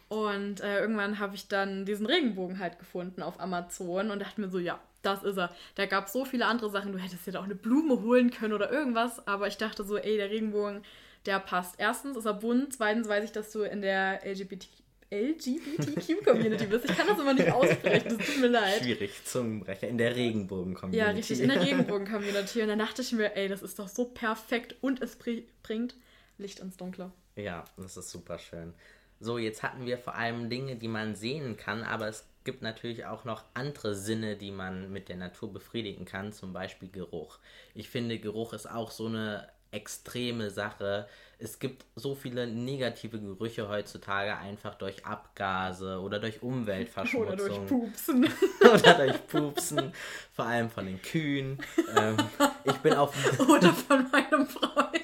Und 0.09 0.61
äh, 0.61 0.81
irgendwann 0.81 1.19
habe 1.19 1.35
ich 1.35 1.49
dann 1.49 1.87
diesen 1.87 2.07
Regenbogen 2.07 2.59
halt 2.59 2.79
gefunden 2.79 3.23
auf 3.23 3.41
Amazon 3.41 4.11
und 4.11 4.21
dachte 4.21 4.41
mir 4.41 4.49
so, 4.49 4.59
ja, 4.59 4.79
das 5.03 5.23
ist 5.23 5.39
er. 5.39 5.55
Da 5.75 5.87
gab 5.87 6.07
es 6.07 6.13
so 6.13 6.25
viele 6.27 6.47
andere 6.47 6.71
Sachen, 6.71 6.93
du 6.93 6.99
hättest 6.99 7.27
dir 7.27 7.33
da 7.33 7.41
auch 7.41 7.45
eine 7.45 7.55
Blume 7.55 8.03
holen 8.03 8.31
können 8.31 8.53
oder 8.53 8.71
irgendwas, 8.71 9.27
aber 9.27 9.49
ich 9.49 9.57
dachte 9.57 9.85
so, 9.85 9.97
ey, 9.97 10.17
der 10.17 10.31
Regenbogen, 10.31 10.83
der 11.25 11.41
passt. 11.41 11.77
Erstens 11.79 12.17
ist 12.17 12.27
er 12.27 12.35
bunt, 12.35 12.75
zweitens 12.75 13.09
weiß 13.09 13.25
ich, 13.25 13.33
dass 13.33 13.53
du 13.53 13.63
in 13.63 13.81
der 13.81 14.21
LGBT 14.25 14.69
LGBTQ-Community 15.11 16.67
bist. 16.67 16.85
Ich 16.85 16.97
kann 16.97 17.07
das 17.07 17.19
immer 17.19 17.35
nicht 17.35 17.51
aussprechen, 17.51 18.17
das 18.17 18.27
tut 18.27 18.41
mir 18.41 18.49
leid. 18.49 18.83
Schwierig, 18.83 19.25
Zungenbrecher. 19.25 19.89
In 19.89 19.99
der 19.99 20.15
Regenbogen-Community. 20.15 20.99
Ja, 20.99 21.11
richtig, 21.11 21.41
in 21.41 21.49
der 21.49 21.63
Regenbogen-Community. 21.63 22.63
Und 22.63 22.69
dann 22.69 22.79
dachte 22.79 23.03
ich 23.03 23.13
mir, 23.13 23.35
ey, 23.37 23.49
das 23.49 23.63
ist 23.63 23.79
doch 23.79 23.89
so 23.89 24.05
perfekt 24.05 24.77
und 24.81 25.03
es 25.03 25.17
bringt 25.17 25.95
Licht 26.37 26.61
ins 26.61 26.77
Dunkle. 26.77 27.11
Ja, 27.37 27.65
das 27.77 27.97
ist 27.97 28.11
super 28.11 28.39
schön. 28.39 28.75
So, 29.21 29.39
jetzt 29.39 29.63
hatten 29.63 29.87
wir 29.87 29.99
vor 29.99 30.15
allem 30.15 30.51
Dinge, 30.51 30.77
die 30.77 30.89
man 30.89 31.17
sehen 31.17 31.57
kann, 31.57 31.83
aber 31.83 32.09
es 32.09 32.25
gibt 32.45 32.63
natürlich 32.63 33.05
auch 33.07 33.25
noch 33.25 33.45
andere 33.55 33.95
Sinne, 33.95 34.37
die 34.37 34.51
man 34.51 34.93
mit 34.93 35.09
der 35.09 35.17
Natur 35.17 35.53
befriedigen 35.53 36.05
kann, 36.05 36.33
zum 36.33 36.53
Beispiel 36.53 36.89
Geruch. 36.89 37.39
Ich 37.75 37.89
finde, 37.89 38.19
Geruch 38.19 38.53
ist 38.53 38.71
auch 38.71 38.91
so 38.91 39.07
eine 39.07 39.49
extreme 39.71 40.51
Sache. 40.51 41.09
Es 41.41 41.61
gibt 41.61 41.85
so 41.95 42.17
viele 42.17 42.49
negative 42.49 43.21
Gerüche 43.21 43.69
heutzutage 43.69 44.37
einfach 44.37 44.75
durch 44.75 45.07
Abgase 45.07 46.01
oder 46.01 46.19
durch 46.19 46.43
Umweltverschmutzung. 46.43 47.29
Oder 47.33 47.37
durch 47.37 47.67
Pupsen. 47.67 48.25
oder 48.61 48.95
durch 48.95 49.27
Pupsen, 49.29 49.93
vor 50.33 50.47
allem 50.47 50.69
von 50.69 50.87
den 50.87 51.01
Kühen. 51.01 51.59
Ähm, 51.97 52.17
ich 52.65 52.77
bin 52.79 52.95
auf... 52.95 53.15
oder 53.49 53.73
von 53.73 54.11
meinem 54.11 54.47
Freund. 54.49 54.99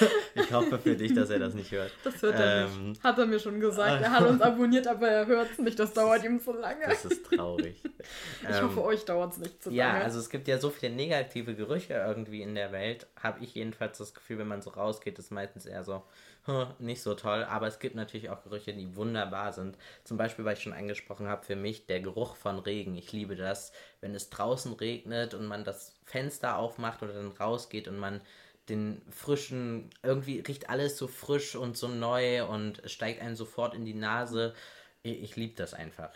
Ich 0.34 0.52
hoffe 0.52 0.78
für 0.78 0.94
dich, 0.94 1.14
dass 1.14 1.30
er 1.30 1.38
das 1.38 1.54
nicht 1.54 1.70
hört. 1.70 1.90
Das 2.04 2.20
hört 2.20 2.38
er 2.38 2.66
ähm, 2.66 2.90
nicht. 2.90 3.02
Hat 3.02 3.18
er 3.18 3.26
mir 3.26 3.38
schon 3.38 3.58
gesagt. 3.58 4.02
Er 4.02 4.10
hat 4.10 4.26
uns 4.26 4.40
abonniert, 4.42 4.86
aber 4.86 5.08
er 5.08 5.26
hört 5.26 5.50
es 5.50 5.58
nicht. 5.58 5.78
Das 5.78 5.92
dauert 5.92 6.24
ihm 6.24 6.38
so 6.38 6.52
lange. 6.52 6.84
Das 6.86 7.04
ist 7.04 7.24
traurig. 7.24 7.82
ich 8.42 8.48
ähm, 8.48 8.64
hoffe, 8.64 8.84
euch 8.84 9.04
dauert 9.04 9.32
es 9.32 9.38
nicht 9.38 9.62
so 9.62 9.70
ja, 9.70 9.86
lange. 9.86 9.98
Ja, 10.00 10.04
also 10.04 10.18
es 10.18 10.28
gibt 10.28 10.46
ja 10.46 10.58
so 10.58 10.70
viele 10.70 10.94
negative 10.94 11.54
Gerüche 11.54 11.94
irgendwie 11.94 12.42
in 12.42 12.54
der 12.54 12.70
Welt. 12.72 13.06
Habe 13.20 13.42
ich 13.42 13.54
jedenfalls 13.54 13.98
das 13.98 14.14
Gefühl, 14.14 14.38
wenn 14.38 14.48
man 14.48 14.62
so 14.62 14.70
rausgeht, 14.70 15.18
ist 15.18 15.32
meistens 15.32 15.66
eher 15.66 15.84
so, 15.84 16.02
nicht 16.78 17.02
so 17.02 17.14
toll. 17.14 17.44
Aber 17.44 17.66
es 17.66 17.78
gibt 17.78 17.94
natürlich 17.94 18.30
auch 18.30 18.42
Gerüche, 18.42 18.74
die 18.74 18.94
wunderbar 18.94 19.52
sind. 19.52 19.76
Zum 20.04 20.16
Beispiel, 20.16 20.44
weil 20.44 20.54
ich 20.54 20.62
schon 20.62 20.72
angesprochen 20.74 21.28
habe, 21.28 21.44
für 21.44 21.56
mich 21.56 21.86
der 21.86 22.00
Geruch 22.00 22.36
von 22.36 22.58
Regen. 22.58 22.94
Ich 22.96 23.12
liebe 23.12 23.36
das, 23.36 23.72
wenn 24.00 24.14
es 24.14 24.30
draußen 24.30 24.74
regnet 24.74 25.34
und 25.34 25.46
man 25.46 25.64
das 25.64 25.94
Fenster 26.04 26.56
aufmacht 26.56 27.02
oder 27.02 27.14
dann 27.14 27.32
rausgeht 27.32 27.88
und 27.88 27.98
man 27.98 28.20
den 28.68 29.02
frischen, 29.10 29.90
irgendwie 30.02 30.40
riecht 30.40 30.68
alles 30.68 30.96
so 30.98 31.06
frisch 31.06 31.54
und 31.54 31.76
so 31.76 31.88
neu 31.88 32.44
und 32.46 32.82
steigt 32.86 33.20
einem 33.20 33.36
sofort 33.36 33.74
in 33.74 33.84
die 33.84 33.94
Nase. 33.94 34.54
Ich, 35.02 35.22
ich 35.22 35.36
liebe 35.36 35.54
das 35.54 35.74
einfach. 35.74 36.10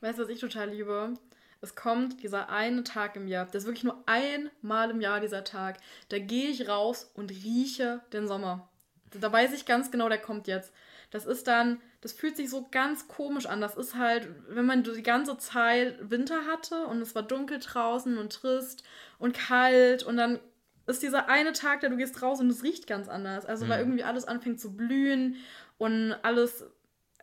Weißt 0.00 0.18
du, 0.18 0.22
was 0.22 0.30
ich 0.30 0.40
total 0.40 0.70
liebe? 0.70 1.14
Es 1.60 1.74
kommt 1.74 2.22
dieser 2.22 2.48
eine 2.48 2.84
Tag 2.84 3.16
im 3.16 3.28
Jahr, 3.28 3.44
das 3.44 3.62
ist 3.62 3.66
wirklich 3.66 3.84
nur 3.84 4.02
einmal 4.06 4.90
im 4.90 5.02
Jahr 5.02 5.20
dieser 5.20 5.44
Tag. 5.44 5.76
Da 6.08 6.18
gehe 6.18 6.48
ich 6.48 6.68
raus 6.68 7.10
und 7.14 7.30
rieche 7.30 8.00
den 8.14 8.26
Sommer. 8.26 8.66
Da 9.12 9.30
weiß 9.30 9.52
ich 9.52 9.66
ganz 9.66 9.90
genau, 9.90 10.08
der 10.08 10.18
kommt 10.18 10.46
jetzt. 10.46 10.72
Das 11.10 11.26
ist 11.26 11.48
dann, 11.48 11.80
das 12.00 12.12
fühlt 12.12 12.36
sich 12.36 12.48
so 12.48 12.68
ganz 12.70 13.08
komisch 13.08 13.46
an. 13.46 13.60
Das 13.60 13.76
ist 13.76 13.96
halt, 13.96 14.28
wenn 14.48 14.64
man 14.64 14.84
die 14.84 15.02
ganze 15.02 15.36
Zeit 15.36 15.98
Winter 16.08 16.46
hatte 16.46 16.86
und 16.86 17.02
es 17.02 17.14
war 17.14 17.24
dunkel 17.24 17.58
draußen 17.58 18.16
und 18.16 18.32
trist 18.32 18.84
und 19.18 19.36
kalt 19.36 20.02
und 20.04 20.16
dann 20.16 20.38
ist 20.86 21.02
dieser 21.02 21.28
eine 21.28 21.52
Tag, 21.52 21.80
da 21.80 21.88
du 21.88 21.96
gehst 21.96 22.22
raus 22.22 22.40
und 22.40 22.50
es 22.50 22.62
riecht 22.62 22.86
ganz 22.86 23.08
anders. 23.08 23.46
Also, 23.46 23.64
mhm. 23.64 23.68
weil 23.70 23.78
irgendwie 23.80 24.04
alles 24.04 24.24
anfängt 24.26 24.60
zu 24.60 24.76
blühen 24.76 25.36
und 25.78 26.14
alles, 26.22 26.64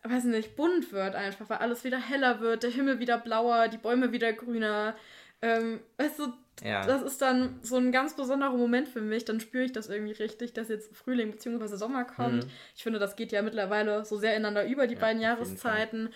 weiß 0.04 0.26
nicht, 0.26 0.56
bunt 0.56 0.92
wird 0.92 1.16
einfach, 1.16 1.50
weil 1.50 1.58
alles 1.58 1.84
wieder 1.84 2.00
heller 2.00 2.40
wird, 2.40 2.64
der 2.64 2.70
Himmel 2.70 3.00
wieder 3.00 3.18
blauer, 3.18 3.68
die 3.68 3.78
Bäume 3.78 4.12
wieder 4.12 4.34
grüner. 4.34 4.96
Ähm, 5.42 5.80
weißt 5.98 6.20
du, 6.20 6.34
ja. 6.64 6.86
das 6.86 7.04
ist 7.04 7.22
dann 7.22 7.60
so 7.62 7.78
ein 7.78 7.92
ganz 7.92 8.16
besonderer 8.16 8.58
Moment 8.58 8.88
für 8.88 9.02
mich. 9.02 9.26
Dann 9.26 9.40
spüre 9.40 9.64
ich 9.64 9.72
das 9.72 9.90
irgendwie 9.90 10.14
richtig, 10.14 10.54
dass 10.54 10.70
jetzt 10.70 10.96
Frühling 10.96 11.32
bzw. 11.32 11.76
Sommer 11.76 12.06
kommt. 12.06 12.46
Mhm. 12.46 12.52
Ich 12.76 12.84
finde, 12.84 13.00
das 13.00 13.16
geht 13.16 13.32
ja 13.32 13.42
mittlerweile 13.42 14.06
so 14.06 14.18
sehr 14.18 14.32
ineinander 14.32 14.68
über, 14.68 14.88
die 14.88 14.96
ja, 14.96 15.02
beiden 15.02 15.22
Jahreszeiten. 15.22 16.10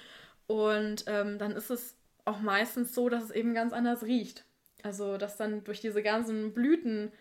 Und 0.48 1.06
ähm, 1.08 1.38
dann 1.38 1.52
ist 1.52 1.70
es 1.70 1.96
auch 2.26 2.40
meistens 2.40 2.94
so, 2.96 3.10
dass 3.10 3.24
es 3.24 3.32
eben 3.32 3.54
ganz 3.54 3.74
anders 3.74 4.04
riecht. 4.04 4.46
Also, 4.84 5.18
dass 5.18 5.38
dann 5.38 5.64
durch 5.64 5.80
diese 5.80 6.02
ganzen 6.02 6.54
Blüten 6.54 7.12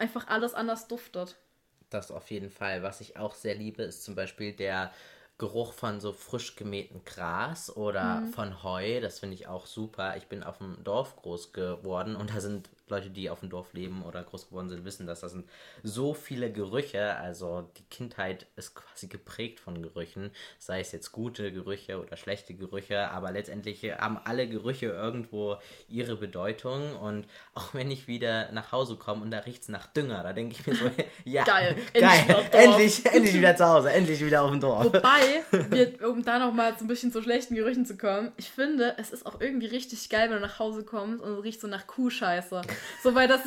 einfach 0.00 0.28
alles 0.28 0.54
anders 0.54 0.88
duftet. 0.88 1.36
Das 1.90 2.10
auf 2.10 2.30
jeden 2.30 2.50
Fall. 2.50 2.82
Was 2.82 3.00
ich 3.00 3.16
auch 3.16 3.34
sehr 3.34 3.54
liebe, 3.54 3.82
ist 3.82 4.04
zum 4.04 4.14
Beispiel 4.14 4.52
der 4.52 4.92
Geruch 5.38 5.72
von 5.72 6.00
so 6.00 6.12
frisch 6.12 6.54
gemähtem 6.54 7.04
Gras 7.04 7.74
oder 7.74 8.20
mhm. 8.20 8.32
von 8.32 8.62
Heu. 8.62 9.00
Das 9.00 9.18
finde 9.18 9.34
ich 9.34 9.48
auch 9.48 9.66
super. 9.66 10.16
Ich 10.16 10.26
bin 10.26 10.42
auf 10.42 10.58
dem 10.58 10.82
Dorf 10.84 11.16
groß 11.16 11.52
geworden 11.52 12.14
und 12.14 12.34
da 12.34 12.40
sind 12.40 12.68
Leute, 12.90 13.10
die 13.10 13.30
auf 13.30 13.40
dem 13.40 13.50
Dorf 13.50 13.72
leben 13.72 14.02
oder 14.02 14.22
groß 14.22 14.48
geworden 14.48 14.68
sind, 14.68 14.84
wissen, 14.84 15.06
dass 15.06 15.20
das 15.20 15.32
sind 15.32 15.48
so 15.82 16.14
viele 16.14 16.52
Gerüche. 16.52 17.16
Also 17.16 17.68
die 17.76 17.84
Kindheit 17.84 18.46
ist 18.56 18.74
quasi 18.74 19.06
geprägt 19.06 19.60
von 19.60 19.80
Gerüchen, 19.80 20.30
sei 20.58 20.80
es 20.80 20.92
jetzt 20.92 21.12
gute 21.12 21.52
Gerüche 21.52 22.00
oder 22.00 22.16
schlechte 22.16 22.54
Gerüche, 22.54 23.10
aber 23.10 23.30
letztendlich 23.32 23.84
haben 23.84 24.18
alle 24.24 24.48
Gerüche 24.48 24.86
irgendwo 24.86 25.56
ihre 25.88 26.16
Bedeutung. 26.16 26.96
Und 26.96 27.26
auch 27.54 27.74
wenn 27.74 27.90
ich 27.90 28.08
wieder 28.08 28.52
nach 28.52 28.72
Hause 28.72 28.96
komme 28.96 29.22
und 29.22 29.30
da 29.30 29.38
riecht 29.40 29.62
es 29.62 29.68
nach 29.68 29.86
Dünger, 29.86 30.22
da 30.22 30.32
denke 30.32 30.56
ich 30.58 30.66
mir 30.66 30.74
so, 30.74 30.90
ja, 31.24 31.44
geil, 31.44 31.76
geil. 31.94 32.48
Endlich, 32.52 33.04
endlich 33.06 33.34
wieder 33.34 33.56
zu 33.56 33.66
Hause, 33.66 33.90
endlich 33.90 34.24
wieder 34.24 34.42
auf 34.42 34.50
dem 34.50 34.60
Dorf. 34.60 34.84
Wobei, 34.84 35.44
wir, 35.70 36.08
um 36.08 36.24
da 36.24 36.38
nochmal 36.38 36.74
so 36.78 36.84
ein 36.84 36.88
bisschen 36.88 37.12
zu 37.12 37.22
schlechten 37.22 37.54
Gerüchen 37.54 37.86
zu 37.86 37.96
kommen, 37.96 38.32
ich 38.36 38.50
finde, 38.50 38.94
es 38.98 39.10
ist 39.10 39.26
auch 39.26 39.40
irgendwie 39.40 39.66
richtig 39.66 40.08
geil, 40.08 40.30
wenn 40.30 40.36
du 40.36 40.42
nach 40.46 40.58
Hause 40.58 40.84
kommst 40.84 41.22
und 41.22 41.38
es 41.38 41.44
riecht 41.44 41.60
so 41.60 41.66
nach 41.66 41.86
Kuhscheiße. 41.86 42.62
So, 43.02 43.14
weil 43.14 43.28
das, 43.28 43.40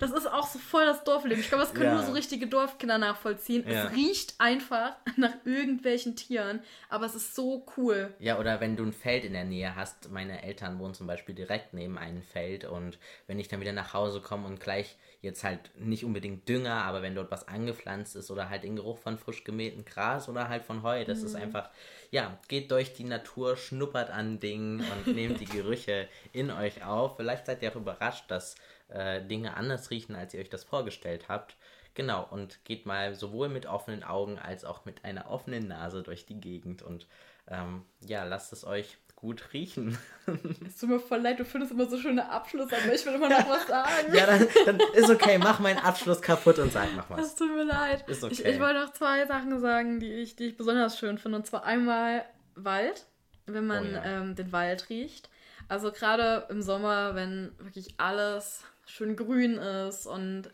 das 0.00 0.10
ist 0.10 0.26
auch 0.26 0.46
so 0.46 0.58
voll 0.58 0.84
das 0.84 1.04
Dorfleben. 1.04 1.40
Ich 1.40 1.48
glaube, 1.48 1.64
das 1.64 1.72
können 1.72 1.86
ja. 1.86 1.94
nur 1.94 2.04
so 2.04 2.12
richtige 2.12 2.46
Dorfkinder 2.46 2.98
nachvollziehen. 2.98 3.64
Ja. 3.66 3.84
Es 3.84 3.92
riecht 3.92 4.34
einfach 4.38 4.96
nach 5.16 5.32
irgendwelchen 5.44 6.16
Tieren, 6.16 6.60
aber 6.88 7.06
es 7.06 7.14
ist 7.14 7.34
so 7.34 7.66
cool. 7.76 8.14
Ja, 8.18 8.38
oder 8.38 8.60
wenn 8.60 8.76
du 8.76 8.84
ein 8.84 8.92
Feld 8.92 9.24
in 9.24 9.32
der 9.32 9.44
Nähe 9.44 9.74
hast. 9.76 10.10
Meine 10.10 10.42
Eltern 10.42 10.78
wohnen 10.78 10.94
zum 10.94 11.06
Beispiel 11.06 11.34
direkt 11.34 11.74
neben 11.74 11.98
einem 11.98 12.22
Feld 12.22 12.64
und 12.64 12.98
wenn 13.26 13.38
ich 13.38 13.48
dann 13.48 13.60
wieder 13.60 13.72
nach 13.72 13.94
Hause 13.94 14.20
komme 14.20 14.46
und 14.46 14.60
gleich 14.60 14.96
jetzt 15.22 15.44
halt 15.44 15.70
nicht 15.78 16.04
unbedingt 16.04 16.48
Dünger, 16.48 16.84
aber 16.84 17.02
wenn 17.02 17.14
dort 17.14 17.30
was 17.30 17.46
angepflanzt 17.46 18.16
ist 18.16 18.30
oder 18.30 18.48
halt 18.48 18.64
den 18.64 18.76
Geruch 18.76 18.98
von 18.98 19.18
frisch 19.18 19.44
gemähtem 19.44 19.84
Gras 19.84 20.28
oder 20.28 20.48
halt 20.48 20.64
von 20.64 20.82
Heu, 20.82 21.04
das 21.04 21.20
mhm. 21.20 21.26
ist 21.26 21.34
einfach, 21.34 21.70
ja, 22.10 22.38
geht 22.48 22.70
durch 22.70 22.94
die 22.94 23.04
Natur, 23.04 23.56
schnuppert 23.56 24.10
an 24.10 24.40
Dingen 24.40 24.80
und 24.80 25.06
nehmt 25.14 25.40
die 25.40 25.46
Gerüche 25.46 26.08
in 26.32 26.50
euch 26.50 26.84
auf. 26.84 27.16
Vielleicht 27.16 27.46
seid 27.46 27.62
ihr 27.62 27.70
auch 27.70 27.76
überrascht, 27.76 28.30
dass 28.30 28.54
äh, 28.88 29.22
Dinge 29.22 29.56
anders 29.56 29.90
riechen, 29.90 30.14
als 30.14 30.32
ihr 30.32 30.40
euch 30.40 30.50
das 30.50 30.64
vorgestellt 30.64 31.28
habt. 31.28 31.56
Genau, 31.94 32.26
und 32.30 32.64
geht 32.64 32.86
mal 32.86 33.14
sowohl 33.14 33.48
mit 33.48 33.66
offenen 33.66 34.04
Augen 34.04 34.38
als 34.38 34.64
auch 34.64 34.84
mit 34.84 35.04
einer 35.04 35.30
offenen 35.30 35.68
Nase 35.68 36.02
durch 36.02 36.24
die 36.24 36.40
Gegend 36.40 36.82
und 36.82 37.06
ähm, 37.48 37.84
ja, 38.00 38.24
lasst 38.24 38.52
es 38.52 38.64
euch 38.64 38.96
gut 39.20 39.52
riechen. 39.52 39.98
Es 40.64 40.76
tut 40.76 40.90
mir 40.90 41.00
voll 41.00 41.20
leid, 41.20 41.40
du 41.40 41.44
findest 41.44 41.72
immer 41.72 41.86
so 41.86 41.98
schöne 41.98 42.28
Abschlüsse, 42.30 42.76
aber 42.76 42.94
ich 42.94 43.04
will 43.04 43.14
immer 43.14 43.28
noch 43.28 43.48
was 43.48 43.66
sagen. 43.66 44.14
ja, 44.14 44.26
dann, 44.26 44.46
dann, 44.64 44.80
ist 44.94 45.10
okay, 45.10 45.38
mach 45.38 45.58
meinen 45.58 45.78
Abschluss 45.78 46.22
kaputt 46.22 46.60
und 46.60 46.72
sag 46.72 46.94
noch 46.94 47.10
was. 47.10 47.26
Es 47.26 47.34
tut 47.34 47.52
mir 47.52 47.64
leid. 47.64 48.08
Ist 48.08 48.22
okay. 48.22 48.34
Ich, 48.34 48.44
ich 48.44 48.60
wollte 48.60 48.80
noch 48.80 48.92
zwei 48.92 49.26
Sachen 49.26 49.58
sagen, 49.60 49.98
die 49.98 50.12
ich, 50.12 50.36
die 50.36 50.44
ich 50.44 50.56
besonders 50.56 50.98
schön 50.98 51.18
finde. 51.18 51.38
Und 51.38 51.46
zwar 51.46 51.64
einmal 51.64 52.24
Wald, 52.54 53.06
wenn 53.46 53.66
man 53.66 53.86
oh 53.86 53.92
ja. 53.92 54.04
ähm, 54.04 54.36
den 54.36 54.52
Wald 54.52 54.88
riecht. 54.88 55.28
Also 55.68 55.90
gerade 55.90 56.46
im 56.48 56.62
Sommer, 56.62 57.16
wenn 57.16 57.52
wirklich 57.58 57.94
alles 57.96 58.62
schön 58.86 59.16
grün 59.16 59.56
ist 59.56 60.06
und 60.06 60.50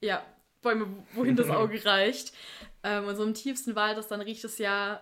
ja, 0.00 0.22
Bäume, 0.60 0.86
wohin 1.14 1.36
das 1.36 1.48
Auge 1.50 1.82
reicht. 1.84 2.34
Ähm, 2.82 3.06
und 3.06 3.16
so 3.16 3.24
im 3.24 3.34
tiefsten 3.34 3.74
Wald 3.74 3.96
ist, 3.96 4.08
dann 4.08 4.20
riecht 4.20 4.44
es 4.44 4.58
ja, 4.58 5.00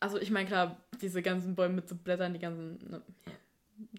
also 0.00 0.18
ich 0.18 0.30
meine, 0.30 0.46
klar, 0.46 0.76
diese 1.02 1.22
ganzen 1.22 1.54
Bäume 1.54 1.74
mit 1.74 1.88
so 1.88 1.94
Blättern, 1.94 2.32
die 2.32 2.40
ganzen, 2.40 2.78
ne, 2.90 3.02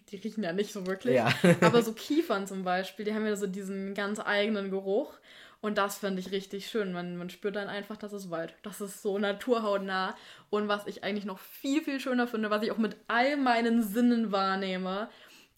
die 0.10 0.18
riechen 0.18 0.43
ja 0.43 0.54
nicht 0.54 0.74
so 0.74 0.86
wirklich. 0.86 1.16
Ja. 1.16 1.34
aber 1.62 1.82
so 1.82 1.93
Kiefern 1.93 2.47
zum 2.47 2.64
Beispiel, 2.64 3.06
die 3.06 3.14
haben 3.14 3.26
ja 3.26 3.36
so 3.36 3.47
diesen 3.47 3.93
ganz 3.93 4.20
eigenen 4.20 4.70
Geruch. 4.70 5.14
Und 5.62 5.78
das 5.78 5.97
finde 5.97 6.22
ich 6.22 6.32
richtig 6.32 6.68
schön. 6.68 6.93
Man, 6.93 7.18
man 7.18 7.30
spürt 7.30 7.58
dann 7.58 7.68
einfach, 7.68 7.97
das 7.97 8.14
ist 8.14 8.30
Wald. 8.30 8.54
Das 8.64 8.80
ist 8.80 9.02
so 9.02 9.20
naturhautnah. 9.20 10.16
Und 10.50 10.70
was 10.70 10.88
ich 10.88 11.04
eigentlich 11.04 11.26
noch 11.26 11.39
viel, 11.39 11.82
viel 11.82 12.00
schöner 12.00 12.28
finde, 12.28 12.50
was 12.50 12.64
ich 12.64 12.72
auch 12.72 12.78
mit 12.78 12.95
all 13.08 13.36
meinen 13.36 13.84
Sinnen 13.84 14.32
wahrnehme, 14.32 15.10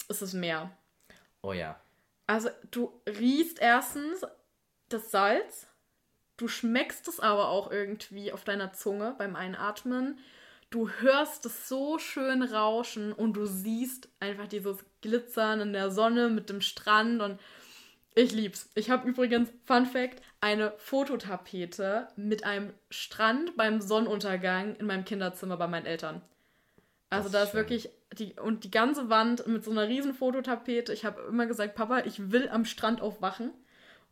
ist 0.09 0.23
das 0.23 0.33
Meer. 0.33 0.71
Oh 1.43 1.53
ja. 1.53 1.79
Also 2.25 2.49
du 2.71 2.99
riechst 3.07 3.59
erstens 3.59 4.25
das 4.89 5.11
Salz, 5.11 5.67
du 6.37 6.47
schmeckst 6.47 7.07
es 7.07 7.19
aber 7.19 7.49
auch 7.49 7.71
irgendwie 7.71 8.31
auf 8.31 8.43
deiner 8.43 8.73
Zunge 8.73 9.15
beim 9.17 9.35
Einatmen. 9.35 10.17
Du 10.71 10.89
hörst 10.89 11.45
es 11.45 11.67
so 11.67 11.99
schön 11.99 12.41
rauschen 12.41 13.11
und 13.11 13.33
du 13.33 13.45
siehst 13.45 14.07
einfach 14.21 14.47
dieses 14.47 14.77
Glitzern 15.01 15.59
in 15.59 15.73
der 15.73 15.91
Sonne 15.91 16.29
mit 16.29 16.49
dem 16.49 16.61
Strand 16.61 17.21
und 17.21 17.39
ich 18.15 18.31
lieb's. 18.31 18.69
Ich 18.75 18.89
habe 18.89 19.07
übrigens, 19.07 19.49
Fun 19.65 19.85
Fact, 19.85 20.21
eine 20.39 20.73
Fototapete 20.77 22.07
mit 22.15 22.45
einem 22.45 22.73
Strand 22.89 23.57
beim 23.57 23.81
Sonnenuntergang 23.81 24.77
in 24.77 24.85
meinem 24.85 25.03
Kinderzimmer 25.03 25.57
bei 25.57 25.67
meinen 25.67 25.85
Eltern. 25.85 26.21
Also 27.09 27.27
da 27.27 27.43
ist 27.43 27.53
wirklich 27.53 27.89
die 28.17 28.33
und 28.39 28.63
die 28.63 28.71
ganze 28.71 29.09
Wand 29.09 29.45
mit 29.47 29.65
so 29.65 29.71
einer 29.71 29.89
riesen 29.89 30.13
Fototapete. 30.13 30.93
Ich 30.93 31.03
habe 31.03 31.21
immer 31.23 31.47
gesagt, 31.47 31.75
Papa, 31.75 31.99
ich 32.05 32.31
will 32.31 32.47
am 32.47 32.63
Strand 32.63 33.01
aufwachen. 33.01 33.51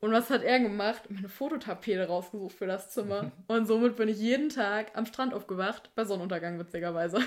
Und 0.01 0.11
was 0.11 0.29
hat 0.29 0.43
er 0.43 0.59
gemacht? 0.59 1.03
Meine 1.09 1.27
Fototapete 1.27 2.07
rausgesucht 2.07 2.53
für 2.53 2.67
das 2.67 2.89
Zimmer. 2.89 3.31
Und 3.47 3.67
somit 3.67 3.97
bin 3.97 4.07
ich 4.07 4.17
jeden 4.17 4.49
Tag 4.49 4.91
am 4.93 5.05
Strand 5.05 5.33
aufgewacht, 5.33 5.89
bei 5.95 6.05
Sonnenuntergang 6.05 6.57
witzigerweise. 6.57 7.19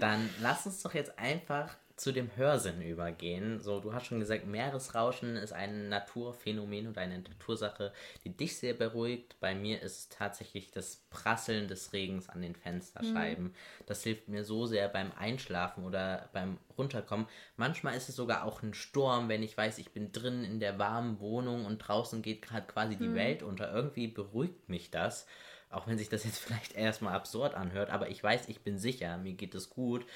Dann 0.00 0.28
lass 0.40 0.64
uns 0.66 0.82
doch 0.82 0.94
jetzt 0.94 1.18
einfach 1.18 1.76
zu 1.96 2.12
dem 2.12 2.34
Hörsinn 2.36 2.82
übergehen. 2.82 3.60
So, 3.60 3.78
du 3.78 3.92
hast 3.92 4.06
schon 4.06 4.18
gesagt, 4.18 4.46
Meeresrauschen 4.46 5.36
ist 5.36 5.52
ein 5.52 5.88
Naturphänomen 5.88 6.88
und 6.88 6.98
eine 6.98 7.18
Natursache, 7.18 7.92
die 8.24 8.36
dich 8.36 8.56
sehr 8.58 8.74
beruhigt. 8.74 9.36
Bei 9.38 9.54
mir 9.54 9.80
ist 9.80 9.98
es 9.98 10.08
tatsächlich 10.08 10.72
das 10.72 11.04
Prasseln 11.10 11.68
des 11.68 11.92
Regens 11.92 12.28
an 12.28 12.42
den 12.42 12.56
Fensterscheiben. 12.56 13.44
Mhm. 13.44 13.54
Das 13.86 14.02
hilft 14.02 14.28
mir 14.28 14.44
so 14.44 14.66
sehr 14.66 14.88
beim 14.88 15.12
Einschlafen 15.12 15.84
oder 15.84 16.28
beim 16.32 16.58
Runterkommen. 16.76 17.26
Manchmal 17.56 17.96
ist 17.96 18.08
es 18.08 18.16
sogar 18.16 18.44
auch 18.44 18.62
ein 18.62 18.74
Sturm, 18.74 19.28
wenn 19.28 19.44
ich 19.44 19.56
weiß, 19.56 19.78
ich 19.78 19.92
bin 19.92 20.10
drin 20.10 20.42
in 20.42 20.58
der 20.58 20.80
warmen 20.80 21.20
Wohnung 21.20 21.64
und 21.64 21.78
draußen 21.78 22.22
geht 22.22 22.42
gerade 22.42 22.66
quasi 22.66 22.96
die 22.96 23.08
mhm. 23.08 23.14
Welt 23.14 23.42
unter. 23.44 23.72
Irgendwie 23.72 24.08
beruhigt 24.08 24.68
mich 24.68 24.90
das 24.90 25.26
auch 25.70 25.88
wenn 25.88 25.98
sich 25.98 26.08
das 26.08 26.24
jetzt 26.24 26.38
vielleicht 26.44 26.74
erstmal 26.74 27.14
absurd 27.14 27.54
anhört, 27.54 27.90
aber 27.90 28.08
ich 28.08 28.22
weiß, 28.22 28.48
ich 28.48 28.60
bin 28.60 28.78
sicher, 28.78 29.18
mir 29.18 29.32
geht 29.32 29.54
es 29.54 29.70
gut 29.70 30.06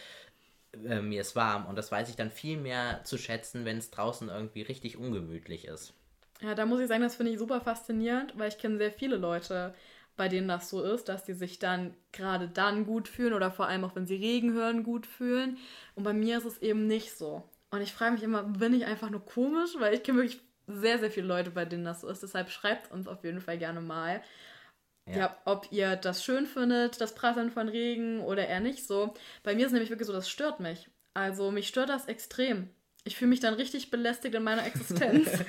äh, 0.72 1.00
mir 1.00 1.20
ist 1.20 1.36
warm. 1.36 1.66
Und 1.66 1.76
das 1.76 1.90
weiß 1.90 2.08
ich 2.08 2.16
dann 2.16 2.30
viel 2.30 2.56
mehr 2.56 3.02
zu 3.04 3.18
schätzen, 3.18 3.64
wenn 3.64 3.78
es 3.78 3.90
draußen 3.90 4.28
irgendwie 4.28 4.62
richtig 4.62 4.96
ungemütlich 4.96 5.66
ist. 5.66 5.94
Ja, 6.40 6.54
da 6.54 6.66
muss 6.66 6.80
ich 6.80 6.88
sagen, 6.88 7.02
das 7.02 7.16
finde 7.16 7.32
ich 7.32 7.38
super 7.38 7.60
faszinierend, 7.60 8.38
weil 8.38 8.48
ich 8.48 8.58
kenne 8.58 8.78
sehr 8.78 8.92
viele 8.92 9.16
Leute, 9.16 9.74
bei 10.16 10.28
denen 10.28 10.48
das 10.48 10.68
so 10.68 10.82
ist, 10.82 11.08
dass 11.08 11.24
die 11.24 11.32
sich 11.32 11.58
dann 11.58 11.94
gerade 12.12 12.48
dann 12.48 12.84
gut 12.84 13.08
fühlen 13.08 13.32
oder 13.32 13.50
vor 13.50 13.66
allem 13.66 13.84
auch 13.84 13.96
wenn 13.96 14.06
sie 14.06 14.16
Regen 14.16 14.52
hören, 14.52 14.84
gut 14.84 15.06
fühlen. 15.06 15.58
Und 15.94 16.04
bei 16.04 16.12
mir 16.12 16.38
ist 16.38 16.44
es 16.44 16.58
eben 16.58 16.86
nicht 16.86 17.16
so. 17.16 17.42
Und 17.70 17.80
ich 17.80 17.92
frage 17.92 18.12
mich 18.12 18.22
immer, 18.22 18.42
bin 18.44 18.74
ich 18.74 18.86
einfach 18.86 19.10
nur 19.10 19.24
komisch? 19.24 19.70
Weil 19.78 19.94
ich 19.94 20.02
kenne 20.02 20.18
wirklich 20.18 20.40
sehr, 20.66 20.98
sehr 20.98 21.10
viele 21.10 21.26
Leute, 21.26 21.50
bei 21.50 21.64
denen 21.64 21.84
das 21.84 22.02
so 22.02 22.08
ist. 22.08 22.22
Deshalb 22.22 22.50
schreibt 22.50 22.92
uns 22.92 23.08
auf 23.08 23.24
jeden 23.24 23.40
Fall 23.40 23.58
gerne 23.58 23.80
mal. 23.80 24.22
Ja. 25.10 25.16
ja. 25.16 25.36
ob 25.44 25.68
ihr 25.70 25.96
das 25.96 26.24
schön 26.24 26.46
findet, 26.46 27.00
das 27.00 27.14
Prasseln 27.14 27.50
von 27.50 27.68
Regen 27.68 28.20
oder 28.20 28.46
eher 28.46 28.60
nicht 28.60 28.86
so. 28.86 29.14
Bei 29.42 29.54
mir 29.54 29.66
ist 29.66 29.72
nämlich 29.72 29.90
wirklich 29.90 30.06
so, 30.06 30.12
das 30.12 30.28
stört 30.28 30.60
mich. 30.60 30.88
Also 31.14 31.50
mich 31.50 31.68
stört 31.68 31.88
das 31.88 32.06
extrem. 32.06 32.70
Ich 33.04 33.16
fühle 33.16 33.30
mich 33.30 33.40
dann 33.40 33.54
richtig 33.54 33.90
belästigt 33.90 34.34
in 34.34 34.42
meiner 34.42 34.66
Existenz. 34.66 35.28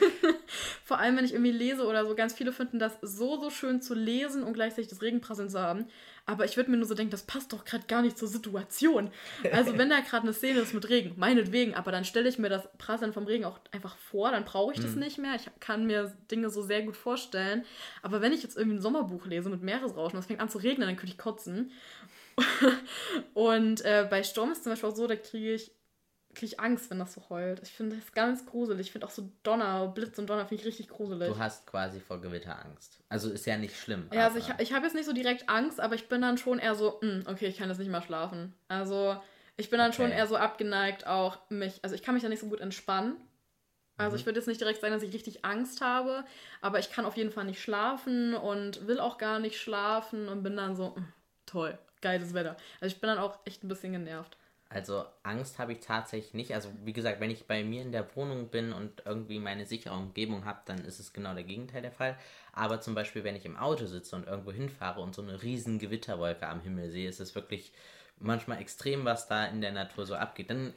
Vor 0.85 0.97
allem, 0.97 1.17
wenn 1.17 1.25
ich 1.25 1.33
irgendwie 1.33 1.51
lese 1.51 1.85
oder 1.85 2.05
so. 2.05 2.15
Ganz 2.15 2.33
viele 2.33 2.51
finden 2.53 2.79
das 2.79 2.93
so, 3.01 3.39
so 3.39 3.49
schön 3.49 3.81
zu 3.81 3.93
lesen 3.93 4.43
und 4.43 4.53
gleichzeitig 4.53 4.87
das 4.87 5.01
Regenprasseln 5.01 5.49
zu 5.49 5.59
haben. 5.59 5.87
Aber 6.29 6.45
ich 6.45 6.57
würde 6.57 6.69
mir 6.69 6.77
nur 6.77 6.85
so 6.85 6.93
denken, 6.93 7.09
das 7.09 7.23
passt 7.23 7.51
doch 7.53 7.65
gerade 7.65 7.87
gar 7.87 8.03
nicht 8.03 8.15
zur 8.15 8.27
Situation. 8.27 9.09
Also, 9.51 9.79
wenn 9.79 9.89
da 9.89 9.99
gerade 10.01 10.23
eine 10.23 10.33
Szene 10.33 10.59
ist 10.59 10.75
mit 10.75 10.87
Regen, 10.87 11.15
meinetwegen, 11.17 11.73
aber 11.73 11.91
dann 11.91 12.05
stelle 12.05 12.29
ich 12.29 12.37
mir 12.37 12.49
das 12.49 12.69
Prasseln 12.77 13.13
vom 13.13 13.25
Regen 13.25 13.45
auch 13.45 13.59
einfach 13.71 13.97
vor, 13.97 14.29
dann 14.29 14.45
brauche 14.45 14.73
ich 14.73 14.79
das 14.79 14.91
mhm. 14.91 14.99
nicht 14.99 15.17
mehr. 15.17 15.33
Ich 15.33 15.49
kann 15.59 15.87
mir 15.87 16.15
Dinge 16.29 16.51
so 16.51 16.61
sehr 16.61 16.83
gut 16.83 16.95
vorstellen. 16.95 17.65
Aber 18.03 18.21
wenn 18.21 18.31
ich 18.31 18.43
jetzt 18.43 18.57
irgendwie 18.57 18.77
ein 18.77 18.81
Sommerbuch 18.81 19.25
lese 19.25 19.49
mit 19.49 19.63
Meeresrauschen, 19.63 20.17
das 20.17 20.27
fängt 20.27 20.39
an 20.39 20.49
zu 20.49 20.59
regnen, 20.59 20.87
dann 20.87 20.97
könnte 20.97 21.13
ich 21.13 21.17
kotzen. 21.17 21.71
und 23.33 23.83
äh, 23.83 24.05
bei 24.07 24.21
Sturm 24.21 24.51
ist 24.51 24.63
zum 24.63 24.73
Beispiel 24.73 24.89
auch 24.89 24.95
so, 24.95 25.07
da 25.07 25.15
kriege 25.15 25.55
ich 25.55 25.71
kriege 26.39 26.53
ich 26.53 26.59
Angst, 26.59 26.89
wenn 26.89 26.99
das 26.99 27.13
so 27.13 27.21
heult. 27.29 27.59
Ich 27.63 27.71
finde 27.71 27.97
das 27.97 28.13
ganz 28.13 28.45
gruselig. 28.45 28.87
Ich 28.87 28.91
finde 28.93 29.05
auch 29.05 29.11
so 29.11 29.29
Donner, 29.43 29.87
Blitz 29.87 30.17
und 30.17 30.29
Donner 30.29 30.45
finde 30.45 30.61
ich 30.61 30.67
richtig 30.67 30.87
gruselig. 30.87 31.27
Du 31.27 31.37
hast 31.37 31.67
quasi 31.67 31.99
vor 31.99 32.21
Gewitter 32.21 32.57
Angst. 32.65 32.97
Also 33.09 33.29
ist 33.29 33.45
ja 33.45 33.57
nicht 33.57 33.75
schlimm. 33.75 34.07
Ja, 34.13 34.25
also 34.27 34.39
ich, 34.39 34.47
ich 34.59 34.73
habe 34.73 34.85
jetzt 34.85 34.95
nicht 34.95 35.05
so 35.05 35.13
direkt 35.13 35.49
Angst, 35.49 35.81
aber 35.81 35.95
ich 35.95 36.07
bin 36.07 36.21
dann 36.21 36.37
schon 36.37 36.59
eher 36.59 36.75
so, 36.75 37.01
hm, 37.01 37.25
okay, 37.27 37.47
ich 37.47 37.57
kann 37.57 37.67
jetzt 37.67 37.79
nicht 37.79 37.91
mal 37.91 38.01
schlafen. 38.01 38.55
Also 38.69 39.21
ich 39.57 39.69
bin 39.69 39.79
dann 39.79 39.89
okay. 39.89 39.97
schon 39.97 40.11
eher 40.11 40.27
so 40.27 40.37
abgeneigt, 40.37 41.05
auch 41.05 41.37
mich, 41.49 41.79
also 41.83 41.93
ich 41.93 42.03
kann 42.03 42.13
mich 42.13 42.23
da 42.23 42.29
nicht 42.29 42.39
so 42.39 42.47
gut 42.47 42.61
entspannen. 42.61 43.17
Also 43.97 44.15
mhm. 44.15 44.19
ich 44.21 44.25
würde 44.25 44.39
jetzt 44.39 44.47
nicht 44.47 44.61
direkt 44.61 44.79
sagen, 44.79 44.93
dass 44.93 45.03
ich 45.03 45.13
richtig 45.13 45.43
Angst 45.43 45.81
habe, 45.81 46.23
aber 46.61 46.79
ich 46.79 46.89
kann 46.89 47.05
auf 47.05 47.17
jeden 47.17 47.31
Fall 47.31 47.43
nicht 47.43 47.61
schlafen 47.61 48.33
und 48.33 48.87
will 48.87 49.01
auch 49.01 49.17
gar 49.17 49.39
nicht 49.39 49.59
schlafen 49.59 50.29
und 50.29 50.41
bin 50.41 50.55
dann 50.55 50.77
so, 50.77 50.95
hm, 50.95 51.11
toll, 51.45 51.77
geiles 51.99 52.33
Wetter. 52.33 52.55
Also 52.79 52.95
ich 52.95 53.01
bin 53.01 53.09
dann 53.09 53.19
auch 53.19 53.39
echt 53.43 53.65
ein 53.65 53.67
bisschen 53.67 53.91
genervt. 53.91 54.37
Also 54.71 55.03
Angst 55.23 55.57
habe 55.57 55.73
ich 55.73 55.79
tatsächlich 55.79 56.35
nicht. 56.35 56.53
Also 56.53 56.69
wie 56.83 56.93
gesagt, 56.93 57.19
wenn 57.19 57.31
ich 57.31 57.47
bei 57.47 57.63
mir 57.63 57.81
in 57.81 57.91
der 57.91 58.15
Wohnung 58.15 58.49
bin 58.49 58.71
und 58.71 59.01
irgendwie 59.03 59.39
meine 59.39 59.65
sichere 59.65 59.95
Umgebung 59.95 60.45
habe, 60.45 60.59
dann 60.65 60.85
ist 60.85 60.99
es 60.99 61.11
genau 61.11 61.33
der 61.33 61.43
Gegenteil 61.43 61.81
der 61.81 61.91
Fall. 61.91 62.17
Aber 62.53 62.79
zum 62.79 62.93
Beispiel, 62.93 63.23
wenn 63.23 63.35
ich 63.35 63.45
im 63.45 63.57
Auto 63.57 63.87
sitze 63.87 64.15
und 64.15 64.27
irgendwo 64.27 64.51
hinfahre 64.51 65.01
und 65.01 65.15
so 65.15 65.23
eine 65.23 65.41
riesen 65.41 65.79
Gewitterwolke 65.79 66.47
am 66.47 66.61
Himmel 66.61 66.91
sehe, 66.91 67.09
ist 67.09 67.19
es 67.19 67.33
wirklich 67.33 67.73
manchmal 68.19 68.61
extrem, 68.61 69.05
was 69.05 69.27
da 69.27 69.45
in 69.45 69.61
der 69.61 69.71
Natur 69.71 70.05
so 70.05 70.13
abgeht. 70.13 70.51
Dann 70.51 70.73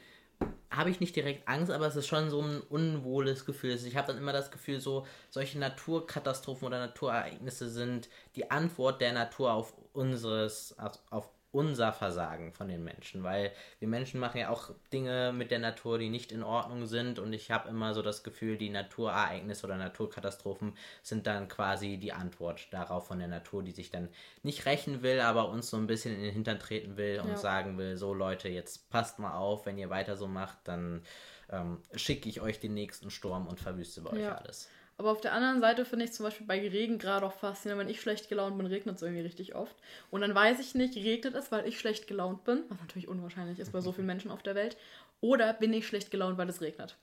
habe 0.70 0.88
ich 0.88 1.00
nicht 1.00 1.14
direkt 1.14 1.46
Angst, 1.46 1.70
aber 1.70 1.86
es 1.86 1.96
ist 1.96 2.06
schon 2.06 2.30
so 2.30 2.40
ein 2.40 2.62
unwohles 2.62 3.44
Gefühl. 3.44 3.72
Also 3.72 3.86
ich 3.86 3.96
habe 3.96 4.06
dann 4.06 4.16
immer 4.16 4.32
das 4.32 4.50
Gefühl, 4.50 4.80
so 4.80 5.06
solche 5.28 5.58
Naturkatastrophen 5.58 6.66
oder 6.66 6.78
Naturereignisse 6.78 7.68
sind 7.68 8.08
die 8.36 8.50
Antwort 8.50 9.02
der 9.02 9.12
Natur 9.12 9.52
auf 9.52 9.74
unseres, 9.92 10.74
auf 11.10 11.28
unser 11.52 11.92
Versagen 11.92 12.52
von 12.52 12.68
den 12.68 12.82
Menschen, 12.82 13.22
weil 13.22 13.52
wir 13.78 13.86
Menschen 13.86 14.18
machen 14.18 14.38
ja 14.38 14.48
auch 14.48 14.70
Dinge 14.92 15.32
mit 15.32 15.50
der 15.50 15.58
Natur, 15.58 15.98
die 15.98 16.08
nicht 16.08 16.32
in 16.32 16.42
Ordnung 16.42 16.86
sind 16.86 17.18
und 17.18 17.32
ich 17.34 17.50
habe 17.50 17.68
immer 17.68 17.92
so 17.92 18.00
das 18.00 18.24
Gefühl, 18.24 18.56
die 18.56 18.70
Naturereignisse 18.70 19.66
oder 19.66 19.76
Naturkatastrophen 19.76 20.72
sind 21.02 21.26
dann 21.26 21.48
quasi 21.48 21.98
die 21.98 22.12
Antwort 22.12 22.68
darauf 22.72 23.06
von 23.06 23.18
der 23.18 23.28
Natur, 23.28 23.62
die 23.62 23.72
sich 23.72 23.90
dann 23.90 24.08
nicht 24.42 24.64
rächen 24.64 25.02
will, 25.02 25.20
aber 25.20 25.50
uns 25.50 25.68
so 25.68 25.76
ein 25.76 25.86
bisschen 25.86 26.16
in 26.16 26.22
den 26.22 26.32
Hintern 26.32 26.58
treten 26.58 26.96
will 26.96 27.20
und 27.20 27.28
ja. 27.28 27.36
sagen 27.36 27.76
will, 27.76 27.96
so 27.98 28.14
Leute, 28.14 28.48
jetzt 28.48 28.88
passt 28.88 29.18
mal 29.18 29.36
auf, 29.36 29.66
wenn 29.66 29.76
ihr 29.76 29.90
weiter 29.90 30.16
so 30.16 30.26
macht, 30.26 30.56
dann 30.64 31.02
ähm, 31.50 31.82
schicke 31.94 32.30
ich 32.30 32.40
euch 32.40 32.60
den 32.60 32.72
nächsten 32.72 33.10
Sturm 33.10 33.46
und 33.46 33.60
verwüste 33.60 34.00
bei 34.00 34.16
ja. 34.16 34.32
euch 34.32 34.38
alles. 34.38 34.68
Aber 35.02 35.10
auf 35.10 35.20
der 35.20 35.32
anderen 35.32 35.60
Seite 35.60 35.84
finde 35.84 36.04
ich 36.04 36.12
zum 36.12 36.22
Beispiel 36.22 36.46
bei 36.46 36.60
Regen 36.60 36.96
gerade 36.96 37.26
auch 37.26 37.32
faszinierend, 37.32 37.80
wenn 37.80 37.92
ich 37.92 38.00
schlecht 38.00 38.28
gelaunt 38.28 38.56
bin, 38.56 38.68
regnet 38.68 38.94
es 38.94 39.02
irgendwie 39.02 39.22
richtig 39.22 39.56
oft. 39.56 39.74
Und 40.12 40.20
dann 40.20 40.32
weiß 40.32 40.60
ich 40.60 40.76
nicht, 40.76 40.94
regnet 40.94 41.34
es, 41.34 41.50
weil 41.50 41.66
ich 41.66 41.80
schlecht 41.80 42.06
gelaunt 42.06 42.44
bin, 42.44 42.62
was 42.68 42.78
natürlich 42.78 43.08
unwahrscheinlich 43.08 43.58
ist 43.58 43.72
bei 43.72 43.80
so 43.80 43.90
vielen 43.90 44.06
Menschen 44.06 44.30
auf 44.30 44.44
der 44.44 44.54
Welt, 44.54 44.76
oder 45.20 45.54
bin 45.54 45.72
ich 45.72 45.88
schlecht 45.88 46.12
gelaunt, 46.12 46.38
weil 46.38 46.48
es 46.48 46.60
regnet. 46.60 46.96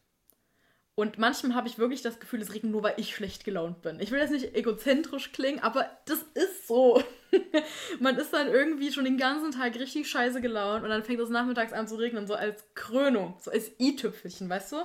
Und 0.95 1.17
manchmal 1.17 1.55
habe 1.55 1.67
ich 1.67 1.77
wirklich 1.77 2.01
das 2.01 2.21
Gefühl, 2.21 2.41
es 2.41 2.53
regnet 2.53 2.71
nur, 2.71 2.83
weil 2.83 2.93
ich 2.95 3.13
schlecht 3.13 3.43
gelaunt 3.43 3.81
bin. 3.81 3.99
Ich 3.99 4.11
will 4.11 4.19
jetzt 4.19 4.31
nicht 4.31 4.55
egozentrisch 4.55 5.33
klingen, 5.33 5.59
aber 5.59 5.85
das 6.05 6.23
ist 6.35 6.69
so. 6.69 7.03
Man 7.99 8.15
ist 8.15 8.31
dann 8.31 8.47
irgendwie 8.47 8.93
schon 8.93 9.03
den 9.03 9.17
ganzen 9.17 9.51
Tag 9.51 9.77
richtig 9.77 10.09
scheiße 10.09 10.39
gelaunt 10.39 10.85
und 10.85 10.89
dann 10.89 11.03
fängt 11.03 11.19
es 11.19 11.29
nachmittags 11.29 11.73
an 11.73 11.89
zu 11.89 11.97
regnen, 11.97 12.27
so 12.27 12.35
als 12.35 12.63
Krönung, 12.75 13.35
so 13.41 13.51
als 13.51 13.77
i-Tüpfelchen, 13.77 14.49
weißt 14.49 14.71
du? 14.71 14.77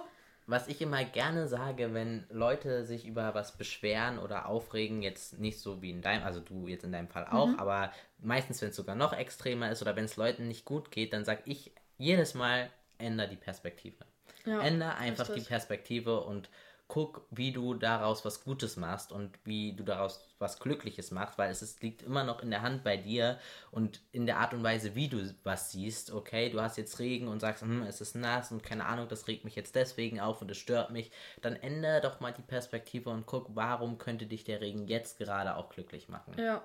Was 0.46 0.68
ich 0.68 0.80
immer 0.82 1.04
gerne 1.04 1.48
sage, 1.48 1.94
wenn 1.94 2.24
Leute 2.30 2.84
sich 2.84 3.06
über 3.06 3.34
was 3.34 3.56
beschweren 3.56 4.18
oder 4.18 4.46
aufregen, 4.46 5.02
jetzt 5.02 5.38
nicht 5.38 5.58
so 5.58 5.80
wie 5.80 5.90
in 5.90 6.02
deinem, 6.02 6.22
also 6.22 6.40
du 6.40 6.68
jetzt 6.68 6.84
in 6.84 6.92
deinem 6.92 7.08
Fall 7.08 7.26
auch, 7.30 7.48
mhm. 7.48 7.58
aber 7.58 7.92
meistens, 8.18 8.60
wenn 8.60 8.70
es 8.70 8.76
sogar 8.76 8.94
noch 8.94 9.12
extremer 9.12 9.70
ist 9.70 9.80
oder 9.80 9.96
wenn 9.96 10.04
es 10.04 10.16
Leuten 10.16 10.48
nicht 10.48 10.64
gut 10.64 10.90
geht, 10.90 11.12
dann 11.12 11.24
sag 11.24 11.46
ich 11.46 11.72
jedes 11.96 12.34
Mal 12.34 12.70
änder 12.98 13.26
die 13.26 13.36
Perspektive. 13.36 14.04
Ja, 14.44 14.60
änder 14.60 14.96
einfach 14.96 15.28
richtig. 15.28 15.44
die 15.44 15.48
Perspektive 15.48 16.20
und 16.20 16.50
guck, 16.86 17.26
wie 17.30 17.52
du 17.52 17.74
daraus 17.74 18.24
was 18.24 18.44
Gutes 18.44 18.76
machst 18.76 19.10
und 19.10 19.38
wie 19.44 19.74
du 19.74 19.84
daraus 19.84 20.28
was 20.38 20.58
Glückliches 20.58 21.10
machst, 21.10 21.38
weil 21.38 21.50
es 21.50 21.62
ist, 21.62 21.82
liegt 21.82 22.02
immer 22.02 22.24
noch 22.24 22.42
in 22.42 22.50
der 22.50 22.62
Hand 22.62 22.84
bei 22.84 22.96
dir 22.96 23.38
und 23.70 24.00
in 24.12 24.26
der 24.26 24.38
Art 24.38 24.52
und 24.52 24.62
Weise, 24.62 24.94
wie 24.94 25.08
du 25.08 25.34
was 25.44 25.72
siehst. 25.72 26.12
Okay, 26.12 26.50
du 26.50 26.60
hast 26.60 26.76
jetzt 26.76 26.98
Regen 26.98 27.28
und 27.28 27.40
sagst, 27.40 27.62
hm, 27.62 27.82
es 27.82 28.00
ist 28.00 28.14
nass 28.14 28.52
und 28.52 28.62
keine 28.62 28.84
Ahnung, 28.86 29.08
das 29.08 29.26
regt 29.28 29.44
mich 29.44 29.56
jetzt 29.56 29.74
deswegen 29.74 30.20
auf 30.20 30.42
und 30.42 30.50
es 30.50 30.58
stört 30.58 30.90
mich. 30.90 31.10
Dann 31.40 31.56
ändere 31.56 32.02
doch 32.02 32.20
mal 32.20 32.32
die 32.32 32.42
Perspektive 32.42 33.10
und 33.10 33.26
guck, 33.26 33.48
warum 33.54 33.96
könnte 33.98 34.26
dich 34.26 34.44
der 34.44 34.60
Regen 34.60 34.86
jetzt 34.86 35.18
gerade 35.18 35.56
auch 35.56 35.70
glücklich 35.70 36.08
machen. 36.08 36.34
Ja. 36.38 36.62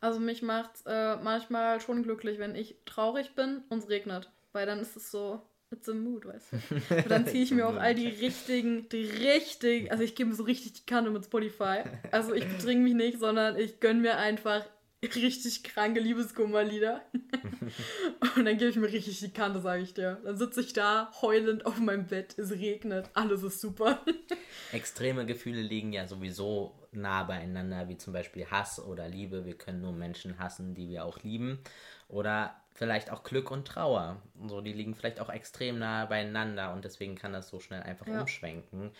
Also 0.00 0.18
mich 0.18 0.42
macht 0.42 0.70
äh, 0.86 1.16
manchmal 1.16 1.80
schon 1.80 2.02
glücklich, 2.02 2.38
wenn 2.38 2.54
ich 2.54 2.76
traurig 2.86 3.34
bin 3.34 3.62
und 3.68 3.78
es 3.78 3.88
regnet. 3.88 4.30
Weil 4.52 4.66
dann 4.66 4.80
ist 4.80 4.96
es 4.96 5.10
so, 5.10 5.42
it's 5.72 5.88
a 5.88 5.94
mood, 5.94 6.26
weißt 6.26 6.52
du. 6.52 6.94
Und 6.96 7.10
dann 7.10 7.26
ziehe 7.26 7.44
ich 7.44 7.50
mir 7.50 7.66
auch 7.66 7.76
all 7.76 7.94
die 7.94 8.08
richtigen, 8.08 8.88
die 8.88 9.04
richtigen, 9.04 9.90
also 9.90 10.02
ich 10.02 10.14
gebe 10.14 10.30
mir 10.30 10.36
so 10.36 10.44
richtig 10.44 10.72
die 10.74 10.86
Kante 10.86 11.10
mit 11.10 11.24
Spotify. 11.24 11.82
Also 12.10 12.34
ich 12.34 12.46
betrinke 12.46 12.82
mich 12.82 12.94
nicht, 12.94 13.18
sondern 13.18 13.58
ich 13.58 13.80
gönne 13.80 14.00
mir 14.00 14.16
einfach 14.16 14.64
richtig 15.02 15.62
kranke 15.62 16.00
Liebeskummerlieder. 16.00 17.02
und 18.36 18.44
dann 18.44 18.58
gebe 18.58 18.70
ich 18.70 18.76
mir 18.76 18.92
richtig 18.92 19.20
die 19.20 19.32
Kante, 19.32 19.60
sage 19.60 19.82
ich 19.82 19.94
dir. 19.94 20.20
Dann 20.24 20.36
sitze 20.36 20.60
ich 20.60 20.72
da 20.72 21.10
heulend 21.22 21.64
auf 21.64 21.78
meinem 21.78 22.06
Bett, 22.06 22.38
es 22.38 22.50
regnet, 22.50 23.08
alles 23.14 23.42
ist 23.42 23.60
super. 23.60 24.04
Extreme 24.72 25.24
Gefühle 25.24 25.62
liegen 25.62 25.92
ja 25.92 26.06
sowieso 26.06 26.74
nah 26.92 27.22
beieinander, 27.22 27.88
wie 27.88 27.96
zum 27.96 28.12
Beispiel 28.12 28.46
Hass 28.46 28.80
oder 28.80 29.08
Liebe. 29.08 29.44
Wir 29.46 29.56
können 29.56 29.80
nur 29.80 29.92
Menschen 29.92 30.38
hassen, 30.38 30.74
die 30.74 30.88
wir 30.88 31.04
auch 31.04 31.22
lieben. 31.22 31.60
Oder 32.08 32.59
vielleicht 32.74 33.10
auch 33.10 33.22
Glück 33.22 33.50
und 33.50 33.66
Trauer. 33.66 34.16
So, 34.46 34.60
die 34.60 34.72
liegen 34.72 34.94
vielleicht 34.94 35.20
auch 35.20 35.28
extrem 35.30 35.78
nah 35.78 36.06
beieinander 36.06 36.72
und 36.72 36.84
deswegen 36.84 37.14
kann 37.16 37.32
das 37.32 37.48
so 37.48 37.60
schnell 37.60 37.82
einfach 37.82 38.06
Ja. 38.06 38.20
umschwenken. 38.20 38.92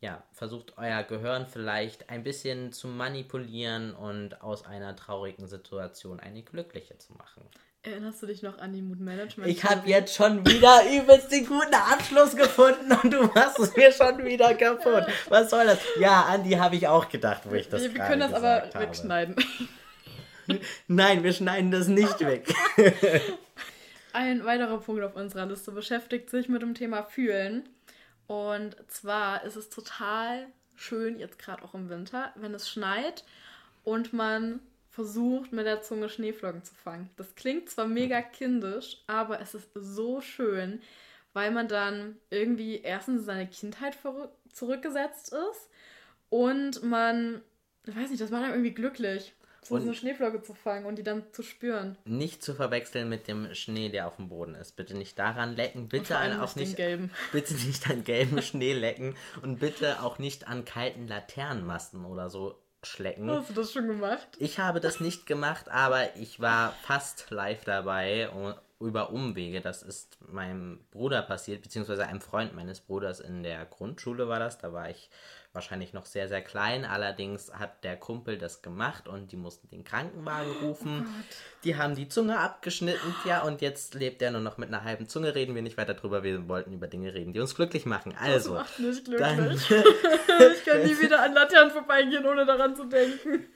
Ja, 0.00 0.22
versucht 0.32 0.74
euer 0.76 1.02
Gehirn 1.02 1.46
vielleicht 1.46 2.10
ein 2.10 2.22
bisschen 2.24 2.72
zu 2.72 2.88
manipulieren 2.88 3.94
und 3.94 4.42
aus 4.42 4.66
einer 4.66 4.94
traurigen 4.96 5.46
Situation 5.48 6.20
eine 6.20 6.42
glückliche 6.42 6.98
zu 6.98 7.14
machen. 7.14 7.42
Erinnerst 7.82 8.22
du 8.22 8.26
dich 8.26 8.42
noch 8.42 8.58
an 8.58 8.72
die 8.72 8.80
Mood 8.82 9.00
Management? 9.00 9.48
Ich 9.50 9.62
habe 9.64 9.86
jetzt 9.88 10.14
schon 10.14 10.44
wieder 10.46 10.82
übelst 10.90 11.30
den 11.32 11.46
guten 11.46 11.74
Abschluss 11.74 12.34
gefunden 12.34 12.92
und 13.02 13.10
du 13.12 13.24
machst 13.28 13.58
es 13.58 13.76
mir 13.76 13.92
schon 13.92 14.24
wieder 14.24 14.54
kaputt. 14.56 15.04
Was 15.28 15.50
soll 15.50 15.66
das? 15.66 15.78
Ja, 15.98 16.22
Andi 16.22 16.52
habe 16.52 16.76
ich 16.76 16.88
auch 16.88 17.08
gedacht, 17.08 17.42
wo 17.44 17.54
ich 17.54 17.68
das 17.68 17.82
wir, 17.82 17.94
wir 17.94 18.00
können 18.02 18.20
das 18.20 18.32
aber 18.34 18.62
habe. 18.62 18.80
wegschneiden. 18.80 19.36
Nein, 20.88 21.22
wir 21.22 21.32
schneiden 21.32 21.70
das 21.70 21.88
nicht 21.88 22.20
weg. 22.20 22.52
Ein 24.12 24.44
weiterer 24.44 24.78
Punkt 24.78 25.02
auf 25.02 25.16
unserer 25.16 25.46
Liste 25.46 25.72
beschäftigt 25.72 26.30
sich 26.30 26.48
mit 26.48 26.62
dem 26.62 26.74
Thema 26.74 27.02
Fühlen. 27.02 27.68
Und 28.26 28.76
zwar 28.88 29.44
ist 29.44 29.56
es 29.56 29.68
total 29.70 30.46
schön, 30.76 31.18
jetzt 31.18 31.38
gerade 31.38 31.62
auch 31.62 31.74
im 31.74 31.88
Winter, 31.88 32.32
wenn 32.36 32.54
es 32.54 32.68
schneit 32.68 33.24
und 33.82 34.12
man 34.12 34.60
versucht 34.90 35.52
mit 35.52 35.66
der 35.66 35.82
Zunge 35.82 36.08
Schneeflocken 36.08 36.62
zu 36.62 36.74
fangen. 36.74 37.10
Das 37.16 37.34
klingt 37.34 37.68
zwar 37.68 37.86
mega 37.86 38.22
kindisch, 38.22 38.98
aber 39.06 39.40
es 39.40 39.54
ist 39.54 39.68
so 39.74 40.20
schön, 40.20 40.80
weil 41.32 41.50
man 41.50 41.68
dann 41.68 42.16
irgendwie 42.30 42.80
erstens 42.80 43.20
in 43.20 43.24
seine 43.24 43.48
Kindheit 43.48 43.98
zurückgesetzt 44.52 45.32
ist 45.32 45.68
und 46.28 46.82
man, 46.84 47.42
ich 47.86 47.96
weiß 47.96 48.10
nicht, 48.10 48.22
das 48.22 48.30
macht 48.30 48.44
einem 48.44 48.52
irgendwie 48.54 48.74
glücklich, 48.74 49.34
so 49.68 49.76
eine 49.76 49.94
Schneeflocke 49.94 50.42
zu 50.42 50.54
fangen 50.54 50.86
und 50.86 50.96
die 50.96 51.02
dann 51.02 51.24
zu 51.32 51.42
spüren. 51.42 51.96
Nicht 52.04 52.42
zu 52.42 52.54
verwechseln 52.54 53.08
mit 53.08 53.28
dem 53.28 53.54
Schnee, 53.54 53.88
der 53.88 54.06
auf 54.06 54.16
dem 54.16 54.28
Boden 54.28 54.54
ist. 54.54 54.76
Bitte 54.76 54.96
nicht 54.96 55.18
daran 55.18 55.54
lecken. 55.54 55.88
Bitte 55.88 56.18
auch 56.18 56.56
nicht 56.56 56.64
nicht, 56.78 57.10
bitte 57.32 57.54
nicht 57.54 57.90
an 57.90 58.04
gelben 58.04 58.42
Schnee 58.42 58.72
lecken 58.72 59.16
und 59.42 59.60
bitte 59.60 60.02
auch 60.02 60.18
nicht 60.18 60.48
an 60.48 60.64
kalten 60.64 61.06
Laternenmasten 61.06 62.04
oder 62.04 62.30
so 62.30 62.58
schlecken. 62.82 63.30
Hast 63.30 63.50
du 63.50 63.54
das 63.54 63.72
schon 63.72 63.86
gemacht? 63.86 64.26
Ich 64.38 64.58
habe 64.58 64.80
das 64.80 65.00
nicht 65.00 65.26
gemacht, 65.26 65.68
aber 65.70 66.16
ich 66.16 66.40
war 66.40 66.72
fast 66.82 67.30
live 67.30 67.64
dabei 67.64 68.30
über 68.80 69.10
Umwege. 69.10 69.60
Das 69.60 69.82
ist 69.82 70.18
meinem 70.28 70.80
Bruder 70.90 71.22
passiert, 71.22 71.62
beziehungsweise 71.62 72.06
einem 72.06 72.20
Freund 72.20 72.54
meines 72.54 72.80
Bruders 72.80 73.20
in 73.20 73.42
der 73.42 73.64
Grundschule 73.66 74.28
war 74.28 74.38
das. 74.38 74.58
Da 74.58 74.72
war 74.72 74.90
ich 74.90 75.10
wahrscheinlich 75.52 75.92
noch 75.92 76.04
sehr, 76.04 76.28
sehr 76.28 76.42
klein. 76.42 76.84
Allerdings 76.84 77.52
hat 77.54 77.84
der 77.84 77.96
Kumpel 77.96 78.36
das 78.36 78.60
gemacht 78.60 79.06
und 79.06 79.30
die 79.30 79.36
mussten 79.36 79.68
den 79.68 79.84
Krankenwagen 79.84 80.50
rufen. 80.62 81.06
die 81.62 81.76
haben 81.76 81.94
die 81.94 82.08
Zunge 82.08 82.38
abgeschnitten, 82.38 83.14
ja, 83.24 83.42
und 83.42 83.62
jetzt 83.62 83.94
lebt 83.94 84.20
er 84.20 84.32
nur 84.32 84.40
noch 84.40 84.58
mit 84.58 84.68
einer 84.68 84.82
halben 84.82 85.08
Zunge. 85.08 85.34
Reden 85.34 85.54
wir 85.54 85.62
nicht 85.62 85.76
weiter 85.76 85.94
drüber. 85.94 86.24
Wir 86.24 86.48
wollten 86.48 86.72
über 86.72 86.88
Dinge 86.88 87.14
reden, 87.14 87.32
die 87.32 87.40
uns 87.40 87.54
glücklich 87.54 87.86
machen. 87.86 88.14
Also, 88.20 88.54
Das 88.54 88.64
macht 88.64 88.78
mich 88.80 89.04
dann, 89.04 89.36
glücklich. 89.36 89.70
ich 90.56 90.64
kann 90.64 90.82
nie 90.82 90.98
wieder 90.98 91.22
an 91.22 91.32
Laternen 91.34 91.70
vorbeigehen, 91.70 92.26
ohne 92.26 92.44
daran 92.44 92.74
zu 92.74 92.84
denken. 92.86 93.46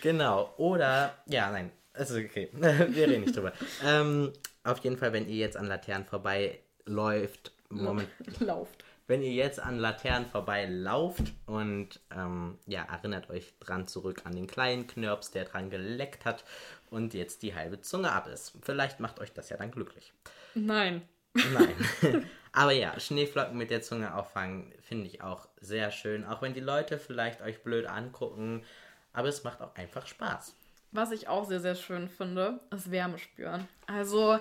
Genau, 0.00 0.54
oder, 0.56 1.14
ja, 1.26 1.50
nein, 1.50 1.72
also 1.92 2.16
okay, 2.18 2.48
wir 2.52 3.08
reden 3.08 3.22
nicht 3.22 3.36
drüber. 3.36 3.52
ähm, 3.84 4.32
auf 4.68 4.78
jeden 4.78 4.96
Fall, 4.96 5.12
wenn 5.12 5.28
ihr 5.28 5.36
jetzt 5.36 5.56
an 5.56 5.66
Laternen 5.66 6.06
vorbeiläuft, 6.06 7.52
Moment, 7.70 8.08
Lauft. 8.40 8.84
wenn 9.06 9.22
ihr 9.22 9.32
jetzt 9.32 9.60
an 9.60 9.78
Laternen 9.78 10.26
vorbeilauft 10.26 11.32
und 11.46 12.00
ähm, 12.14 12.58
ja, 12.66 12.84
erinnert 12.84 13.30
euch 13.30 13.52
dran 13.60 13.86
zurück 13.86 14.22
an 14.24 14.34
den 14.34 14.46
kleinen 14.46 14.86
Knirps, 14.86 15.30
der 15.30 15.44
dran 15.44 15.70
geleckt 15.70 16.24
hat 16.24 16.44
und 16.90 17.14
jetzt 17.14 17.42
die 17.42 17.54
halbe 17.54 17.80
Zunge 17.80 18.12
ab 18.12 18.26
ist. 18.28 18.52
Vielleicht 18.62 19.00
macht 19.00 19.20
euch 19.20 19.32
das 19.32 19.50
ja 19.50 19.56
dann 19.56 19.70
glücklich. 19.70 20.12
Nein. 20.54 21.02
Nein. 21.34 22.24
Aber 22.52 22.72
ja, 22.72 22.98
Schneeflocken 22.98 23.56
mit 23.56 23.70
der 23.70 23.82
Zunge 23.82 24.14
auffangen 24.14 24.72
finde 24.80 25.06
ich 25.06 25.22
auch 25.22 25.48
sehr 25.60 25.90
schön. 25.90 26.24
Auch 26.24 26.42
wenn 26.42 26.54
die 26.54 26.60
Leute 26.60 26.98
vielleicht 26.98 27.42
euch 27.42 27.62
blöd 27.62 27.86
angucken. 27.86 28.64
Aber 29.12 29.28
es 29.28 29.44
macht 29.44 29.60
auch 29.60 29.74
einfach 29.74 30.06
Spaß. 30.06 30.54
Was 30.92 31.12
ich 31.12 31.28
auch 31.28 31.46
sehr, 31.46 31.60
sehr 31.60 31.74
schön 31.74 32.08
finde, 32.08 32.60
ist 32.70 32.90
Wärme 32.90 33.18
spüren. 33.18 33.68
Also 33.86 34.38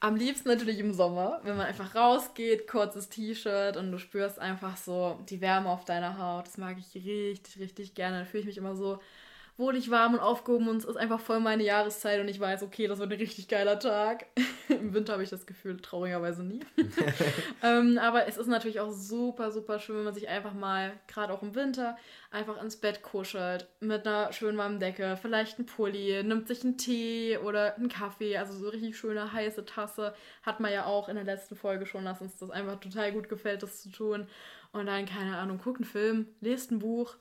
am 0.00 0.16
liebsten 0.16 0.48
natürlich 0.48 0.80
im 0.80 0.94
Sommer, 0.94 1.40
wenn 1.44 1.56
man 1.56 1.66
einfach 1.66 1.94
rausgeht, 1.94 2.66
kurzes 2.66 3.08
T-Shirt 3.08 3.76
und 3.76 3.92
du 3.92 3.98
spürst 3.98 4.38
einfach 4.38 4.76
so 4.76 5.20
die 5.28 5.40
Wärme 5.40 5.68
auf 5.70 5.84
deiner 5.84 6.18
Haut. 6.18 6.46
Das 6.46 6.58
mag 6.58 6.76
ich 6.78 6.94
richtig, 6.94 7.60
richtig 7.60 7.94
gerne. 7.94 8.18
Dann 8.18 8.26
fühle 8.26 8.40
ich 8.40 8.46
mich 8.46 8.58
immer 8.58 8.74
so 8.74 8.98
wohlig 9.58 9.90
warm 9.90 10.14
und 10.14 10.20
aufgehoben 10.20 10.68
und 10.68 10.78
es 10.78 10.84
ist 10.84 10.96
einfach 10.96 11.20
voll 11.20 11.40
meine 11.40 11.62
Jahreszeit 11.62 12.20
und 12.20 12.28
ich 12.28 12.40
weiß, 12.40 12.62
okay, 12.62 12.86
das 12.86 12.98
wird 12.98 13.12
ein 13.12 13.18
richtig 13.18 13.48
geiler 13.48 13.78
Tag. 13.78 14.26
Im 14.68 14.94
Winter 14.94 15.12
habe 15.12 15.22
ich 15.22 15.30
das 15.30 15.46
Gefühl, 15.46 15.78
traurigerweise 15.78 16.42
nie. 16.42 16.60
ähm, 17.62 17.98
aber 17.98 18.26
es 18.26 18.38
ist 18.38 18.46
natürlich 18.46 18.80
auch 18.80 18.90
super, 18.90 19.50
super 19.50 19.78
schön, 19.78 19.96
wenn 19.96 20.04
man 20.04 20.14
sich 20.14 20.28
einfach 20.28 20.54
mal, 20.54 20.92
gerade 21.06 21.32
auch 21.32 21.42
im 21.42 21.54
Winter, 21.54 21.96
einfach 22.30 22.60
ins 22.62 22.76
Bett 22.76 23.02
kuschelt 23.02 23.68
mit 23.80 24.06
einer 24.06 24.32
schönen 24.32 24.56
warmen 24.56 24.80
Decke, 24.80 25.18
vielleicht 25.20 25.58
ein 25.58 25.66
Pulli, 25.66 26.22
nimmt 26.22 26.48
sich 26.48 26.64
einen 26.64 26.78
Tee 26.78 27.36
oder 27.36 27.76
einen 27.76 27.90
Kaffee, 27.90 28.38
also 28.38 28.54
so 28.54 28.70
richtig 28.70 28.96
schöne 28.96 29.32
heiße 29.32 29.66
Tasse. 29.66 30.14
Hat 30.42 30.60
man 30.60 30.72
ja 30.72 30.86
auch 30.86 31.08
in 31.10 31.16
der 31.16 31.24
letzten 31.24 31.56
Folge 31.56 31.84
schon, 31.84 32.06
dass 32.06 32.22
uns 32.22 32.36
das 32.36 32.50
einfach 32.50 32.80
total 32.80 33.12
gut 33.12 33.28
gefällt, 33.28 33.62
das 33.62 33.82
zu 33.82 33.90
tun. 33.90 34.26
Und 34.72 34.86
dann, 34.86 35.04
keine 35.04 35.36
Ahnung, 35.36 35.58
guckt 35.58 35.80
einen 35.80 35.84
Film, 35.84 36.26
lest 36.40 36.70
ein 36.70 36.78
Buch. 36.78 37.16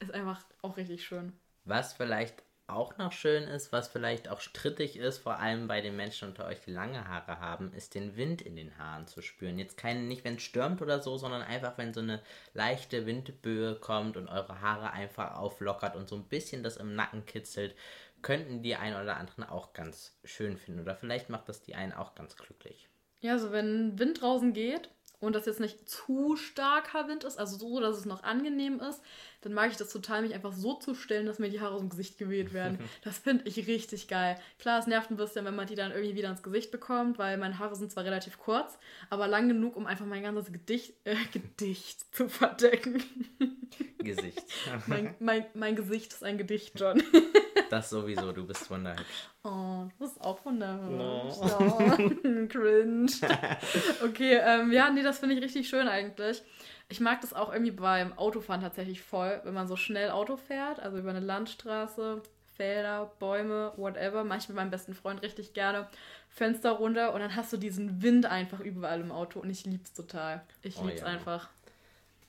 Ist 0.00 0.12
einfach 0.12 0.44
auch 0.62 0.76
richtig 0.76 1.04
schön. 1.04 1.32
Was 1.64 1.92
vielleicht 1.92 2.42
auch 2.70 2.96
noch 2.98 3.12
schön 3.12 3.44
ist, 3.44 3.72
was 3.72 3.88
vielleicht 3.88 4.28
auch 4.28 4.40
strittig 4.40 4.96
ist, 4.96 5.18
vor 5.18 5.38
allem 5.38 5.66
bei 5.66 5.80
den 5.80 5.96
Menschen 5.96 6.28
unter 6.28 6.46
euch, 6.46 6.60
die 6.60 6.70
lange 6.70 7.08
Haare 7.08 7.40
haben, 7.40 7.72
ist 7.72 7.94
den 7.94 8.16
Wind 8.16 8.42
in 8.42 8.56
den 8.56 8.78
Haaren 8.78 9.06
zu 9.06 9.22
spüren. 9.22 9.58
Jetzt 9.58 9.76
kein, 9.76 10.08
nicht 10.08 10.24
wenn 10.24 10.36
es 10.36 10.42
stürmt 10.42 10.80
oder 10.80 11.00
so, 11.00 11.16
sondern 11.16 11.42
einfach, 11.42 11.76
wenn 11.78 11.92
so 11.92 12.00
eine 12.00 12.22
leichte 12.54 13.06
Windböe 13.06 13.74
kommt 13.76 14.16
und 14.16 14.28
eure 14.28 14.60
Haare 14.60 14.92
einfach 14.92 15.36
auflockert 15.36 15.96
und 15.96 16.08
so 16.08 16.16
ein 16.16 16.28
bisschen 16.28 16.62
das 16.62 16.76
im 16.76 16.94
Nacken 16.94 17.26
kitzelt, 17.26 17.74
könnten 18.22 18.62
die 18.62 18.76
einen 18.76 19.00
oder 19.00 19.16
anderen 19.16 19.44
auch 19.44 19.72
ganz 19.72 20.18
schön 20.24 20.56
finden. 20.56 20.80
Oder 20.80 20.94
vielleicht 20.94 21.30
macht 21.30 21.48
das 21.48 21.62
die 21.62 21.74
einen 21.74 21.92
auch 21.92 22.14
ganz 22.14 22.36
glücklich. 22.36 22.88
Ja, 23.20 23.32
also 23.32 23.52
wenn 23.52 23.98
Wind 23.98 24.22
draußen 24.22 24.52
geht 24.52 24.90
und 25.20 25.34
das 25.34 25.46
jetzt 25.46 25.60
nicht 25.60 25.88
zu 25.88 26.36
starker 26.36 27.06
Wind 27.06 27.24
ist, 27.24 27.38
also 27.38 27.56
so, 27.56 27.80
dass 27.80 27.96
es 27.96 28.06
noch 28.06 28.22
angenehm 28.22 28.80
ist, 28.80 29.02
dann 29.42 29.52
mag 29.52 29.70
ich 29.70 29.76
das 29.76 29.90
total, 29.90 30.22
mich 30.22 30.34
einfach 30.34 30.52
so 30.52 30.74
zu 30.74 30.94
stellen, 30.94 31.26
dass 31.26 31.38
mir 31.38 31.50
die 31.50 31.60
Haare 31.60 31.74
aus 31.74 31.80
dem 31.80 31.90
Gesicht 31.90 32.18
geweht 32.18 32.52
werden. 32.52 32.78
Das 33.02 33.18
finde 33.18 33.48
ich 33.48 33.66
richtig 33.66 34.08
geil. 34.08 34.38
Klar, 34.58 34.78
es 34.78 34.86
nervt 34.86 35.10
ein 35.10 35.16
bisschen, 35.16 35.44
wenn 35.44 35.54
man 35.54 35.66
die 35.66 35.74
dann 35.74 35.92
irgendwie 35.92 36.16
wieder 36.16 36.30
ins 36.30 36.42
Gesicht 36.42 36.70
bekommt, 36.70 37.18
weil 37.18 37.38
meine 37.38 37.58
Haare 37.58 37.74
sind 37.76 37.90
zwar 37.90 38.04
relativ 38.04 38.38
kurz, 38.38 38.78
aber 39.08 39.26
lang 39.26 39.48
genug, 39.48 39.76
um 39.76 39.86
einfach 39.86 40.06
mein 40.06 40.22
ganzes 40.22 40.52
Gedicht, 40.52 40.94
äh, 41.04 41.16
Gedicht 41.32 42.14
zu 42.14 42.28
verdecken. 42.28 43.02
Gesicht. 43.98 44.44
mein, 44.86 45.14
mein, 45.18 45.46
mein 45.54 45.76
Gesicht 45.76 46.12
ist 46.12 46.24
ein 46.24 46.38
Gedicht, 46.38 46.78
John. 46.78 47.02
Das 47.70 47.90
sowieso, 47.90 48.32
du 48.32 48.46
bist 48.46 48.70
wunderhübsch. 48.70 49.28
Oh, 49.44 49.84
du 49.88 49.90
bist 49.98 50.20
auch 50.20 50.44
wunderhübsch. 50.44 50.90
No. 50.90 51.28
Ja. 51.42 52.46
Cringe. 52.48 53.10
Okay, 54.04 54.40
ähm, 54.42 54.72
ja, 54.72 54.90
nee, 54.90 55.02
das 55.02 55.18
finde 55.18 55.34
ich 55.34 55.42
richtig 55.42 55.68
schön 55.68 55.88
eigentlich. 55.88 56.42
Ich 56.88 57.00
mag 57.00 57.20
das 57.20 57.32
auch 57.32 57.52
irgendwie 57.52 57.72
beim 57.72 58.12
Autofahren 58.18 58.60
tatsächlich 58.60 59.00
voll, 59.00 59.40
wenn 59.44 59.54
man 59.54 59.68
so 59.68 59.76
schnell 59.76 60.10
Auto 60.10 60.36
fährt, 60.36 60.80
also 60.80 60.98
über 60.98 61.10
eine 61.10 61.20
Landstraße 61.20 62.22
Felder, 62.60 63.10
Bäume, 63.18 63.72
whatever. 63.76 64.22
Manchmal 64.22 64.54
mit 64.54 64.56
meinem 64.56 64.70
besten 64.70 64.92
Freund 64.92 65.22
richtig 65.22 65.54
gerne. 65.54 65.86
Fenster 66.28 66.72
runter 66.72 67.14
und 67.14 67.20
dann 67.20 67.34
hast 67.34 67.52
du 67.54 67.56
diesen 67.56 68.02
Wind 68.02 68.26
einfach 68.26 68.60
überall 68.60 69.00
im 69.00 69.12
Auto 69.12 69.40
und 69.40 69.48
ich 69.48 69.64
lieb's 69.64 69.94
total. 69.94 70.42
Ich 70.62 70.76
oh, 70.78 70.86
lieb's 70.86 71.00
ja. 71.00 71.06
einfach. 71.06 71.48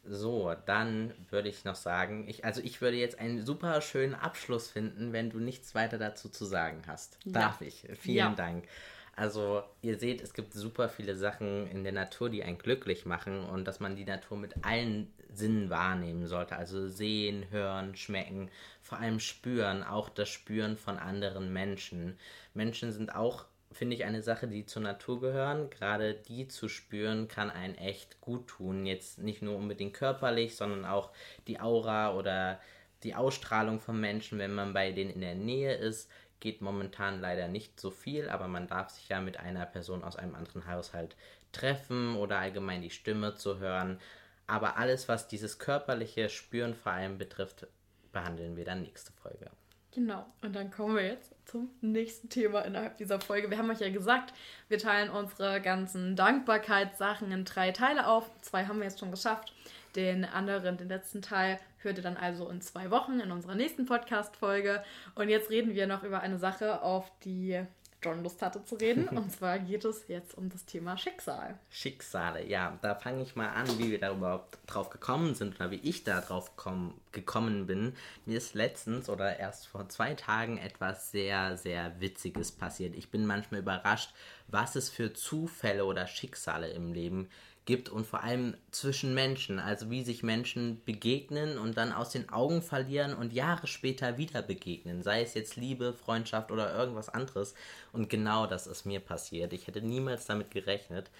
So, 0.04 0.56
dann 0.66 1.14
würde 1.30 1.50
ich 1.50 1.64
noch 1.64 1.76
sagen, 1.76 2.28
ich, 2.28 2.44
also 2.44 2.62
ich 2.62 2.82
würde 2.82 2.98
jetzt 2.98 3.20
einen 3.20 3.46
super 3.46 3.82
schönen 3.82 4.16
Abschluss 4.16 4.70
finden, 4.70 5.14
wenn 5.14 5.30
du 5.30 5.40
nichts 5.40 5.76
weiter 5.76 6.00
dazu 6.00 6.28
zu 6.30 6.46
sagen 6.46 6.82
hast. 6.88 7.18
Ja. 7.24 7.34
Darf 7.34 7.62
ich? 7.62 7.88
Vielen 8.00 8.18
ja. 8.18 8.36
Dank. 8.36 8.68
Also 9.16 9.62
ihr 9.82 10.00
seht, 10.00 10.22
es 10.22 10.34
gibt 10.34 10.54
super 10.54 10.90
viele 10.90 11.16
Sachen 11.16 11.68
in 11.68 11.84
der 11.84 11.94
Natur, 11.94 12.30
die 12.30 12.44
einen 12.44 12.58
glücklich 12.58 13.06
machen 13.06 13.44
und 13.44 13.66
dass 13.66 13.80
man 13.80 13.96
die 13.96 14.06
Natur 14.06 14.38
mit 14.38 14.66
allen 14.66 15.14
Sinnen 15.34 15.70
wahrnehmen 15.70 16.26
sollte. 16.28 16.56
Also 16.56 16.88
sehen, 16.88 17.46
hören, 17.52 17.96
schmecken, 17.96 18.50
vor 18.82 19.00
allem 19.00 19.20
spüren, 19.20 19.84
auch 19.84 20.10
das 20.10 20.30
Spüren 20.30 20.78
von 20.78 20.98
anderen 20.98 21.54
Menschen. 21.54 22.18
Menschen 22.54 22.92
sind 22.92 23.14
auch, 23.14 23.46
finde 23.72 23.96
ich, 23.96 24.06
eine 24.06 24.22
Sache, 24.22 24.48
die 24.48 24.66
zur 24.66 24.82
Natur 24.82 25.22
gehören. 25.22 25.70
Gerade 25.70 26.14
die 26.14 26.48
zu 26.48 26.68
spüren, 26.68 27.28
kann 27.28 27.50
einen 27.50 27.76
echt 27.76 28.22
gut 28.22 28.48
tun. 28.48 28.86
Jetzt 28.86 29.20
nicht 29.20 29.42
nur 29.42 29.56
unbedingt 29.56 29.94
körperlich, 29.94 30.56
sondern 30.56 30.86
auch 30.86 31.12
die 31.48 31.60
Aura 31.60 32.16
oder 32.16 32.60
die 33.04 33.16
Ausstrahlung 33.16 33.80
von 33.80 34.00
Menschen, 34.00 34.40
wenn 34.40 34.54
man 34.54 34.74
bei 34.74 34.92
denen 34.92 35.12
in 35.12 35.22
der 35.22 35.36
Nähe 35.36 35.74
ist, 35.76 36.10
geht 36.40 36.62
momentan 36.62 37.22
leider 37.22 37.48
nicht 37.48 37.80
so 37.80 37.92
viel, 37.92 38.30
aber 38.30 38.48
man 38.48 38.68
darf 38.68 38.90
sich 38.90 39.10
ja 39.10 39.22
mit 39.22 39.38
einer 39.38 39.66
Person 39.66 40.04
aus 40.04 40.16
einem 40.16 40.36
anderen 40.36 40.68
Haushalt 40.68 41.16
treffen 41.52 42.16
oder 42.16 42.40
allgemein 42.40 42.82
die 42.82 42.90
Stimme 42.90 43.36
zu 43.36 43.60
hören. 43.60 44.00
Aber 44.48 44.78
alles, 44.78 45.08
was 45.08 45.28
dieses 45.28 45.60
körperliche 45.60 46.30
Spüren 46.30 46.74
vor 46.74 46.92
allem 46.92 47.18
betrifft, 47.18 47.68
behandeln 48.12 48.58
wir 48.58 48.66
dann 48.66 48.82
nächste 48.82 49.14
Folge. 49.14 49.50
Genau, 49.94 50.26
und 50.42 50.56
dann 50.56 50.72
kommen 50.72 50.96
wir 50.96 51.06
jetzt 51.06 51.34
zum 51.46 51.70
nächsten 51.82 52.30
Thema 52.30 52.62
innerhalb 52.62 52.98
dieser 52.98 53.20
Folge. 53.20 53.50
Wir 53.50 53.58
haben 53.58 53.70
euch 53.70 53.82
ja 53.82 53.90
gesagt, 53.90 54.34
wir 54.70 54.78
teilen 54.78 55.10
unsere 55.10 55.60
ganzen 55.60 56.16
Dankbarkeitssachen 56.16 57.30
in 57.32 57.44
drei 57.44 57.72
Teile 57.72 58.08
auf. 58.08 58.30
Zwei 58.40 58.66
haben 58.66 58.78
wir 58.78 58.86
jetzt 58.86 59.02
schon 59.02 59.12
geschafft. 59.12 59.54
Den 59.98 60.24
anderen, 60.24 60.78
den 60.78 60.88
letzten 60.88 61.22
Teil, 61.22 61.60
hört 61.80 61.98
ihr 61.98 62.04
dann 62.04 62.16
also 62.16 62.48
in 62.48 62.62
zwei 62.62 62.90
Wochen 62.90 63.20
in 63.20 63.34
unserer 63.34 63.56
nächsten 63.56 63.86
Podcast-Folge. 63.86 64.82
Und 65.16 65.28
jetzt 65.28 65.50
reden 65.50 65.76
wir 65.76 65.88
noch 65.88 66.04
über 66.04 66.22
eine 66.22 66.38
Sache, 66.38 66.82
auf 66.82 67.12
die 67.26 67.62
John 68.04 68.24
Lust 68.24 68.42
hatte 68.42 68.64
zu 68.64 68.76
reden. 68.76 69.08
Und 69.10 69.32
zwar 69.32 69.60
geht 69.60 69.86
es 69.86 70.08
jetzt 70.08 70.38
um 70.38 70.50
das 70.50 70.66
Thema 70.66 70.98
Schicksal. 70.98 71.60
Schicksale, 71.70 72.46
ja. 72.48 72.78
Da 72.82 72.96
fange 72.96 73.24
ich 73.24 73.36
mal 73.36 73.50
an, 73.50 73.68
wie 73.78 73.92
wir 73.92 74.00
da 74.00 74.12
überhaupt 74.12 74.60
drauf 74.68 74.90
gekommen 74.90 75.36
sind 75.36 75.56
oder 75.56 75.72
wie 75.72 75.82
ich 75.84 76.04
da 76.04 76.22
drauf 76.22 76.56
komm, 76.56 76.96
gekommen 77.12 77.68
bin. 77.68 77.94
Mir 78.26 78.38
ist 78.38 78.54
letztens 78.54 79.10
oder 79.10 79.40
erst 79.40 79.68
vor 79.68 79.90
zwei 79.90 80.14
Tagen 80.16 80.58
etwas 80.58 81.12
sehr, 81.12 81.58
sehr 81.58 82.00
Witziges 82.00 82.52
passiert. 82.52 82.96
Ich 82.96 83.12
bin 83.12 83.26
manchmal 83.26 83.62
überrascht, 83.62 84.14
was 84.48 84.76
es 84.76 84.90
für 84.90 85.14
Zufälle 85.14 85.86
oder 85.86 86.08
Schicksale 86.08 86.70
im 86.70 86.94
Leben 86.94 87.24
gibt 87.24 87.51
gibt 87.66 87.90
und 87.90 88.08
vor 88.08 88.24
allem 88.24 88.56
zwischen 88.72 89.14
Menschen, 89.14 89.60
also 89.60 89.90
wie 89.90 90.04
sich 90.04 90.24
Menschen 90.24 90.82
begegnen 90.84 91.58
und 91.58 91.78
dann 91.78 91.92
aus 91.92 92.10
den 92.10 92.30
Augen 92.30 92.62
verlieren 92.62 93.14
und 93.14 93.34
Jahre 93.34 93.68
später 93.68 94.18
wieder 94.18 94.42
begegnen, 94.42 95.04
sei 95.04 95.22
es 95.22 95.36
jetzt 95.36 95.56
Liebe, 95.56 95.94
Freundschaft 95.94 96.52
oder 96.52 96.76
irgendwas 96.76 97.10
anderes. 97.10 97.54
Und 97.92 98.10
genau 98.10 98.48
das 98.48 98.66
ist 98.66 98.86
mir 98.86 99.00
passiert. 99.00 99.54
Ich 99.54 99.68
hätte 99.68 99.82
niemals 99.82 100.26
damit 100.26 100.52
gerechnet. 100.52 101.12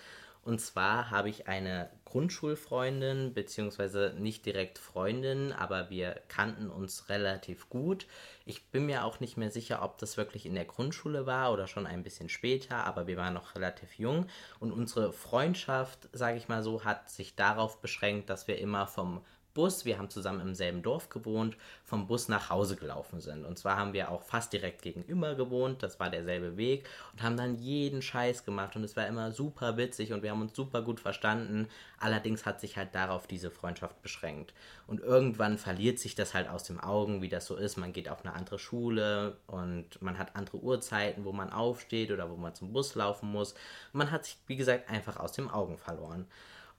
Und 0.44 0.60
zwar 0.60 1.12
habe 1.12 1.30
ich 1.30 1.48
eine 1.48 1.92
Grundschulfreundin, 2.06 3.34
beziehungsweise 3.34 4.16
nicht 4.18 4.44
direkt 4.46 4.80
Freundin, 4.80 5.52
aber 5.52 5.92
wir 5.92 6.20
kannten 6.30 6.70
uns 6.70 7.10
relativ 7.10 7.70
gut. 7.70 8.08
Ich 8.46 8.66
bin 8.72 8.88
mir 8.88 9.06
auch 9.06 9.20
nicht 9.20 9.38
mehr 9.38 9.52
sicher, 9.52 9.84
ob 9.84 10.00
das 10.00 10.18
wirklich 10.18 10.48
in 10.48 10.56
der 10.56 10.66
Grundschule 10.66 11.28
war 11.28 11.54
oder 11.54 11.68
schon 11.68 11.86
ein 11.86 12.02
bisschen 12.02 12.28
später, 12.28 12.86
aber 12.86 13.06
wir 13.06 13.18
waren 13.18 13.36
noch 13.36 13.54
relativ 13.56 14.00
jung. 14.00 14.26
Und 14.60 14.72
unsere 14.72 15.14
Freundschaft, 15.14 16.10
sage 16.12 16.38
ich 16.38 16.48
mal 16.48 16.64
so, 16.64 16.84
hat 16.84 17.12
sich 17.12 17.36
darauf 17.36 17.80
beschränkt, 17.80 18.30
dass 18.32 18.48
wir 18.48 18.58
immer 18.58 18.88
vom 18.88 19.22
Bus, 19.54 19.86
wir 19.86 19.98
haben 19.98 20.10
zusammen 20.10 20.42
im 20.42 20.56
selben 20.56 20.82
Dorf 20.82 21.10
gewohnt, 21.10 21.58
vom 21.84 22.08
Bus 22.08 22.28
nach 22.28 22.50
Hause 22.50 22.76
gelaufen 22.76 23.22
sind. 23.22 23.46
Und 23.46 23.58
zwar 23.58 23.78
haben 23.78 23.94
wir 23.94 24.10
auch 24.10 24.24
fast 24.24 24.54
direkt 24.54 24.82
gegenüber 24.82 25.36
gewohnt, 25.36 25.84
das 25.84 26.00
war 26.00 26.10
derselbe 26.10 26.58
Weg 26.58 26.88
und 27.12 27.22
haben 27.22 27.38
dann 27.38 27.58
jeden 27.58 28.02
Scheiß 28.02 28.46
gemacht 28.46 28.76
und 28.76 28.84
es 28.84 28.96
war 28.96 29.08
immer 29.08 29.32
super 29.32 29.78
witzig 29.78 30.14
und 30.14 30.24
wir 30.24 30.32
haben 30.32 30.42
uns 30.42 30.56
super 30.56 30.82
gut 30.82 31.00
verstanden. 31.00 31.68
Allerdings 32.00 32.46
hat 32.46 32.60
sich 32.60 32.78
halt 32.78 32.96
darauf 32.96 33.28
diese 33.28 33.52
Freundschaft 33.52 34.02
beschränkt. 34.02 34.54
Und 34.88 35.02
irgendwann 35.02 35.58
verliert 35.58 36.00
sich 36.00 36.16
das 36.16 36.34
halt 36.34 36.50
aus 36.50 36.64
den 36.64 36.80
Augen, 36.80 37.22
wie 37.22 37.30
das 37.30 37.46
so 37.46 37.56
ist. 37.56 37.78
Man 37.78 37.94
geht 37.94 38.10
auf 38.10 38.26
eine 38.26 38.34
andere 38.34 38.60
Schule 38.60 39.38
und 39.48 40.02
man 40.02 40.18
hat 40.18 40.36
andere 40.36 40.58
Uhrzeiten, 40.58 41.26
wo 41.26 41.32
man 41.32 41.52
aufsteht 41.52 42.12
oder 42.12 42.30
wo 42.30 42.36
man 42.36 42.56
zum 42.56 42.74
Bus 42.74 42.96
laufen 42.96 43.32
muss. 43.32 43.56
Man 43.94 44.12
hat 44.12 44.26
sich, 44.26 44.38
wie 44.48 44.56
gesagt, 44.56 44.90
einfach 44.90 45.18
aus 45.18 45.34
den 45.34 45.50
Augen 45.50 45.78
verloren. 45.78 46.26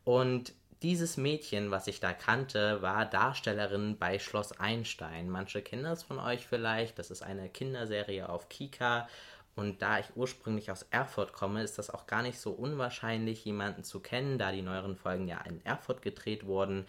Und 0.04 0.52
dieses 0.82 1.16
Mädchen, 1.16 1.70
was 1.70 1.86
ich 1.86 2.00
da 2.00 2.12
kannte, 2.12 2.82
war 2.82 3.06
Darstellerin 3.06 3.98
bei 3.98 4.18
Schloss 4.18 4.52
Einstein. 4.52 5.30
Manche 5.30 5.62
kennen 5.62 5.84
das 5.84 6.02
von 6.02 6.18
euch 6.18 6.46
vielleicht. 6.46 6.98
Das 6.98 7.10
ist 7.10 7.22
eine 7.22 7.48
Kinderserie 7.48 8.28
auf 8.28 8.48
Kika. 8.48 9.08
Und 9.54 9.82
da 9.82 9.98
ich 9.98 10.06
ursprünglich 10.16 10.70
aus 10.70 10.86
Erfurt 10.90 11.32
komme, 11.32 11.62
ist 11.62 11.78
das 11.78 11.90
auch 11.90 12.06
gar 12.06 12.22
nicht 12.22 12.38
so 12.38 12.52
unwahrscheinlich, 12.52 13.44
jemanden 13.44 13.84
zu 13.84 14.00
kennen, 14.00 14.38
da 14.38 14.50
die 14.50 14.62
neueren 14.62 14.96
Folgen 14.96 15.28
ja 15.28 15.40
in 15.42 15.64
Erfurt 15.64 16.02
gedreht 16.02 16.46
wurden 16.46 16.86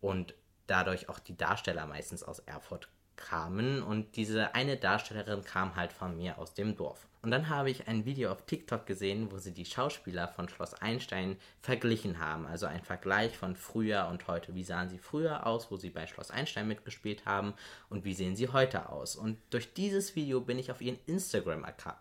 und 0.00 0.34
dadurch 0.66 1.08
auch 1.08 1.18
die 1.18 1.36
Darsteller 1.36 1.86
meistens 1.86 2.22
aus 2.22 2.40
Erfurt 2.40 2.88
kamen. 3.16 3.82
Und 3.82 4.16
diese 4.16 4.54
eine 4.54 4.76
Darstellerin 4.76 5.44
kam 5.44 5.76
halt 5.76 5.92
von 5.92 6.16
mir 6.16 6.38
aus 6.38 6.54
dem 6.54 6.76
Dorf. 6.76 7.06
Und 7.26 7.32
dann 7.32 7.48
habe 7.48 7.70
ich 7.70 7.88
ein 7.88 8.04
Video 8.04 8.30
auf 8.30 8.46
TikTok 8.46 8.86
gesehen, 8.86 9.32
wo 9.32 9.38
sie 9.38 9.50
die 9.50 9.64
Schauspieler 9.64 10.28
von 10.28 10.48
Schloss 10.48 10.74
Einstein 10.74 11.36
verglichen 11.60 12.20
haben. 12.20 12.46
Also 12.46 12.66
ein 12.66 12.84
Vergleich 12.84 13.36
von 13.36 13.56
früher 13.56 14.06
und 14.12 14.28
heute. 14.28 14.54
Wie 14.54 14.62
sahen 14.62 14.88
sie 14.88 14.98
früher 14.98 15.44
aus, 15.44 15.68
wo 15.72 15.76
sie 15.76 15.90
bei 15.90 16.06
Schloss 16.06 16.30
Einstein 16.30 16.68
mitgespielt 16.68 17.26
haben 17.26 17.54
und 17.88 18.04
wie 18.04 18.14
sehen 18.14 18.36
sie 18.36 18.50
heute 18.50 18.90
aus. 18.90 19.16
Und 19.16 19.38
durch 19.50 19.74
dieses 19.74 20.14
Video 20.14 20.40
bin 20.40 20.56
ich 20.56 20.70
auf 20.70 20.80
ihren 20.80 21.00
Instagram-Account 21.06 21.96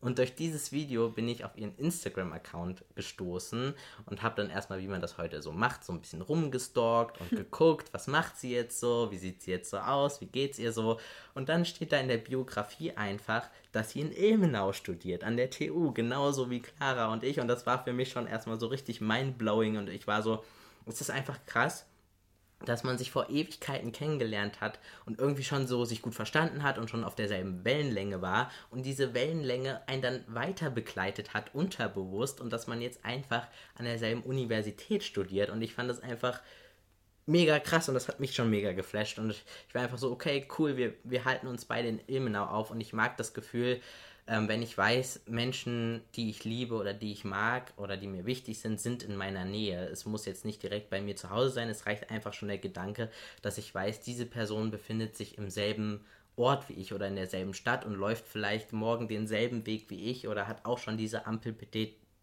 und 0.00 0.18
durch 0.18 0.34
dieses 0.34 0.72
Video 0.72 1.10
bin 1.10 1.28
ich 1.28 1.44
auf 1.44 1.56
ihren 1.56 1.76
Instagram-Account 1.76 2.84
gestoßen 2.94 3.74
und 4.06 4.22
habe 4.22 4.36
dann 4.36 4.50
erstmal, 4.50 4.80
wie 4.80 4.88
man 4.88 5.02
das 5.02 5.18
heute 5.18 5.42
so 5.42 5.52
macht, 5.52 5.84
so 5.84 5.92
ein 5.92 6.00
bisschen 6.00 6.22
rumgestalkt 6.22 7.20
und 7.20 7.30
geguckt, 7.36 7.92
was 7.92 8.06
macht 8.06 8.38
sie 8.38 8.52
jetzt 8.52 8.80
so, 8.80 9.10
wie 9.10 9.18
sieht 9.18 9.42
sie 9.42 9.50
jetzt 9.50 9.70
so 9.70 9.78
aus, 9.78 10.20
wie 10.22 10.26
geht's 10.26 10.58
ihr 10.58 10.72
so. 10.72 10.98
Und 11.34 11.50
dann 11.50 11.66
steht 11.66 11.92
da 11.92 11.98
in 11.98 12.08
der 12.08 12.16
Biografie 12.16 12.92
einfach, 12.92 13.48
dass 13.72 13.90
sie 13.90 14.00
in 14.00 14.12
Ilmenau 14.12 14.72
studiert, 14.72 15.22
an 15.22 15.36
der 15.36 15.50
TU, 15.50 15.92
genauso 15.92 16.48
wie 16.48 16.60
Clara 16.60 17.12
und 17.12 17.22
ich. 17.22 17.38
Und 17.38 17.48
das 17.48 17.66
war 17.66 17.84
für 17.84 17.92
mich 17.92 18.10
schon 18.10 18.26
erstmal 18.26 18.58
so 18.58 18.68
richtig 18.68 19.02
mindblowing 19.02 19.76
und 19.76 19.90
ich 19.90 20.06
war 20.06 20.22
so, 20.22 20.42
es 20.86 21.00
ist 21.00 21.10
einfach 21.10 21.38
krass, 21.44 21.86
dass 22.64 22.84
man 22.84 22.98
sich 22.98 23.10
vor 23.10 23.30
Ewigkeiten 23.30 23.92
kennengelernt 23.92 24.60
hat 24.60 24.78
und 25.06 25.18
irgendwie 25.18 25.44
schon 25.44 25.66
so 25.66 25.84
sich 25.84 26.02
gut 26.02 26.14
verstanden 26.14 26.62
hat 26.62 26.78
und 26.78 26.90
schon 26.90 27.04
auf 27.04 27.14
derselben 27.14 27.64
Wellenlänge 27.64 28.20
war 28.20 28.50
und 28.70 28.84
diese 28.84 29.14
Wellenlänge 29.14 29.80
einen 29.86 30.02
dann 30.02 30.24
weiter 30.28 30.70
begleitet 30.70 31.34
hat, 31.34 31.54
unterbewusst 31.54 32.40
und 32.40 32.52
dass 32.52 32.66
man 32.66 32.82
jetzt 32.82 33.04
einfach 33.04 33.46
an 33.76 33.86
derselben 33.86 34.22
Universität 34.22 35.02
studiert. 35.02 35.50
Und 35.50 35.62
ich 35.62 35.74
fand 35.74 35.88
das 35.88 36.02
einfach 36.02 36.40
mega 37.26 37.58
krass 37.58 37.88
und 37.88 37.94
das 37.94 38.08
hat 38.08 38.20
mich 38.20 38.34
schon 38.34 38.50
mega 38.50 38.72
geflasht. 38.72 39.18
Und 39.18 39.30
ich, 39.30 39.44
war 39.74 39.82
einfach 39.82 39.98
so, 39.98 40.10
okay, 40.10 40.46
cool, 40.58 40.76
wir, 40.76 40.94
wir 41.04 41.24
halten 41.24 41.46
uns 41.46 41.64
beide 41.64 41.88
in 41.88 42.00
Ilmenau 42.06 42.44
auf 42.44 42.70
und 42.70 42.80
ich 42.80 42.92
mag 42.92 43.16
das 43.16 43.32
Gefühl, 43.34 43.80
ähm, 44.30 44.46
wenn 44.48 44.62
ich 44.62 44.78
weiß, 44.78 45.22
Menschen, 45.26 46.02
die 46.14 46.30
ich 46.30 46.44
liebe 46.44 46.76
oder 46.76 46.94
die 46.94 47.10
ich 47.10 47.24
mag 47.24 47.72
oder 47.76 47.96
die 47.96 48.06
mir 48.06 48.26
wichtig 48.26 48.60
sind, 48.60 48.80
sind 48.80 49.02
in 49.02 49.16
meiner 49.16 49.44
Nähe. 49.44 49.88
Es 49.88 50.06
muss 50.06 50.24
jetzt 50.24 50.44
nicht 50.44 50.62
direkt 50.62 50.88
bei 50.88 51.00
mir 51.00 51.16
zu 51.16 51.30
Hause 51.30 51.50
sein, 51.50 51.68
es 51.68 51.84
reicht 51.84 52.10
einfach 52.10 52.32
schon 52.32 52.46
der 52.46 52.58
Gedanke, 52.58 53.10
dass 53.42 53.58
ich 53.58 53.74
weiß, 53.74 54.02
diese 54.02 54.26
Person 54.26 54.70
befindet 54.70 55.16
sich 55.16 55.36
im 55.36 55.50
selben 55.50 56.04
Ort 56.36 56.68
wie 56.68 56.74
ich 56.74 56.94
oder 56.94 57.08
in 57.08 57.16
derselben 57.16 57.54
Stadt 57.54 57.84
und 57.84 57.94
läuft 57.94 58.24
vielleicht 58.24 58.72
morgen 58.72 59.08
denselben 59.08 59.66
Weg 59.66 59.90
wie 59.90 60.08
ich 60.08 60.28
oder 60.28 60.46
hat 60.46 60.64
auch 60.64 60.78
schon 60.78 60.96
diese 60.96 61.26
Ampel 61.26 61.52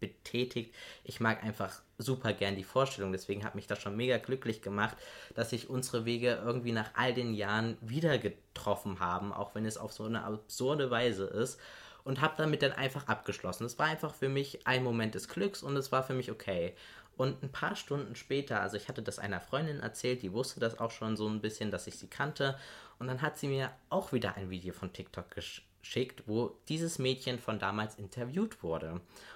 betätigt. 0.00 0.74
Ich 1.04 1.20
mag 1.20 1.44
einfach 1.44 1.82
super 1.98 2.32
gern 2.32 2.56
die 2.56 2.64
Vorstellung, 2.64 3.12
deswegen 3.12 3.44
hat 3.44 3.54
mich 3.54 3.66
das 3.66 3.82
schon 3.82 3.96
mega 3.96 4.16
glücklich 4.16 4.62
gemacht, 4.62 4.96
dass 5.34 5.50
sich 5.50 5.68
unsere 5.68 6.06
Wege 6.06 6.40
irgendwie 6.42 6.72
nach 6.72 6.90
all 6.94 7.12
den 7.12 7.34
Jahren 7.34 7.76
wieder 7.82 8.16
getroffen 8.16 8.98
haben, 8.98 9.30
auch 9.30 9.54
wenn 9.54 9.66
es 9.66 9.76
auf 9.76 9.92
so 9.92 10.04
eine 10.04 10.22
absurde 10.22 10.90
Weise 10.90 11.24
ist 11.24 11.60
und 12.04 12.20
habe 12.20 12.34
damit 12.36 12.62
dann 12.62 12.72
einfach 12.72 13.06
abgeschlossen. 13.08 13.64
Es 13.64 13.78
war 13.78 13.86
einfach 13.86 14.14
für 14.14 14.28
mich 14.28 14.66
ein 14.66 14.82
Moment 14.82 15.14
des 15.14 15.28
Glücks 15.28 15.62
und 15.62 15.76
es 15.76 15.92
war 15.92 16.02
für 16.02 16.14
mich 16.14 16.30
okay. 16.30 16.74
Und 17.18 17.42
ein 17.42 17.50
paar 17.50 17.74
Stunden 17.74 18.14
später, 18.14 18.60
also 18.60 18.76
ich 18.76 18.88
hatte 18.88 19.02
das 19.02 19.18
einer 19.18 19.40
Freundin 19.40 19.80
erzählt, 19.80 20.22
die 20.22 20.32
wusste 20.32 20.60
das 20.60 20.78
auch 20.78 20.92
schon 20.92 21.16
so 21.16 21.28
ein 21.28 21.40
bisschen, 21.40 21.72
dass 21.72 21.88
ich 21.88 21.98
sie 21.98 22.06
kannte. 22.06 22.56
Und 23.00 23.08
dann 23.08 23.22
hat 23.22 23.36
sie 23.36 23.48
mir 23.48 23.72
auch 23.90 24.12
wieder 24.12 24.36
ein 24.36 24.50
Video 24.50 24.72
von 24.72 24.92
TikTok 24.92 25.26
geschickt, 25.32 26.22
wo 26.26 26.56
dieses 26.68 27.00
Mädchen 27.00 27.40
von 27.40 27.58
damals 27.58 27.96
interviewt 27.96 28.62
wurde. 28.62 28.92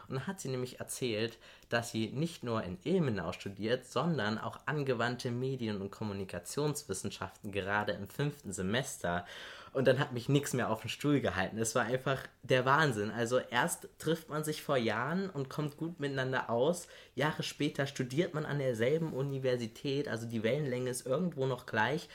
Und 0.07 0.15
dann 0.15 0.27
hat 0.29 0.41
sie 0.41 0.49
nämlich 0.49 0.79
erzählt, 0.79 1.39
dass 1.71 1.91
sie 1.91 2.11
nicht 2.11 2.45
nur 2.45 2.63
in 2.63 2.79
Ilmenau 2.85 3.33
studiert, 3.33 3.85
sondern 3.85 4.39
auch 4.39 4.61
angewandte 4.67 5.33
Medien- 5.33 5.81
und 5.81 5.91
Kommunikationswissenschaften 5.91 7.51
gerade 7.51 7.93
im 7.93 8.09
fünften 8.09 8.53
Semester. 8.53 9.27
Und 9.73 9.87
dann 9.87 9.99
hat 9.99 10.13
mich 10.13 10.29
nichts 10.29 10.53
mehr 10.53 10.71
auf 10.71 10.83
den 10.83 10.91
Stuhl 10.91 11.21
gehalten. 11.21 11.59
Es 11.59 11.75
war 11.75 11.85
einfach 11.85 12.19
der 12.43 12.65
Wahnsinn. 12.65 13.11
Also 13.11 13.39
erst 13.39 13.89
trifft 13.99 14.29
man 14.29 14.45
sich 14.45 14.63
vor 14.63 14.77
Jahren 14.77 15.31
und 15.31 15.49
kommt 15.49 15.77
gut 15.77 15.99
miteinander 15.99 16.51
aus. 16.51 16.89
Jahre 17.15 17.43
später 17.43 17.87
studiert 17.87 18.35
man 18.35 18.45
an 18.45 18.59
derselben 18.59 19.13
Universität. 19.13 20.09
Also 20.09 20.27
die 20.27 20.43
Wellenlänge 20.43 20.91
ist 20.91 21.07
irgendwo 21.07 21.47
noch 21.47 21.67
gleich 21.67 22.09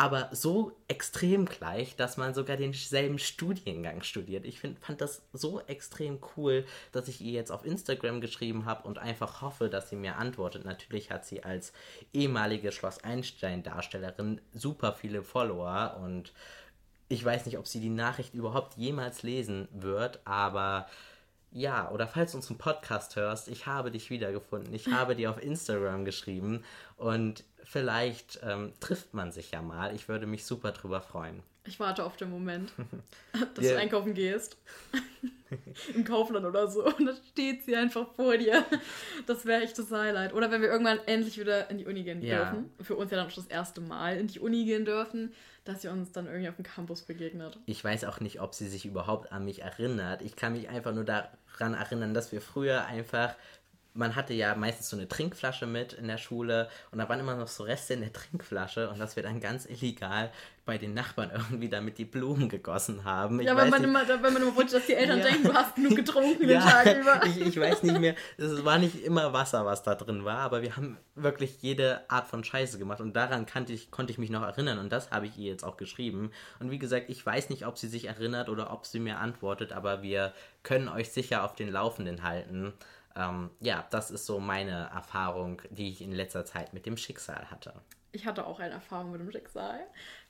aber 0.00 0.30
so 0.32 0.72
extrem 0.88 1.44
gleich, 1.44 1.94
dass 1.94 2.16
man 2.16 2.32
sogar 2.32 2.56
denselben 2.56 3.18
Studiengang 3.18 4.00
studiert. 4.00 4.46
Ich 4.46 4.58
find, 4.58 4.78
fand 4.78 5.02
das 5.02 5.20
so 5.34 5.60
extrem 5.66 6.20
cool, 6.38 6.64
dass 6.90 7.06
ich 7.06 7.20
ihr 7.20 7.32
jetzt 7.32 7.52
auf 7.52 7.66
Instagram 7.66 8.22
geschrieben 8.22 8.64
habe 8.64 8.88
und 8.88 8.96
einfach 8.96 9.42
hoffe, 9.42 9.68
dass 9.68 9.90
sie 9.90 9.96
mir 9.96 10.16
antwortet. 10.16 10.64
Natürlich 10.64 11.10
hat 11.10 11.26
sie 11.26 11.44
als 11.44 11.74
ehemalige 12.14 12.72
Schloss 12.72 13.04
Einstein-Darstellerin 13.04 14.40
super 14.54 14.94
viele 14.94 15.22
Follower 15.22 16.00
und 16.02 16.32
ich 17.10 17.24
weiß 17.24 17.44
nicht, 17.44 17.58
ob 17.58 17.66
sie 17.66 17.80
die 17.80 17.90
Nachricht 17.90 18.34
überhaupt 18.34 18.76
jemals 18.76 19.24
lesen 19.24 19.66
wird, 19.72 20.20
aber 20.24 20.86
ja, 21.50 21.90
oder 21.90 22.06
falls 22.06 22.30
du 22.30 22.38
unseren 22.38 22.56
Podcast 22.56 23.16
hörst, 23.16 23.48
ich 23.48 23.66
habe 23.66 23.90
dich 23.90 24.10
wiedergefunden. 24.10 24.72
Ich 24.72 24.86
habe 24.92 25.16
dir 25.16 25.30
auf 25.30 25.42
Instagram 25.42 26.04
geschrieben 26.04 26.62
und 26.96 27.42
vielleicht 27.64 28.38
ähm, 28.44 28.72
trifft 28.78 29.12
man 29.12 29.32
sich 29.32 29.50
ja 29.50 29.60
mal. 29.60 29.92
Ich 29.92 30.08
würde 30.08 30.26
mich 30.28 30.44
super 30.44 30.70
drüber 30.70 31.00
freuen. 31.00 31.42
Ich 31.66 31.78
warte 31.78 32.04
auf 32.04 32.16
den 32.16 32.30
Moment, 32.30 32.72
dass 33.54 33.64
yeah. 33.64 33.74
du 33.74 33.80
einkaufen 33.80 34.14
gehst. 34.14 34.56
Im 35.94 36.04
Kaufland 36.04 36.46
oder 36.46 36.68
so. 36.68 36.84
Und 36.86 37.06
dann 37.06 37.16
steht 37.30 37.64
sie 37.64 37.76
einfach 37.76 38.06
vor 38.14 38.36
dir. 38.36 38.64
Das 39.26 39.44
wäre 39.44 39.62
echt 39.62 39.78
das 39.78 39.90
Highlight. 39.90 40.32
Oder 40.32 40.50
wenn 40.50 40.62
wir 40.62 40.70
irgendwann 40.70 41.00
endlich 41.06 41.38
wieder 41.38 41.68
in 41.70 41.78
die 41.78 41.86
Uni 41.86 42.02
gehen 42.02 42.22
ja. 42.22 42.50
dürfen. 42.50 42.70
Für 42.80 42.96
uns 42.96 43.10
ja 43.10 43.18
dann 43.18 43.30
schon 43.30 43.44
das 43.44 43.52
erste 43.52 43.80
Mal 43.80 44.16
in 44.16 44.28
die 44.28 44.40
Uni 44.40 44.64
gehen 44.64 44.84
dürfen, 44.84 45.34
dass 45.64 45.82
sie 45.82 45.88
uns 45.88 46.12
dann 46.12 46.26
irgendwie 46.26 46.48
auf 46.48 46.56
dem 46.56 46.64
Campus 46.64 47.02
begegnet. 47.02 47.58
Ich 47.66 47.82
weiß 47.82 48.04
auch 48.04 48.20
nicht, 48.20 48.40
ob 48.40 48.54
sie 48.54 48.68
sich 48.68 48.86
überhaupt 48.86 49.32
an 49.32 49.44
mich 49.44 49.62
erinnert. 49.62 50.22
Ich 50.22 50.36
kann 50.36 50.52
mich 50.52 50.68
einfach 50.68 50.94
nur 50.94 51.04
daran 51.04 51.74
erinnern, 51.74 52.14
dass 52.14 52.32
wir 52.32 52.40
früher 52.40 52.86
einfach 52.86 53.34
man 53.94 54.14
hatte 54.14 54.34
ja 54.34 54.54
meistens 54.54 54.88
so 54.90 54.96
eine 54.96 55.08
Trinkflasche 55.08 55.66
mit 55.66 55.92
in 55.92 56.06
der 56.06 56.18
Schule 56.18 56.68
und 56.92 56.98
da 56.98 57.08
waren 57.08 57.20
immer 57.20 57.34
noch 57.34 57.48
so 57.48 57.64
Reste 57.64 57.94
in 57.94 58.00
der 58.00 58.12
Trinkflasche 58.12 58.88
und 58.88 58.98
das 59.00 59.16
wir 59.16 59.22
dann 59.22 59.40
ganz 59.40 59.66
illegal 59.66 60.30
bei 60.64 60.78
den 60.78 60.94
Nachbarn 60.94 61.30
irgendwie 61.34 61.68
damit 61.68 61.98
die 61.98 62.04
Blumen 62.04 62.48
gegossen 62.48 63.04
haben. 63.04 63.40
Ich 63.40 63.46
ja, 63.46 63.56
wenn 63.56 63.70
man, 63.70 63.82
immer, 63.82 64.06
wenn 64.06 64.32
man 64.32 64.42
immer 64.42 64.54
wollte, 64.54 64.74
dass 64.74 64.86
die 64.86 64.94
Eltern 64.94 65.18
ja. 65.18 65.24
denken, 65.24 65.44
du 65.44 65.54
hast 65.54 65.74
genug 65.74 65.96
getrunken 65.96 66.46
den 66.46 66.60
Tag 66.60 67.00
über. 67.00 67.26
Ich, 67.26 67.40
ich 67.40 67.60
weiß 67.60 67.82
nicht 67.82 67.98
mehr, 67.98 68.14
es 68.36 68.64
war 68.64 68.78
nicht 68.78 69.02
immer 69.04 69.32
Wasser, 69.32 69.66
was 69.66 69.82
da 69.82 69.96
drin 69.96 70.24
war, 70.24 70.38
aber 70.38 70.62
wir 70.62 70.76
haben 70.76 70.96
wirklich 71.16 71.60
jede 71.60 72.08
Art 72.08 72.28
von 72.28 72.44
Scheiße 72.44 72.78
gemacht 72.78 73.00
und 73.00 73.14
daran 73.16 73.46
ich, 73.68 73.90
konnte 73.90 74.12
ich 74.12 74.18
mich 74.18 74.30
noch 74.30 74.42
erinnern 74.42 74.78
und 74.78 74.92
das 74.92 75.10
habe 75.10 75.26
ich 75.26 75.36
ihr 75.36 75.50
jetzt 75.50 75.64
auch 75.64 75.76
geschrieben. 75.76 76.30
Und 76.60 76.70
wie 76.70 76.78
gesagt, 76.78 77.06
ich 77.08 77.24
weiß 77.24 77.50
nicht, 77.50 77.66
ob 77.66 77.76
sie 77.76 77.88
sich 77.88 78.06
erinnert 78.06 78.48
oder 78.48 78.72
ob 78.72 78.86
sie 78.86 79.00
mir 79.00 79.18
antwortet, 79.18 79.72
aber 79.72 80.02
wir 80.02 80.32
können 80.62 80.88
euch 80.88 81.10
sicher 81.10 81.44
auf 81.44 81.54
den 81.54 81.70
Laufenden 81.70 82.22
halten. 82.22 82.72
Ähm, 83.16 83.50
ja, 83.60 83.86
das 83.90 84.10
ist 84.10 84.26
so 84.26 84.40
meine 84.40 84.90
Erfahrung, 84.94 85.60
die 85.70 85.90
ich 85.90 86.02
in 86.02 86.12
letzter 86.12 86.44
Zeit 86.44 86.72
mit 86.72 86.86
dem 86.86 86.96
Schicksal 86.96 87.50
hatte. 87.50 87.74
Ich 88.12 88.26
hatte 88.26 88.46
auch 88.46 88.58
eine 88.58 88.74
Erfahrung 88.74 89.12
mit 89.12 89.20
dem 89.20 89.30
Schicksal. 89.30 89.80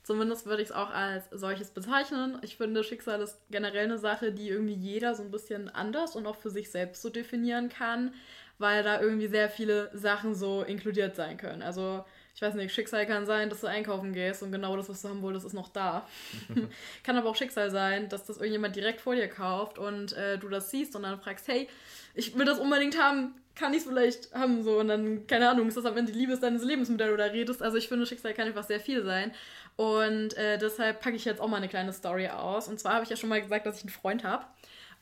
Zumindest 0.03 0.45
würde 0.45 0.61
ich 0.61 0.69
es 0.69 0.75
auch 0.75 0.91
als 0.91 1.29
solches 1.31 1.71
bezeichnen. 1.71 2.37
Ich 2.43 2.57
finde, 2.57 2.83
Schicksal 2.83 3.21
ist 3.21 3.39
generell 3.49 3.85
eine 3.85 3.97
Sache, 3.97 4.31
die 4.31 4.49
irgendwie 4.49 4.73
jeder 4.73 5.15
so 5.15 5.23
ein 5.23 5.31
bisschen 5.31 5.69
anders 5.69 6.15
und 6.15 6.27
auch 6.27 6.35
für 6.35 6.51
sich 6.51 6.69
selbst 6.69 7.01
so 7.01 7.09
definieren 7.09 7.69
kann, 7.69 8.13
weil 8.57 8.83
da 8.83 9.01
irgendwie 9.01 9.27
sehr 9.27 9.49
viele 9.49 9.89
Sachen 9.93 10.35
so 10.35 10.63
inkludiert 10.63 11.15
sein 11.15 11.37
können. 11.37 11.61
Also 11.61 12.03
ich 12.35 12.41
weiß 12.41 12.55
nicht, 12.55 12.73
Schicksal 12.73 13.05
kann 13.05 13.25
sein, 13.25 13.49
dass 13.49 13.61
du 13.61 13.67
einkaufen 13.67 14.13
gehst 14.13 14.41
und 14.41 14.51
genau 14.51 14.75
das, 14.77 14.89
was 14.89 15.01
du 15.01 15.09
haben 15.09 15.21
wolltest, 15.21 15.45
ist 15.45 15.53
noch 15.53 15.69
da. 15.69 16.07
kann 17.03 17.17
aber 17.17 17.29
auch 17.29 17.35
Schicksal 17.35 17.69
sein, 17.69 18.09
dass 18.09 18.25
das 18.25 18.37
irgendjemand 18.37 18.75
direkt 18.75 19.01
vor 19.01 19.15
dir 19.15 19.27
kauft 19.27 19.77
und 19.77 20.13
äh, 20.13 20.37
du 20.37 20.47
das 20.49 20.71
siehst 20.71 20.95
und 20.95 21.03
dann 21.03 21.19
fragst, 21.19 21.47
hey, 21.47 21.67
ich 22.15 22.37
will 22.37 22.45
das 22.45 22.59
unbedingt 22.59 22.99
haben, 23.01 23.35
kann 23.55 23.73
ich 23.73 23.79
es 23.79 23.87
vielleicht 23.87 24.33
haben, 24.33 24.63
so 24.63 24.79
und 24.79 24.87
dann, 24.87 25.27
keine 25.27 25.49
Ahnung, 25.49 25.67
ist 25.67 25.77
das 25.77 25.85
am 25.85 25.97
Ende 25.97 26.11
die 26.11 26.19
Liebe 26.19 26.37
deines 26.37 26.63
Lebens, 26.63 26.89
mit 26.89 26.99
der 26.99 27.09
du 27.09 27.17
da 27.17 27.25
redest. 27.25 27.61
Also 27.61 27.77
ich 27.77 27.89
finde, 27.89 28.05
Schicksal 28.05 28.33
kann 28.33 28.47
einfach 28.47 28.63
sehr 28.63 28.79
viel 28.79 29.03
sein. 29.03 29.31
Und 29.75 30.35
äh, 30.37 30.57
deshalb 30.57 31.01
packe 31.01 31.15
ich 31.15 31.25
jetzt 31.25 31.41
auch 31.41 31.47
mal 31.47 31.57
eine 31.57 31.67
kleine 31.67 31.93
Story 31.93 32.27
aus. 32.27 32.67
Und 32.67 32.79
zwar 32.79 32.93
habe 32.93 33.03
ich 33.03 33.09
ja 33.09 33.17
schon 33.17 33.29
mal 33.29 33.41
gesagt, 33.41 33.65
dass 33.65 33.77
ich 33.77 33.83
einen 33.83 33.89
Freund 33.89 34.23
habe. 34.23 34.45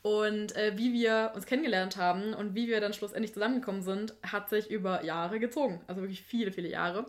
Und 0.02 0.56
äh, 0.56 0.78
wie 0.78 0.94
wir 0.94 1.34
uns 1.36 1.46
kennengelernt 1.46 1.98
haben 1.98 2.34
und 2.34 2.56
wie 2.56 2.68
wir 2.68 2.80
dann 2.80 2.94
schlussendlich 2.94 3.34
zusammengekommen 3.34 3.82
sind, 3.82 4.14
hat 4.24 4.50
sich 4.50 4.70
über 4.72 5.04
Jahre 5.04 5.40
gezogen. 5.40 5.82
Also 5.88 6.02
wirklich 6.02 6.22
viele, 6.22 6.52
viele 6.52 6.70
Jahre. 6.70 7.06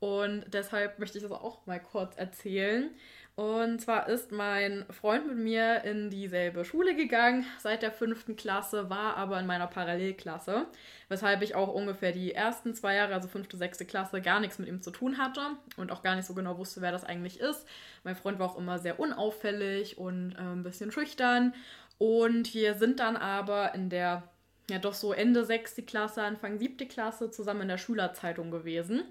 Und 0.00 0.44
deshalb 0.52 0.98
möchte 0.98 1.18
ich 1.18 1.22
das 1.22 1.30
auch 1.30 1.64
mal 1.66 1.78
kurz 1.78 2.16
erzählen. 2.16 2.90
Und 3.34 3.80
zwar 3.80 4.08
ist 4.08 4.30
mein 4.30 4.84
Freund 4.90 5.26
mit 5.26 5.38
mir 5.38 5.84
in 5.84 6.10
dieselbe 6.10 6.66
Schule 6.66 6.94
gegangen 6.94 7.46
seit 7.58 7.80
der 7.80 7.90
fünften 7.90 8.36
Klasse, 8.36 8.90
war 8.90 9.16
aber 9.16 9.40
in 9.40 9.46
meiner 9.46 9.66
Parallelklasse, 9.66 10.66
weshalb 11.08 11.40
ich 11.40 11.54
auch 11.54 11.72
ungefähr 11.72 12.12
die 12.12 12.34
ersten 12.34 12.74
zwei 12.74 12.96
Jahre, 12.96 13.14
also 13.14 13.28
fünfte, 13.28 13.56
sechste 13.56 13.86
Klasse, 13.86 14.20
gar 14.20 14.38
nichts 14.38 14.58
mit 14.58 14.68
ihm 14.68 14.82
zu 14.82 14.90
tun 14.90 15.16
hatte 15.16 15.40
und 15.78 15.90
auch 15.90 16.02
gar 16.02 16.14
nicht 16.14 16.26
so 16.26 16.34
genau 16.34 16.58
wusste, 16.58 16.82
wer 16.82 16.92
das 16.92 17.04
eigentlich 17.04 17.40
ist. 17.40 17.66
Mein 18.04 18.16
Freund 18.16 18.38
war 18.38 18.50
auch 18.50 18.58
immer 18.58 18.78
sehr 18.78 19.00
unauffällig 19.00 19.96
und 19.96 20.34
äh, 20.34 20.40
ein 20.40 20.62
bisschen 20.62 20.92
schüchtern. 20.92 21.54
Und 21.98 22.52
wir 22.54 22.74
sind 22.74 23.00
dann 23.00 23.16
aber 23.16 23.74
in 23.74 23.90
der, 23.90 24.24
ja 24.70 24.78
doch 24.78 24.94
so 24.94 25.12
Ende 25.12 25.44
sechste 25.44 25.82
Klasse, 25.82 26.22
Anfang 26.22 26.58
siebte 26.58 26.86
Klasse 26.86 27.30
zusammen 27.30 27.62
in 27.62 27.68
der 27.68 27.78
Schülerzeitung 27.78 28.50
gewesen. 28.50 29.04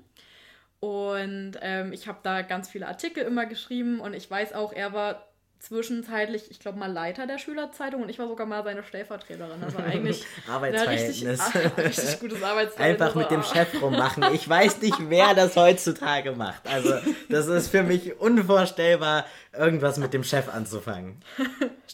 Und 0.79 1.53
ähm, 1.61 1.93
ich 1.93 2.07
habe 2.07 2.19
da 2.23 2.41
ganz 2.41 2.67
viele 2.69 2.87
Artikel 2.87 3.23
immer 3.23 3.45
geschrieben 3.45 3.99
und 3.99 4.15
ich 4.15 4.29
weiß 4.29 4.53
auch, 4.53 4.73
er 4.73 4.93
war 4.93 5.27
zwischenzeitlich, 5.61 6.49
ich 6.49 6.59
glaube 6.59 6.79
mal 6.79 6.91
Leiter 6.91 7.27
der 7.27 7.37
Schülerzeitung 7.37 8.01
und 8.01 8.09
ich 8.09 8.17
war 8.17 8.27
sogar 8.27 8.47
mal 8.47 8.63
seine 8.63 8.83
Stellvertreterin. 8.83 9.63
Also 9.63 9.77
eigentlich 9.77 10.25
Arbeitsverhältnis. 10.49 11.55
Richtig, 11.55 11.77
richtig 11.77 12.19
gutes 12.19 12.41
Arbeitsverhältnis. 12.43 13.07
Einfach 13.07 13.15
mit 13.15 13.29
dem 13.29 13.43
Chef 13.43 13.79
rummachen. 13.79 14.23
Ich 14.33 14.49
weiß 14.49 14.81
nicht, 14.81 14.97
wer 15.09 15.35
das 15.35 15.55
heutzutage 15.55 16.31
macht. 16.31 16.67
Also 16.67 16.95
das 17.29 17.45
ist 17.47 17.69
für 17.69 17.83
mich 17.83 18.19
unvorstellbar, 18.19 19.25
irgendwas 19.53 19.97
mit 19.97 20.13
dem 20.13 20.23
Chef 20.23 20.51
anzufangen. 20.51 21.21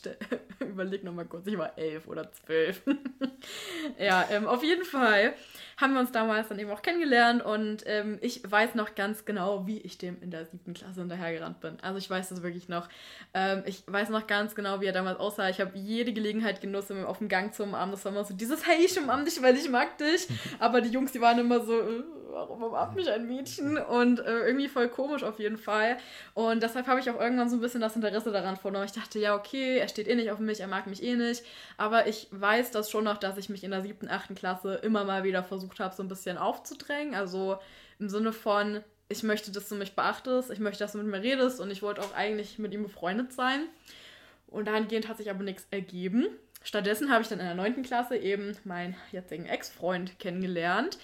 Überleg 0.78 1.04
nochmal 1.04 1.26
kurz, 1.26 1.48
ich 1.48 1.58
war 1.58 1.76
elf 1.76 2.08
oder 2.08 2.32
zwölf. 2.32 2.84
ja, 4.00 4.28
ähm, 4.30 4.46
auf 4.46 4.64
jeden 4.64 4.86
Fall 4.86 5.34
haben 5.78 5.94
wir 5.94 6.00
uns 6.00 6.12
damals 6.12 6.48
dann 6.50 6.58
eben 6.58 6.72
auch 6.72 6.82
kennengelernt 6.82 7.46
und 7.46 7.84
ähm, 7.86 8.18
ich 8.22 8.42
weiß 8.50 8.74
noch 8.74 8.96
ganz 8.96 9.26
genau, 9.26 9.68
wie 9.68 9.78
ich 9.78 10.00
dem 10.00 10.22
in 10.22 10.32
der 10.32 10.46
siebten 10.46 10.74
Klasse 10.74 11.02
hinterhergerannt 11.02 11.60
bin. 11.60 11.78
Also 11.82 12.00
ich 12.00 12.10
weiß 12.10 12.30
das 12.30 12.42
wirklich 12.42 12.68
noch. 12.68 12.90
Ähm, 13.36 13.62
ich 13.66 13.84
weiß 13.86 14.10
noch 14.10 14.26
ganz 14.26 14.56
genau, 14.56 14.82
wie 14.82 14.88
er 14.88 14.94
damals 14.94 15.20
aussah. 15.20 15.50
Ich 15.50 15.62
habe 15.62 15.78
jede 15.78 16.14
Gelegenheit 16.14 16.62
genossen, 16.62 17.06
auf 17.06 17.20
dem 17.20 17.28
Gang 17.28 17.54
zu 17.54 17.64
umarmen. 17.64 17.92
Das 17.92 18.04
war 18.06 18.12
immer 18.12 18.24
so 18.24 18.34
dieses, 18.34 18.66
hey, 18.68 18.84
ich 18.84 19.00
umarm 19.00 19.24
dich, 19.24 19.40
weil 19.42 19.56
ich 19.56 19.70
mag 19.70 19.98
dich. 20.00 20.28
Aber 20.60 20.82
die 20.82 20.90
Jungs, 20.90 21.12
die 21.12 21.22
waren 21.22 21.38
immer 21.38 21.64
so, 21.64 21.80
äh, 21.80 22.04
warum 22.32 22.64
umarmt 22.64 22.96
mich 22.96 23.12
ein 23.12 23.28
Mädchen? 23.28 23.78
Und 23.78 24.20
äh, 24.20 24.48
irgendwie 24.48 24.70
voll 24.70 24.90
komisch 24.90 25.24
auf 25.24 25.38
jeden 25.38 25.58
Fall. 25.58 25.98
Und 26.34 26.64
deshalb 26.64 26.88
habe 26.88 27.00
ich 27.00 27.10
auch 27.12 27.20
irgendwann 27.20 27.50
so 27.50 27.56
ein 27.56 27.62
bisschen 27.62 27.82
das 27.82 27.96
Interesse 27.96 28.32
daran 28.32 28.58
verloren. 28.58 28.86
Ich 28.86 28.94
dachte, 28.94 29.20
ja, 29.20 29.36
okay, 29.36 29.78
er 29.78 29.88
steht 29.88 30.08
eh 30.08 30.16
nicht 30.16 30.32
auf 30.32 30.40
mich, 30.40 30.64
er 30.68 30.70
mag 30.70 30.88
mich 30.88 31.02
eh 31.02 31.16
nicht. 31.16 31.44
Aber 31.78 32.08
ich 32.08 32.28
weiß 32.32 32.72
das 32.72 32.92
schon 32.92 33.06
noch, 33.06 33.18
dass 33.18 33.38
ich 33.38 33.50
mich 33.50 33.64
in 33.64 33.72
der 33.72 33.82
siebten, 33.82 34.10
achten 34.10 34.36
Klasse 34.36 34.76
immer 34.76 35.04
mal 35.04 35.24
wieder 35.24 35.44
versucht 35.44 35.80
habe, 35.80 35.96
so 35.96 36.04
ein 36.04 36.10
bisschen 36.10 36.38
aufzudrängen. 36.38 37.16
Also 37.16 37.58
im 38.00 38.10
Sinne 38.10 38.34
von, 38.34 38.84
ich 39.10 39.24
möchte, 39.24 39.52
dass 39.52 39.70
du 39.70 39.76
mich 39.76 39.96
beachtest, 39.96 40.52
ich 40.52 40.60
möchte, 40.60 40.84
dass 40.84 40.92
du 40.92 41.00
mit 41.00 41.08
mir 41.08 41.22
redest 41.22 41.60
und 41.60 41.72
ich 41.72 41.82
wollte 41.82 42.02
auch 42.02 42.14
eigentlich 42.14 42.60
mit 42.60 42.74
ihm 42.74 42.84
befreundet 42.84 43.34
sein. 43.34 43.62
Und 44.48 44.68
dahingehend 44.68 45.08
hat 45.08 45.18
sich 45.18 45.30
aber 45.30 45.44
nichts 45.44 45.68
ergeben. 45.72 46.28
Stattdessen 46.64 47.12
habe 47.12 47.22
ich 47.22 47.28
dann 47.28 47.40
in 47.40 47.46
der 47.46 47.56
9. 47.56 47.84
Klasse 47.84 48.18
eben 48.18 48.58
meinen 48.64 48.96
jetzigen 49.12 49.46
Ex-Freund 49.46 50.20
kennengelernt, 50.20 50.98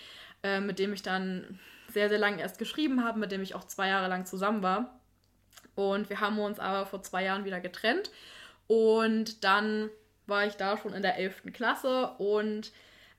äh, 0.43 0.59
mit 0.59 0.79
dem 0.79 0.93
ich 0.93 1.01
dann 1.01 1.59
sehr, 1.89 2.09
sehr 2.09 2.17
lange 2.17 2.41
erst 2.41 2.57
geschrieben 2.57 3.03
habe, 3.03 3.19
mit 3.19 3.31
dem 3.31 3.41
ich 3.41 3.55
auch 3.55 3.63
zwei 3.65 3.87
Jahre 3.87 4.07
lang 4.07 4.25
zusammen 4.25 4.63
war. 4.63 4.99
Und 5.75 6.09
wir 6.09 6.19
haben 6.19 6.39
uns 6.39 6.59
aber 6.59 6.85
vor 6.85 7.01
zwei 7.01 7.23
Jahren 7.23 7.45
wieder 7.45 7.59
getrennt. 7.59 8.11
Und 8.67 9.43
dann 9.43 9.89
war 10.25 10.45
ich 10.45 10.55
da 10.55 10.77
schon 10.77 10.93
in 10.93 11.01
der 11.01 11.17
11. 11.17 11.53
Klasse 11.53 12.11
und 12.17 12.71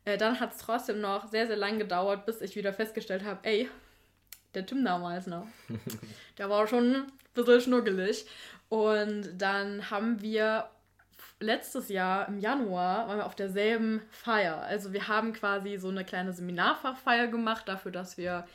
äh, 0.05 0.16
dann 0.16 0.40
hat 0.40 0.53
es 0.53 0.59
trotzdem 0.59 1.01
noch 1.01 1.28
sehr, 1.28 1.47
sehr 1.47 1.57
lang 1.57 1.78
gedauert, 1.78 2.26
bis 2.26 2.40
ich 2.40 2.57
wieder 2.57 2.72
festgestellt 2.72 3.24
habe, 3.24 3.40
ey, 3.42 3.68
der 4.55 4.66
Tim 4.66 4.84
damals 4.84 5.26
noch, 5.26 5.47
der 6.38 6.49
war 6.49 6.66
schon 6.66 6.95
ein 6.95 7.12
bisschen 7.34 7.61
schnuggelig. 7.61 8.26
Und 8.68 9.36
dann 9.38 9.90
haben 9.90 10.20
wir 10.22 10.68
letztes 11.40 11.88
Jahr 11.88 12.28
im 12.28 12.38
Januar 12.38 13.09
waren 13.09 13.18
wir 13.18 13.26
auf 13.26 13.34
derselben 13.34 14.03
Feier. 14.11 14.62
Also 14.62 14.92
wir 14.92 15.09
haben 15.09 15.32
quasi 15.32 15.76
so 15.76 15.88
eine 15.88 16.05
kleine 16.05 16.32
Seminarfachfeier 16.32 17.26
gemacht 17.26 17.68
dafür, 17.68 17.92
dass 17.92 18.16
wir 18.16 18.47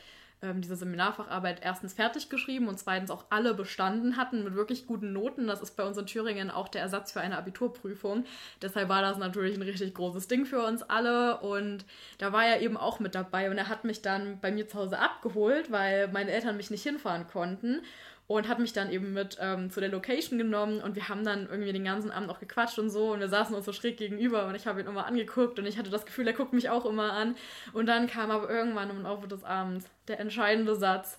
ähm, 0.42 0.60
diese 0.60 0.76
Seminarfacharbeit 0.76 1.60
erstens 1.62 1.92
fertig 1.92 2.28
geschrieben 2.30 2.68
und 2.68 2.78
zweitens 2.78 3.10
auch 3.10 3.24
alle 3.30 3.54
bestanden 3.54 4.16
hatten 4.16 4.44
mit 4.44 4.54
wirklich 4.54 4.86
guten 4.86 5.12
Noten. 5.12 5.46
Das 5.46 5.60
ist 5.60 5.76
bei 5.76 5.84
uns 5.84 5.98
in 5.98 6.06
Thüringen 6.06 6.50
auch 6.50 6.68
der 6.68 6.82
Ersatz 6.82 7.12
für 7.12 7.20
eine 7.20 7.36
Abiturprüfung. 7.36 8.24
Deshalb 8.62 8.88
war 8.88 9.02
das 9.02 9.18
natürlich 9.18 9.56
ein 9.56 9.62
richtig 9.62 9.94
großes 9.94 10.28
Ding 10.28 10.46
für 10.46 10.64
uns 10.64 10.82
alle 10.82 11.40
und 11.40 11.84
da 12.18 12.32
war 12.32 12.44
er 12.44 12.60
eben 12.60 12.76
auch 12.76 13.00
mit 13.00 13.14
dabei 13.14 13.50
und 13.50 13.58
er 13.58 13.68
hat 13.68 13.84
mich 13.84 14.02
dann 14.02 14.40
bei 14.40 14.50
mir 14.50 14.68
zu 14.68 14.78
Hause 14.78 14.98
abgeholt, 14.98 15.70
weil 15.70 16.08
meine 16.08 16.30
Eltern 16.30 16.56
mich 16.56 16.70
nicht 16.70 16.82
hinfahren 16.82 17.26
konnten. 17.26 17.82
Und 18.30 18.46
hat 18.46 18.60
mich 18.60 18.72
dann 18.72 18.92
eben 18.92 19.12
mit 19.12 19.38
ähm, 19.40 19.70
zu 19.70 19.80
der 19.80 19.88
Location 19.88 20.38
genommen 20.38 20.80
und 20.80 20.94
wir 20.94 21.08
haben 21.08 21.24
dann 21.24 21.48
irgendwie 21.50 21.72
den 21.72 21.82
ganzen 21.82 22.12
Abend 22.12 22.30
auch 22.30 22.38
gequatscht 22.38 22.78
und 22.78 22.88
so 22.88 23.12
und 23.12 23.18
wir 23.18 23.28
saßen 23.28 23.56
uns 23.56 23.64
so 23.64 23.72
schräg 23.72 23.96
gegenüber 23.96 24.46
und 24.46 24.54
ich 24.54 24.68
habe 24.68 24.80
ihn 24.80 24.86
immer 24.86 25.04
angeguckt 25.04 25.58
und 25.58 25.66
ich 25.66 25.76
hatte 25.76 25.90
das 25.90 26.06
Gefühl, 26.06 26.28
er 26.28 26.32
guckt 26.32 26.52
mich 26.52 26.70
auch 26.70 26.84
immer 26.84 27.12
an. 27.12 27.34
Und 27.72 27.86
dann 27.86 28.06
kam 28.06 28.30
aber 28.30 28.48
irgendwann 28.48 28.88
im 28.88 29.02
Laufe 29.02 29.26
des 29.26 29.42
Abends 29.42 29.86
der 30.06 30.20
entscheidende 30.20 30.76
Satz, 30.76 31.18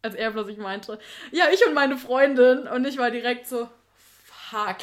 als 0.00 0.14
er 0.14 0.30
plötzlich 0.30 0.58
meinte, 0.58 0.96
ja, 1.32 1.46
ich 1.52 1.66
und 1.66 1.74
meine 1.74 1.96
Freundin. 1.96 2.68
Und 2.68 2.86
ich 2.86 2.98
war 2.98 3.10
direkt 3.10 3.48
so, 3.48 3.68
fuck. 4.50 4.78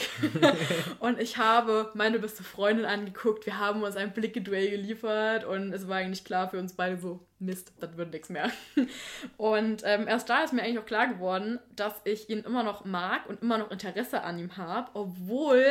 und 0.99 1.19
ich 1.19 1.37
habe 1.37 1.91
meine 1.93 2.19
beste 2.19 2.43
Freundin 2.43 2.85
angeguckt, 2.85 3.45
wir 3.45 3.59
haben 3.59 3.83
uns 3.83 3.95
ein 3.95 4.13
Blickgeduell 4.13 4.69
geliefert 4.71 5.45
und 5.45 5.73
es 5.73 5.87
war 5.87 5.97
eigentlich 5.97 6.25
klar 6.25 6.49
für 6.49 6.59
uns 6.59 6.73
beide 6.73 6.97
so, 6.97 7.25
Mist, 7.39 7.73
das 7.79 7.97
wird 7.97 8.11
nichts 8.13 8.29
mehr. 8.29 8.49
Und 9.37 9.81
ähm, 9.83 10.07
erst 10.07 10.29
da 10.29 10.43
ist 10.43 10.53
mir 10.53 10.61
eigentlich 10.61 10.79
auch 10.79 10.85
klar 10.85 11.07
geworden, 11.07 11.59
dass 11.75 11.93
ich 12.05 12.29
ihn 12.29 12.39
immer 12.39 12.63
noch 12.63 12.85
mag 12.85 13.27
und 13.27 13.41
immer 13.41 13.57
noch 13.57 13.69
Interesse 13.69 14.23
an 14.23 14.39
ihm 14.39 14.55
habe, 14.55 14.89
obwohl 14.93 15.65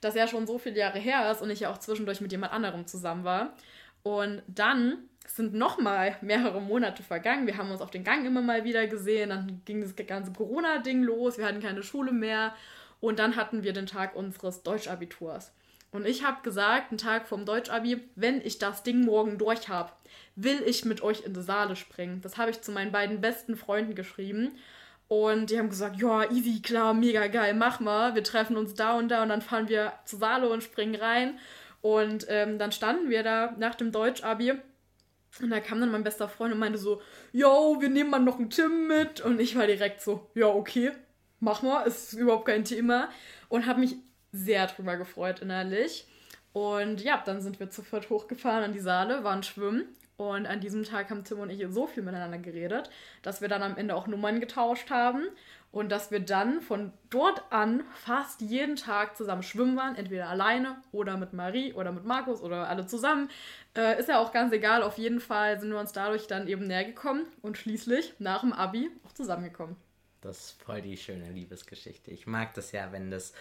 das 0.00 0.14
ja 0.14 0.28
schon 0.28 0.46
so 0.46 0.58
viele 0.58 0.78
Jahre 0.78 1.00
her 1.00 1.28
ist 1.32 1.42
und 1.42 1.50
ich 1.50 1.60
ja 1.60 1.72
auch 1.72 1.78
zwischendurch 1.78 2.20
mit 2.20 2.30
jemand 2.30 2.52
anderem 2.52 2.86
zusammen 2.86 3.24
war. 3.24 3.54
Und 4.04 4.42
dann 4.46 5.08
sind 5.26 5.54
noch 5.54 5.80
mal 5.80 6.16
mehrere 6.20 6.60
Monate 6.60 7.02
vergangen. 7.02 7.48
Wir 7.48 7.56
haben 7.56 7.72
uns 7.72 7.80
auf 7.80 7.90
den 7.90 8.04
Gang 8.04 8.24
immer 8.24 8.42
mal 8.42 8.62
wieder 8.62 8.86
gesehen. 8.86 9.30
Dann 9.30 9.62
ging 9.64 9.80
das 9.80 9.96
ganze 10.06 10.32
Corona-Ding 10.32 11.02
los. 11.02 11.38
Wir 11.38 11.46
hatten 11.46 11.60
keine 11.60 11.82
Schule 11.82 12.12
mehr. 12.12 12.54
Und 13.00 13.18
dann 13.18 13.36
hatten 13.36 13.62
wir 13.62 13.72
den 13.72 13.86
Tag 13.86 14.14
unseres 14.14 14.62
Deutschabiturs. 14.62 15.52
Und 15.92 16.06
ich 16.06 16.24
habe 16.24 16.42
gesagt, 16.42 16.90
einen 16.90 16.98
Tag 16.98 17.26
vom 17.26 17.44
Deutschabi, 17.44 18.02
wenn 18.16 18.40
ich 18.40 18.58
das 18.58 18.82
Ding 18.82 19.04
morgen 19.04 19.38
durch 19.38 19.68
habe, 19.68 19.92
will 20.34 20.62
ich 20.66 20.84
mit 20.84 21.02
euch 21.02 21.24
in 21.24 21.32
die 21.32 21.42
Saale 21.42 21.76
springen. 21.76 22.20
Das 22.22 22.36
habe 22.36 22.50
ich 22.50 22.60
zu 22.60 22.72
meinen 22.72 22.92
beiden 22.92 23.20
besten 23.20 23.56
Freunden 23.56 23.94
geschrieben. 23.94 24.52
Und 25.08 25.50
die 25.50 25.58
haben 25.58 25.68
gesagt, 25.68 25.96
ja, 26.00 26.30
easy, 26.30 26.60
klar, 26.60 26.92
mega 26.92 27.28
geil, 27.28 27.54
mach 27.54 27.80
mal. 27.80 28.14
Wir 28.14 28.24
treffen 28.24 28.56
uns 28.56 28.74
da 28.74 28.98
und 28.98 29.08
da 29.08 29.22
und 29.22 29.28
dann 29.28 29.42
fahren 29.42 29.68
wir 29.68 29.92
zur 30.04 30.18
Saale 30.18 30.48
und 30.48 30.62
springen 30.62 30.96
rein. 30.96 31.38
Und 31.80 32.26
ähm, 32.28 32.58
dann 32.58 32.72
standen 32.72 33.08
wir 33.08 33.22
da 33.22 33.54
nach 33.56 33.76
dem 33.76 33.92
Deutschabi 33.92 34.54
und 35.40 35.50
da 35.50 35.60
kam 35.60 35.80
dann 35.80 35.90
mein 35.90 36.04
bester 36.04 36.28
Freund 36.28 36.52
und 36.52 36.58
meinte 36.58 36.78
so, 36.78 37.00
yo, 37.32 37.76
wir 37.80 37.88
nehmen 37.88 38.10
mal 38.10 38.18
noch 38.18 38.38
einen 38.38 38.50
Tim 38.50 38.88
mit. 38.88 39.20
Und 39.20 39.40
ich 39.40 39.56
war 39.56 39.66
direkt 39.66 40.00
so, 40.00 40.28
ja, 40.34 40.46
okay, 40.46 40.92
mach 41.40 41.62
mal, 41.62 41.84
ist 41.84 42.12
überhaupt 42.14 42.46
kein 42.46 42.64
Thema. 42.64 43.08
Und 43.48 43.66
habe 43.66 43.80
mich 43.80 43.96
sehr 44.32 44.66
drüber 44.66 44.96
gefreut 44.96 45.40
innerlich. 45.40 46.06
Und 46.52 47.02
ja, 47.02 47.22
dann 47.24 47.40
sind 47.40 47.60
wir 47.60 47.70
zu 47.70 47.82
viert 47.82 48.08
hochgefahren 48.10 48.64
an 48.64 48.72
die 48.72 48.80
Saale, 48.80 49.24
waren 49.24 49.42
schwimmen. 49.42 49.84
Und 50.16 50.46
an 50.46 50.60
diesem 50.60 50.82
Tag 50.84 51.10
haben 51.10 51.24
Tim 51.24 51.40
und 51.40 51.50
ich 51.50 51.62
so 51.68 51.86
viel 51.86 52.02
miteinander 52.02 52.38
geredet, 52.38 52.88
dass 53.20 53.42
wir 53.42 53.48
dann 53.48 53.62
am 53.62 53.76
Ende 53.76 53.94
auch 53.94 54.06
Nummern 54.06 54.40
getauscht 54.40 54.88
haben 54.88 55.24
und 55.72 55.92
dass 55.92 56.10
wir 56.10 56.20
dann 56.20 56.62
von 56.62 56.94
dort 57.10 57.42
an 57.50 57.84
fast 57.92 58.40
jeden 58.40 58.76
Tag 58.76 59.14
zusammen 59.14 59.42
schwimmen 59.42 59.76
waren, 59.76 59.94
entweder 59.94 60.30
alleine 60.30 60.76
oder 60.90 61.18
mit 61.18 61.34
Marie 61.34 61.74
oder 61.74 61.92
mit 61.92 62.06
Markus 62.06 62.40
oder 62.40 62.66
alle 62.66 62.86
zusammen. 62.86 63.28
Äh, 63.76 64.00
ist 64.00 64.08
ja 64.08 64.18
auch 64.18 64.32
ganz 64.32 64.54
egal, 64.54 64.82
auf 64.82 64.96
jeden 64.96 65.20
Fall 65.20 65.60
sind 65.60 65.70
wir 65.70 65.78
uns 65.78 65.92
dadurch 65.92 66.26
dann 66.26 66.48
eben 66.48 66.66
näher 66.66 66.84
gekommen 66.84 67.26
und 67.42 67.58
schließlich 67.58 68.14
nach 68.18 68.40
dem 68.40 68.54
Abi 68.54 68.90
auch 69.06 69.12
zusammengekommen. 69.12 69.76
Das 70.20 70.38
ist 70.38 70.62
voll 70.62 70.82
die 70.82 70.96
schöne 70.96 71.30
Liebesgeschichte. 71.30 72.10
Ich 72.10 72.26
mag 72.26 72.54
das 72.54 72.72
ja, 72.72 72.92
wenn 72.92 73.10
das 73.10 73.32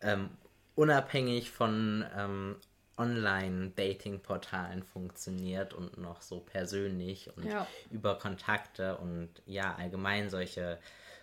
ähm, 0.00 0.30
unabhängig 0.74 1.50
von 1.50 2.04
ähm, 2.16 2.56
Online-Dating-Portalen 2.98 4.82
funktioniert 4.82 5.72
und 5.72 5.98
noch 5.98 6.20
so 6.20 6.40
persönlich 6.40 7.30
und 7.36 7.44
ja. 7.44 7.66
über 7.90 8.18
Kontakte 8.18 8.96
und 8.98 9.30
ja, 9.46 9.74
allgemein 9.76 10.30
solche 10.30 10.78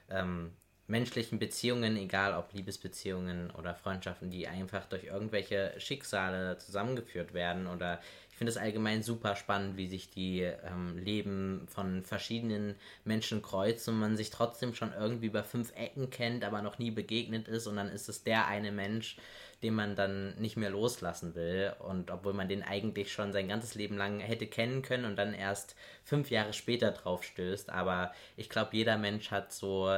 ähm, 0.10 0.52
menschlichen 0.88 1.40
Beziehungen, 1.40 1.98
egal 1.98 2.34
ob 2.34 2.54
Liebesbeziehungen 2.54 3.52
oder 3.52 3.76
Freundschaften, 3.76 4.30
die 4.30 4.48
einfach 4.48 4.86
durch 4.86 5.06
irgendwelche 5.06 5.74
Schicksale 5.78 6.58
zusammengeführt 6.60 7.34
werden 7.34 7.68
oder 7.68 8.00
ich 8.36 8.38
finde 8.38 8.52
es 8.52 8.58
allgemein 8.58 9.02
super 9.02 9.38
spannend, 9.38 9.78
wie 9.78 9.88
sich 9.88 10.10
die 10.10 10.42
ähm, 10.42 10.98
Leben 10.98 11.66
von 11.70 12.04
verschiedenen 12.04 12.76
Menschen 13.06 13.42
kreuzen 13.42 13.94
und 13.94 14.02
man 14.02 14.18
sich 14.18 14.30
trotzdem 14.30 14.74
schon 14.74 14.92
irgendwie 14.92 15.28
über 15.28 15.46
fünf 15.46 15.72
Ecken 15.74 16.10
kennt, 16.10 16.44
aber 16.44 16.62
noch 16.62 16.78
nie 16.78 16.92
begegnet 16.92 17.48
ist 17.48 17.66
und 17.66 17.78
dann 17.78 17.88
ist 17.88 18.10
es 18.10 18.26
der 18.26 18.48
eine 18.48 18.74
Mensch, 18.74 19.16
den 19.64 19.74
man 19.74 19.96
dann 19.96 20.36
nicht 20.36 20.58
mehr 20.58 20.70
loslassen 20.70 21.34
will 21.34 21.76
und 21.80 22.12
obwohl 22.12 22.34
man 22.34 22.50
den 22.50 22.62
eigentlich 22.62 23.14
schon 23.14 23.32
sein 23.32 23.48
ganzes 23.48 23.74
Leben 23.76 23.96
lang 23.96 24.20
hätte 24.20 24.48
kennen 24.48 24.82
können 24.82 25.06
und 25.06 25.16
dann 25.16 25.34
erst 25.34 25.78
fünf 26.04 26.30
Jahre 26.30 26.52
später 26.52 26.92
drauf 26.92 27.24
stößt, 27.24 27.70
aber 27.70 28.12
ich 28.36 28.50
glaube, 28.50 28.76
jeder 28.76 28.98
Mensch 28.98 29.32
hat 29.32 29.54
so 29.54 29.90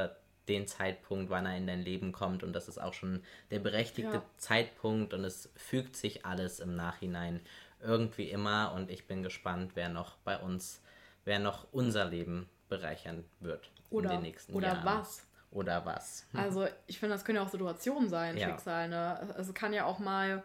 den 0.46 0.68
Zeitpunkt, 0.68 1.28
wann 1.28 1.44
er 1.44 1.56
in 1.56 1.66
dein 1.66 1.82
Leben 1.82 2.12
kommt 2.12 2.44
und 2.44 2.52
das 2.52 2.68
ist 2.68 2.78
auch 2.78 2.94
schon 2.94 3.24
der 3.50 3.58
berechtigte 3.58 4.18
ja. 4.18 4.24
Zeitpunkt 4.36 5.12
und 5.12 5.24
es 5.24 5.50
fügt 5.56 5.96
sich 5.96 6.24
alles 6.24 6.60
im 6.60 6.76
Nachhinein 6.76 7.40
irgendwie 7.80 8.30
immer 8.30 8.72
und 8.74 8.90
ich 8.90 9.06
bin 9.06 9.22
gespannt, 9.22 9.72
wer 9.74 9.88
noch 9.88 10.16
bei 10.18 10.38
uns, 10.38 10.82
wer 11.24 11.38
noch 11.38 11.66
unser 11.72 12.04
Leben 12.04 12.48
bereichern 12.68 13.24
wird 13.40 13.70
oder, 13.90 14.10
in 14.10 14.16
den 14.16 14.22
nächsten 14.22 14.54
oder 14.54 14.68
Jahren. 14.68 14.82
Oder 14.82 14.98
was? 14.98 15.26
Oder 15.50 15.86
was? 15.86 16.26
Also 16.34 16.66
ich 16.86 16.98
finde, 16.98 17.14
das 17.14 17.24
können 17.24 17.36
ja 17.36 17.42
auch 17.42 17.48
Situationen 17.48 18.08
sein, 18.08 18.36
ja. 18.36 18.48
Schicksal. 18.48 18.88
Ne? 18.88 19.34
Also 19.36 19.52
kann 19.52 19.72
ja 19.72 19.84
auch 19.84 19.98
mal, 19.98 20.42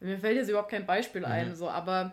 mir 0.00 0.18
fällt 0.18 0.36
jetzt 0.36 0.48
überhaupt 0.48 0.70
kein 0.70 0.86
Beispiel 0.86 1.22
mhm. 1.22 1.32
ein, 1.32 1.56
so, 1.56 1.68
aber 1.68 2.12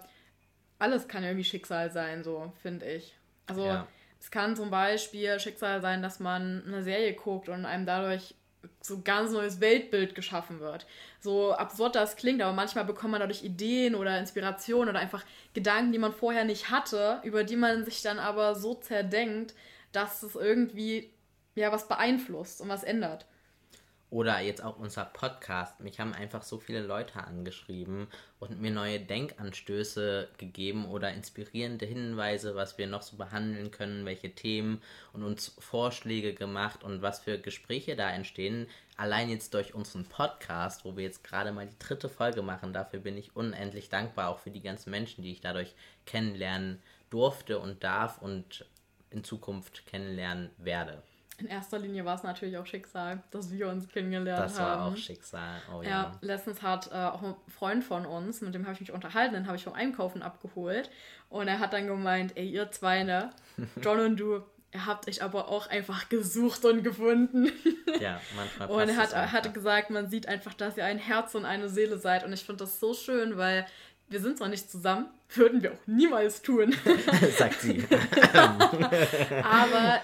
alles 0.80 1.08
kann 1.08 1.24
ja 1.24 1.30
irgendwie 1.30 1.46
Schicksal 1.46 1.92
sein, 1.92 2.24
so 2.24 2.52
finde 2.62 2.86
ich. 2.88 3.16
Also 3.46 3.66
ja. 3.66 3.88
es 4.20 4.32
kann 4.32 4.56
zum 4.56 4.72
Beispiel 4.72 5.40
Schicksal 5.40 5.82
sein, 5.82 6.02
dass 6.02 6.20
man 6.20 6.64
eine 6.66 6.84
Serie 6.84 7.14
guckt 7.14 7.50
und 7.50 7.66
einem 7.66 7.86
dadurch 7.86 8.36
so 8.82 9.02
ganz 9.02 9.32
neues 9.32 9.60
Weltbild 9.60 10.16
geschaffen 10.16 10.60
wird. 10.60 10.86
So 11.20 11.54
absurd 11.54 11.96
das 11.96 12.16
klingt, 12.16 12.42
aber 12.42 12.54
manchmal 12.54 12.86
bekommt 12.86 13.12
man 13.12 13.22
dadurch 13.22 13.44
Ideen 13.44 13.96
oder 13.96 14.20
Inspiration 14.20 14.90
oder 14.90 15.00
einfach 15.00 15.24
Gedanken, 15.54 15.92
die 15.92 16.00
man 16.00 16.14
vorher 16.14 16.46
nicht 16.46 16.70
hatte, 16.70 17.20
über 17.24 17.44
die 17.44 17.56
man 17.56 17.86
sich 17.86 18.02
dann 18.02 18.20
aber 18.20 18.56
so 18.56 18.76
zerdenkt, 18.76 19.54
dass 19.92 20.24
es 20.24 20.36
irgendwie 20.36 21.12
ja 21.56 21.72
was 21.72 21.88
beeinflusst 21.88 22.62
und 22.62 22.70
was 22.70 22.84
ändert. 22.84 23.26
Oder 24.12 24.42
jetzt 24.42 24.62
auch 24.62 24.78
unser 24.78 25.06
Podcast. 25.06 25.80
Mich 25.80 26.02
haben 26.02 26.14
einfach 26.14 26.44
so 26.44 26.58
viele 26.58 26.82
Leute 26.82 27.24
angeschrieben 27.24 28.10
und 28.42 28.60
mir 28.60 28.70
neue 28.70 29.00
Denkanstöße 29.00 30.28
gegeben 30.38 30.86
oder 30.86 31.14
inspirierende 31.14 31.86
Hinweise, 31.86 32.54
was 32.54 32.78
wir 32.78 32.88
noch 32.88 33.04
so 33.04 33.16
behandeln 33.16 33.72
können, 33.72 34.06
welche 34.06 34.36
Themen 34.36 34.82
und 35.14 35.24
uns 35.24 35.56
Vorschläge 35.60 36.34
gemacht 36.34 36.84
und 36.84 37.02
was 37.02 37.22
für 37.22 37.40
Gespräche 37.40 37.96
da 37.96 38.12
entstehen. 38.12 38.68
Allein 38.98 39.30
jetzt 39.30 39.54
durch 39.54 39.74
unseren 39.74 40.04
Podcast, 40.04 40.84
wo 40.84 40.98
wir 40.98 41.06
jetzt 41.06 41.24
gerade 41.24 41.54
mal 41.54 41.68
die 41.68 41.80
dritte 41.80 42.10
Folge 42.10 42.42
machen. 42.42 42.74
Dafür 42.74 43.00
bin 43.00 43.18
ich 43.18 43.34
unendlich 43.34 43.88
dankbar, 43.88 44.28
auch 44.28 44.40
für 44.40 44.52
die 44.52 44.62
ganzen 44.62 44.92
Menschen, 44.92 45.24
die 45.24 45.32
ich 45.32 45.40
dadurch 45.40 45.74
kennenlernen 46.06 46.82
durfte 47.10 47.60
und 47.60 47.82
darf 47.82 48.22
und 48.22 48.66
in 49.10 49.24
Zukunft 49.24 49.86
kennenlernen 49.86 50.50
werde. 50.58 51.02
In 51.42 51.48
erster 51.48 51.80
Linie 51.80 52.06
war 52.06 52.16
es 52.16 52.22
natürlich 52.22 52.56
auch 52.58 52.68
Schicksal, 52.68 53.24
dass 53.32 53.52
wir 53.52 53.68
uns 53.68 53.90
kennengelernt 53.90 54.40
haben. 54.40 54.48
Das 54.48 54.60
war 54.60 54.78
haben. 54.78 54.94
auch 54.94 54.98
Schicksal, 54.98 55.60
oh 55.74 55.82
ja. 55.82 55.90
Ja, 55.90 56.12
letztens 56.22 56.62
hat 56.62 56.92
äh, 56.92 56.96
auch 56.96 57.24
ein 57.24 57.36
Freund 57.48 57.84
von 57.84 58.06
uns, 58.06 58.42
mit 58.42 58.54
dem 58.54 58.66
habe 58.66 58.76
ich 58.76 58.80
mich 58.80 58.92
unterhalten, 58.92 59.34
den 59.34 59.48
habe 59.48 59.58
ich 59.58 59.64
vom 59.64 59.74
Einkaufen 59.74 60.22
abgeholt. 60.22 60.92
Und 61.30 61.48
er 61.48 61.60
hat 61.60 61.74
dann 61.74 61.88
gemeint, 61.88 62.38
ey, 62.38 62.48
ihr 62.48 62.70
zwei, 62.70 63.02
ne, 63.02 63.32
John 63.82 64.00
und 64.00 64.18
du, 64.20 64.44
ihr 64.72 64.86
habt 64.86 65.08
euch 65.08 65.24
aber 65.24 65.48
auch 65.48 65.66
einfach 65.68 66.10
gesucht 66.10 66.64
und 66.64 66.84
gefunden. 66.84 67.52
Ja, 68.00 68.22
manchmal 68.36 68.70
Und 68.70 68.90
er 68.90 68.98
hat, 68.98 69.16
hat 69.16 69.52
gesagt, 69.52 69.90
man 69.90 70.12
sieht 70.12 70.28
einfach, 70.28 70.54
dass 70.54 70.78
ihr 70.78 70.86
ein 70.86 71.00
Herz 71.00 71.34
und 71.34 71.46
eine 71.46 71.70
Seele 71.70 71.98
seid. 71.98 72.24
Und 72.24 72.34
ich 72.34 72.44
finde 72.44 72.66
das 72.66 72.80
so 72.80 72.94
schön, 72.94 73.36
weil 73.38 73.66
wir 74.12 74.20
sind 74.20 74.38
zwar 74.38 74.50
nicht 74.50 74.70
zusammen, 74.70 75.08
würden 75.30 75.64
wir 75.64 75.72
auch 75.72 75.88
niemals 75.88 76.42
tun. 76.42 76.76
Sagt 77.38 77.62
sie. 77.62 77.84
aber 79.44 80.02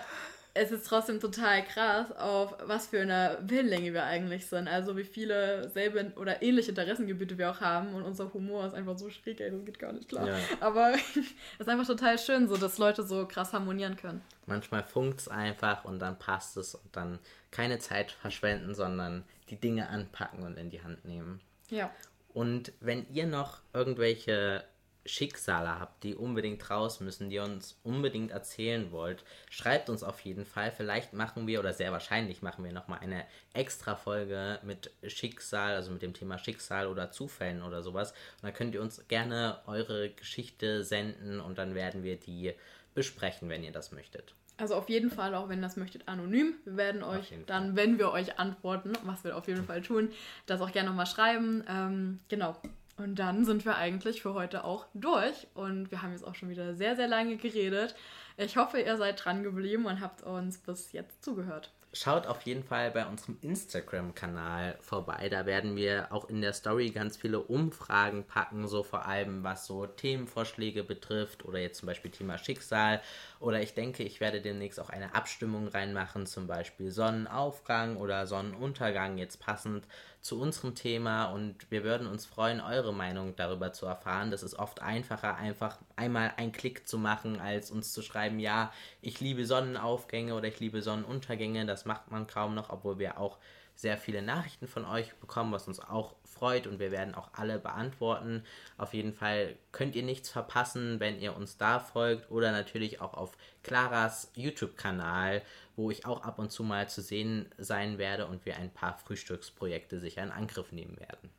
es 0.58 0.72
ist 0.72 0.88
trotzdem 0.88 1.20
total 1.20 1.64
krass, 1.64 2.12
auf 2.12 2.56
was 2.66 2.88
für 2.88 3.02
eine 3.02 3.38
Wellenlänge 3.42 3.94
wir 3.94 4.04
eigentlich 4.04 4.48
sind. 4.48 4.68
Also 4.68 4.98
wie 4.98 5.04
viele 5.04 5.70
selbe 5.70 6.12
oder 6.16 6.42
ähnliche 6.42 6.70
Interessengebiete 6.70 7.38
wir 7.38 7.52
auch 7.52 7.62
haben 7.62 7.94
und 7.94 8.04
unser 8.04 8.34
Humor 8.34 8.66
ist 8.66 8.74
einfach 8.74 8.98
so 8.98 9.10
schräg, 9.10 9.40
ey, 9.40 9.52
das 9.52 9.64
geht 9.66 9.80
gar 9.80 9.94
nicht 9.94 10.10
klar. 10.10 10.28
Ja. 10.28 10.36
Aber 10.60 10.94
es 10.94 11.18
ist 11.60 11.70
einfach 11.70 11.88
total 11.88 12.18
schön, 12.18 12.48
so 12.48 12.58
dass 12.58 12.78
Leute 12.78 13.04
so 13.04 13.28
krass 13.28 13.54
harmonieren 13.54 13.96
können. 13.96 14.22
Manchmal 14.46 14.84
funkt 14.84 15.22
es 15.22 15.28
einfach 15.28 15.86
und 15.86 16.00
dann 16.00 16.18
passt 16.18 16.58
es 16.58 16.76
und 16.76 16.96
dann 16.96 17.20
keine 17.52 17.80
Zeit 17.80 18.12
verschwenden, 18.12 18.74
sondern 18.74 19.24
die 19.50 19.58
Dinge 19.58 19.90
anpacken 19.90 20.44
und 20.44 20.58
in 20.58 20.70
die 20.70 20.82
Hand 20.82 21.06
nehmen. 21.06 21.40
Ja. 21.70 21.92
Und 22.34 22.72
wenn 22.82 23.08
ihr 23.14 23.26
noch 23.26 23.60
irgendwelche 23.74 24.64
Schicksale 25.08 25.80
habt, 25.80 26.04
die 26.04 26.16
unbedingt 26.16 26.70
raus 26.70 27.00
müssen, 27.00 27.30
die 27.30 27.36
ihr 27.36 27.44
uns 27.44 27.80
unbedingt 27.84 28.32
erzählen 28.32 28.92
wollt, 28.92 29.24
schreibt 29.50 29.90
uns 29.90 30.04
auf 30.04 30.20
jeden 30.22 30.46
Fall. 30.46 30.72
Vielleicht 30.72 31.14
machen 31.14 31.48
wir 31.48 31.60
oder 31.60 31.74
sehr 31.74 31.92
wahrscheinlich 31.92 32.42
machen 32.42 32.64
wir 32.64 32.72
nochmal 32.72 33.00
eine 33.00 33.26
extra 33.54 33.96
Folge 33.96 34.60
mit 34.64 34.92
Schicksal, 35.08 35.76
also 35.76 35.92
mit 35.92 36.02
dem 36.02 36.14
Thema 36.14 36.38
Schicksal 36.38 36.88
oder 36.88 37.12
Zufällen 37.12 37.64
oder 37.64 37.82
sowas. 37.82 38.12
Und 38.12 38.44
dann 38.44 38.54
könnt 38.54 38.76
ihr 38.76 38.82
uns 38.82 39.08
gerne 39.08 39.60
eure 39.66 40.10
Geschichte 40.10 40.84
senden 40.84 41.40
und 41.40 41.58
dann 41.58 41.74
werden 41.74 42.04
wir 42.04 42.18
die 42.18 42.54
besprechen, 42.94 43.50
wenn 43.50 43.64
ihr 43.64 43.72
das 43.72 43.92
möchtet. 43.92 44.34
Also 44.58 44.74
auf 44.74 44.90
jeden 44.90 45.12
Fall, 45.12 45.36
auch 45.36 45.50
wenn 45.50 45.60
ihr 45.60 45.64
das 45.64 45.78
möchtet, 45.78 46.08
anonym. 46.08 46.56
Wir 46.66 46.78
werden 46.78 47.04
euch 47.04 47.32
dann, 47.46 47.76
wenn 47.76 48.00
wir 48.00 48.12
euch 48.12 48.40
antworten, 48.40 48.94
was 49.04 49.24
wir 49.24 49.38
auf 49.38 49.48
jeden 49.48 49.64
Fall 49.64 49.84
tun, 49.84 50.10
das 50.48 50.62
auch 50.62 50.72
gerne 50.72 50.90
nochmal 50.90 51.06
schreiben. 51.06 51.64
Ähm, 51.70 52.20
genau. 52.28 52.60
Und 52.98 53.20
dann 53.20 53.46
sind 53.46 53.64
wir 53.64 53.78
eigentlich 53.78 54.24
für 54.24 54.34
heute 54.34 54.64
auch 54.64 54.88
durch. 54.94 55.48
Und 55.54 55.92
wir 55.92 56.02
haben 56.02 56.12
jetzt 56.12 56.26
auch 56.26 56.36
schon 56.36 56.50
wieder 56.50 56.76
sehr, 56.76 56.96
sehr 56.96 57.08
lange 57.08 57.38
geredet. 57.38 57.96
Ich 58.38 58.58
hoffe, 58.58 58.80
ihr 58.80 58.98
seid 58.98 59.24
dran 59.24 59.44
geblieben 59.44 59.86
und 59.86 60.02
habt 60.02 60.24
uns 60.24 60.58
bis 60.58 60.92
jetzt 60.92 61.24
zugehört. 61.24 61.72
Schaut 61.94 62.28
auf 62.28 62.42
jeden 62.42 62.64
Fall 62.64 62.92
bei 62.92 63.06
unserem 63.08 63.38
Instagram-Kanal 63.42 64.78
vorbei. 64.82 65.30
Da 65.30 65.46
werden 65.46 65.76
wir 65.76 66.12
auch 66.12 66.30
in 66.30 66.42
der 66.42 66.54
Story 66.54 66.90
ganz 66.90 67.18
viele 67.18 67.40
Umfragen 67.40 68.26
packen, 68.26 68.68
so 68.68 68.84
vor 68.84 69.06
allem 69.06 69.44
was 69.44 69.66
so 69.66 69.88
Themenvorschläge 69.88 70.84
betrifft 70.84 71.46
oder 71.46 71.60
jetzt 71.60 71.80
zum 71.80 71.88
Beispiel 71.88 72.12
Thema 72.12 72.38
Schicksal. 72.38 73.02
Oder 73.40 73.62
ich 73.62 73.74
denke, 73.74 74.04
ich 74.04 74.20
werde 74.20 74.42
demnächst 74.42 74.80
auch 74.80 74.90
eine 74.90 75.16
Abstimmung 75.16 75.70
reinmachen, 75.70 76.26
zum 76.26 76.46
Beispiel 76.46 76.92
Sonnenaufgang 76.92 77.96
oder 77.98 78.28
Sonnenuntergang, 78.28 79.18
jetzt 79.18 79.40
passend 79.40 79.88
zu 80.22 80.40
unserem 80.40 80.76
Thema 80.76 81.26
und 81.26 81.70
wir 81.70 81.84
würden 81.84 82.08
uns 82.08 82.26
freuen, 82.26 82.60
eure 82.60 82.94
Meinung 82.94 83.36
darüber 83.36 83.74
zu 83.74 83.86
erfahren. 83.86 84.32
Das 84.32 84.44
ist 84.44 84.56
oft 84.56 84.82
einfacher, 84.82 85.36
einfach 85.36 85.78
einmal 85.96 86.34
einen 86.38 86.52
Klick 86.52 86.88
zu 86.88 86.98
machen, 86.98 87.40
als 87.40 87.72
uns 87.72 87.94
zu 87.94 88.02
schreiben, 88.02 88.40
ja, 88.40 88.72
ich 89.02 89.20
liebe 89.20 89.46
Sonnenaufgänge 89.46 90.34
oder 90.36 90.48
ich 90.48 90.60
liebe 90.60 90.82
Sonnenuntergänge. 90.82 91.66
Das 91.66 91.86
macht 91.86 92.12
man 92.12 92.28
kaum 92.28 92.56
noch, 92.56 92.70
obwohl 92.70 93.00
wir 93.00 93.20
auch 93.20 93.38
sehr 93.76 93.98
viele 93.98 94.22
Nachrichten 94.22 94.68
von 94.68 94.86
euch 94.86 95.14
bekommen, 95.16 95.52
was 95.52 95.68
uns 95.68 95.80
auch 95.80 96.16
freut 96.38 96.68
und 96.68 96.80
wir 96.80 96.92
werden 96.92 97.16
auch 97.16 97.30
alle 97.34 97.60
beantworten. 97.60 98.44
Auf 98.78 98.94
jeden 98.94 99.14
Fall 99.14 99.56
könnt 99.72 99.96
ihr 99.96 100.04
nichts 100.04 100.30
verpassen, 100.30 101.00
wenn 101.00 101.20
ihr 101.20 101.36
uns 101.36 101.58
da 101.58 101.80
folgt 101.80 102.30
oder 102.32 102.52
natürlich 102.52 103.02
auch 103.02 103.14
auf 103.14 103.38
Claras 103.64 104.32
YouTube-Kanal, 104.36 105.42
wo 105.76 105.92
ich 105.92 106.06
auch 106.06 106.24
ab 106.24 106.40
und 106.40 106.52
zu 106.52 106.64
mal 106.64 106.90
zu 106.90 107.02
sehen 107.02 107.50
sein 107.58 107.98
werde 107.98 108.28
und 108.28 108.46
wir 108.46 108.58
ein 108.58 108.72
paar 108.72 108.98
Frühstücksprojekte 108.98 110.00
sicher 110.00 110.24
in 110.24 110.32
Angriff 110.32 110.72
nehmen 110.72 111.00
werden. 111.00 111.30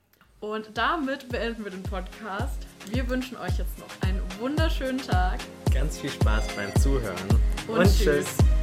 Und 0.41 0.71
damit 0.75 1.29
beenden 1.29 1.65
wir 1.65 1.73
den 1.73 1.83
Podcast. 1.83 2.65
Wir 2.87 3.09
wünschen 3.09 3.37
euch 3.39 3.59
jetzt 3.59 3.77
noch 3.79 4.09
einen 4.09 4.23
wunderschönen 4.39 4.99
Tag. 4.99 5.41
Ganz 5.75 5.99
viel 5.99 6.11
Spaß 6.11 6.47
beim 6.55 6.75
Zuhören 6.77 7.17
und, 7.67 7.79
und 7.79 7.85
tschüss. 7.85 8.05
tschüss. 8.05 8.58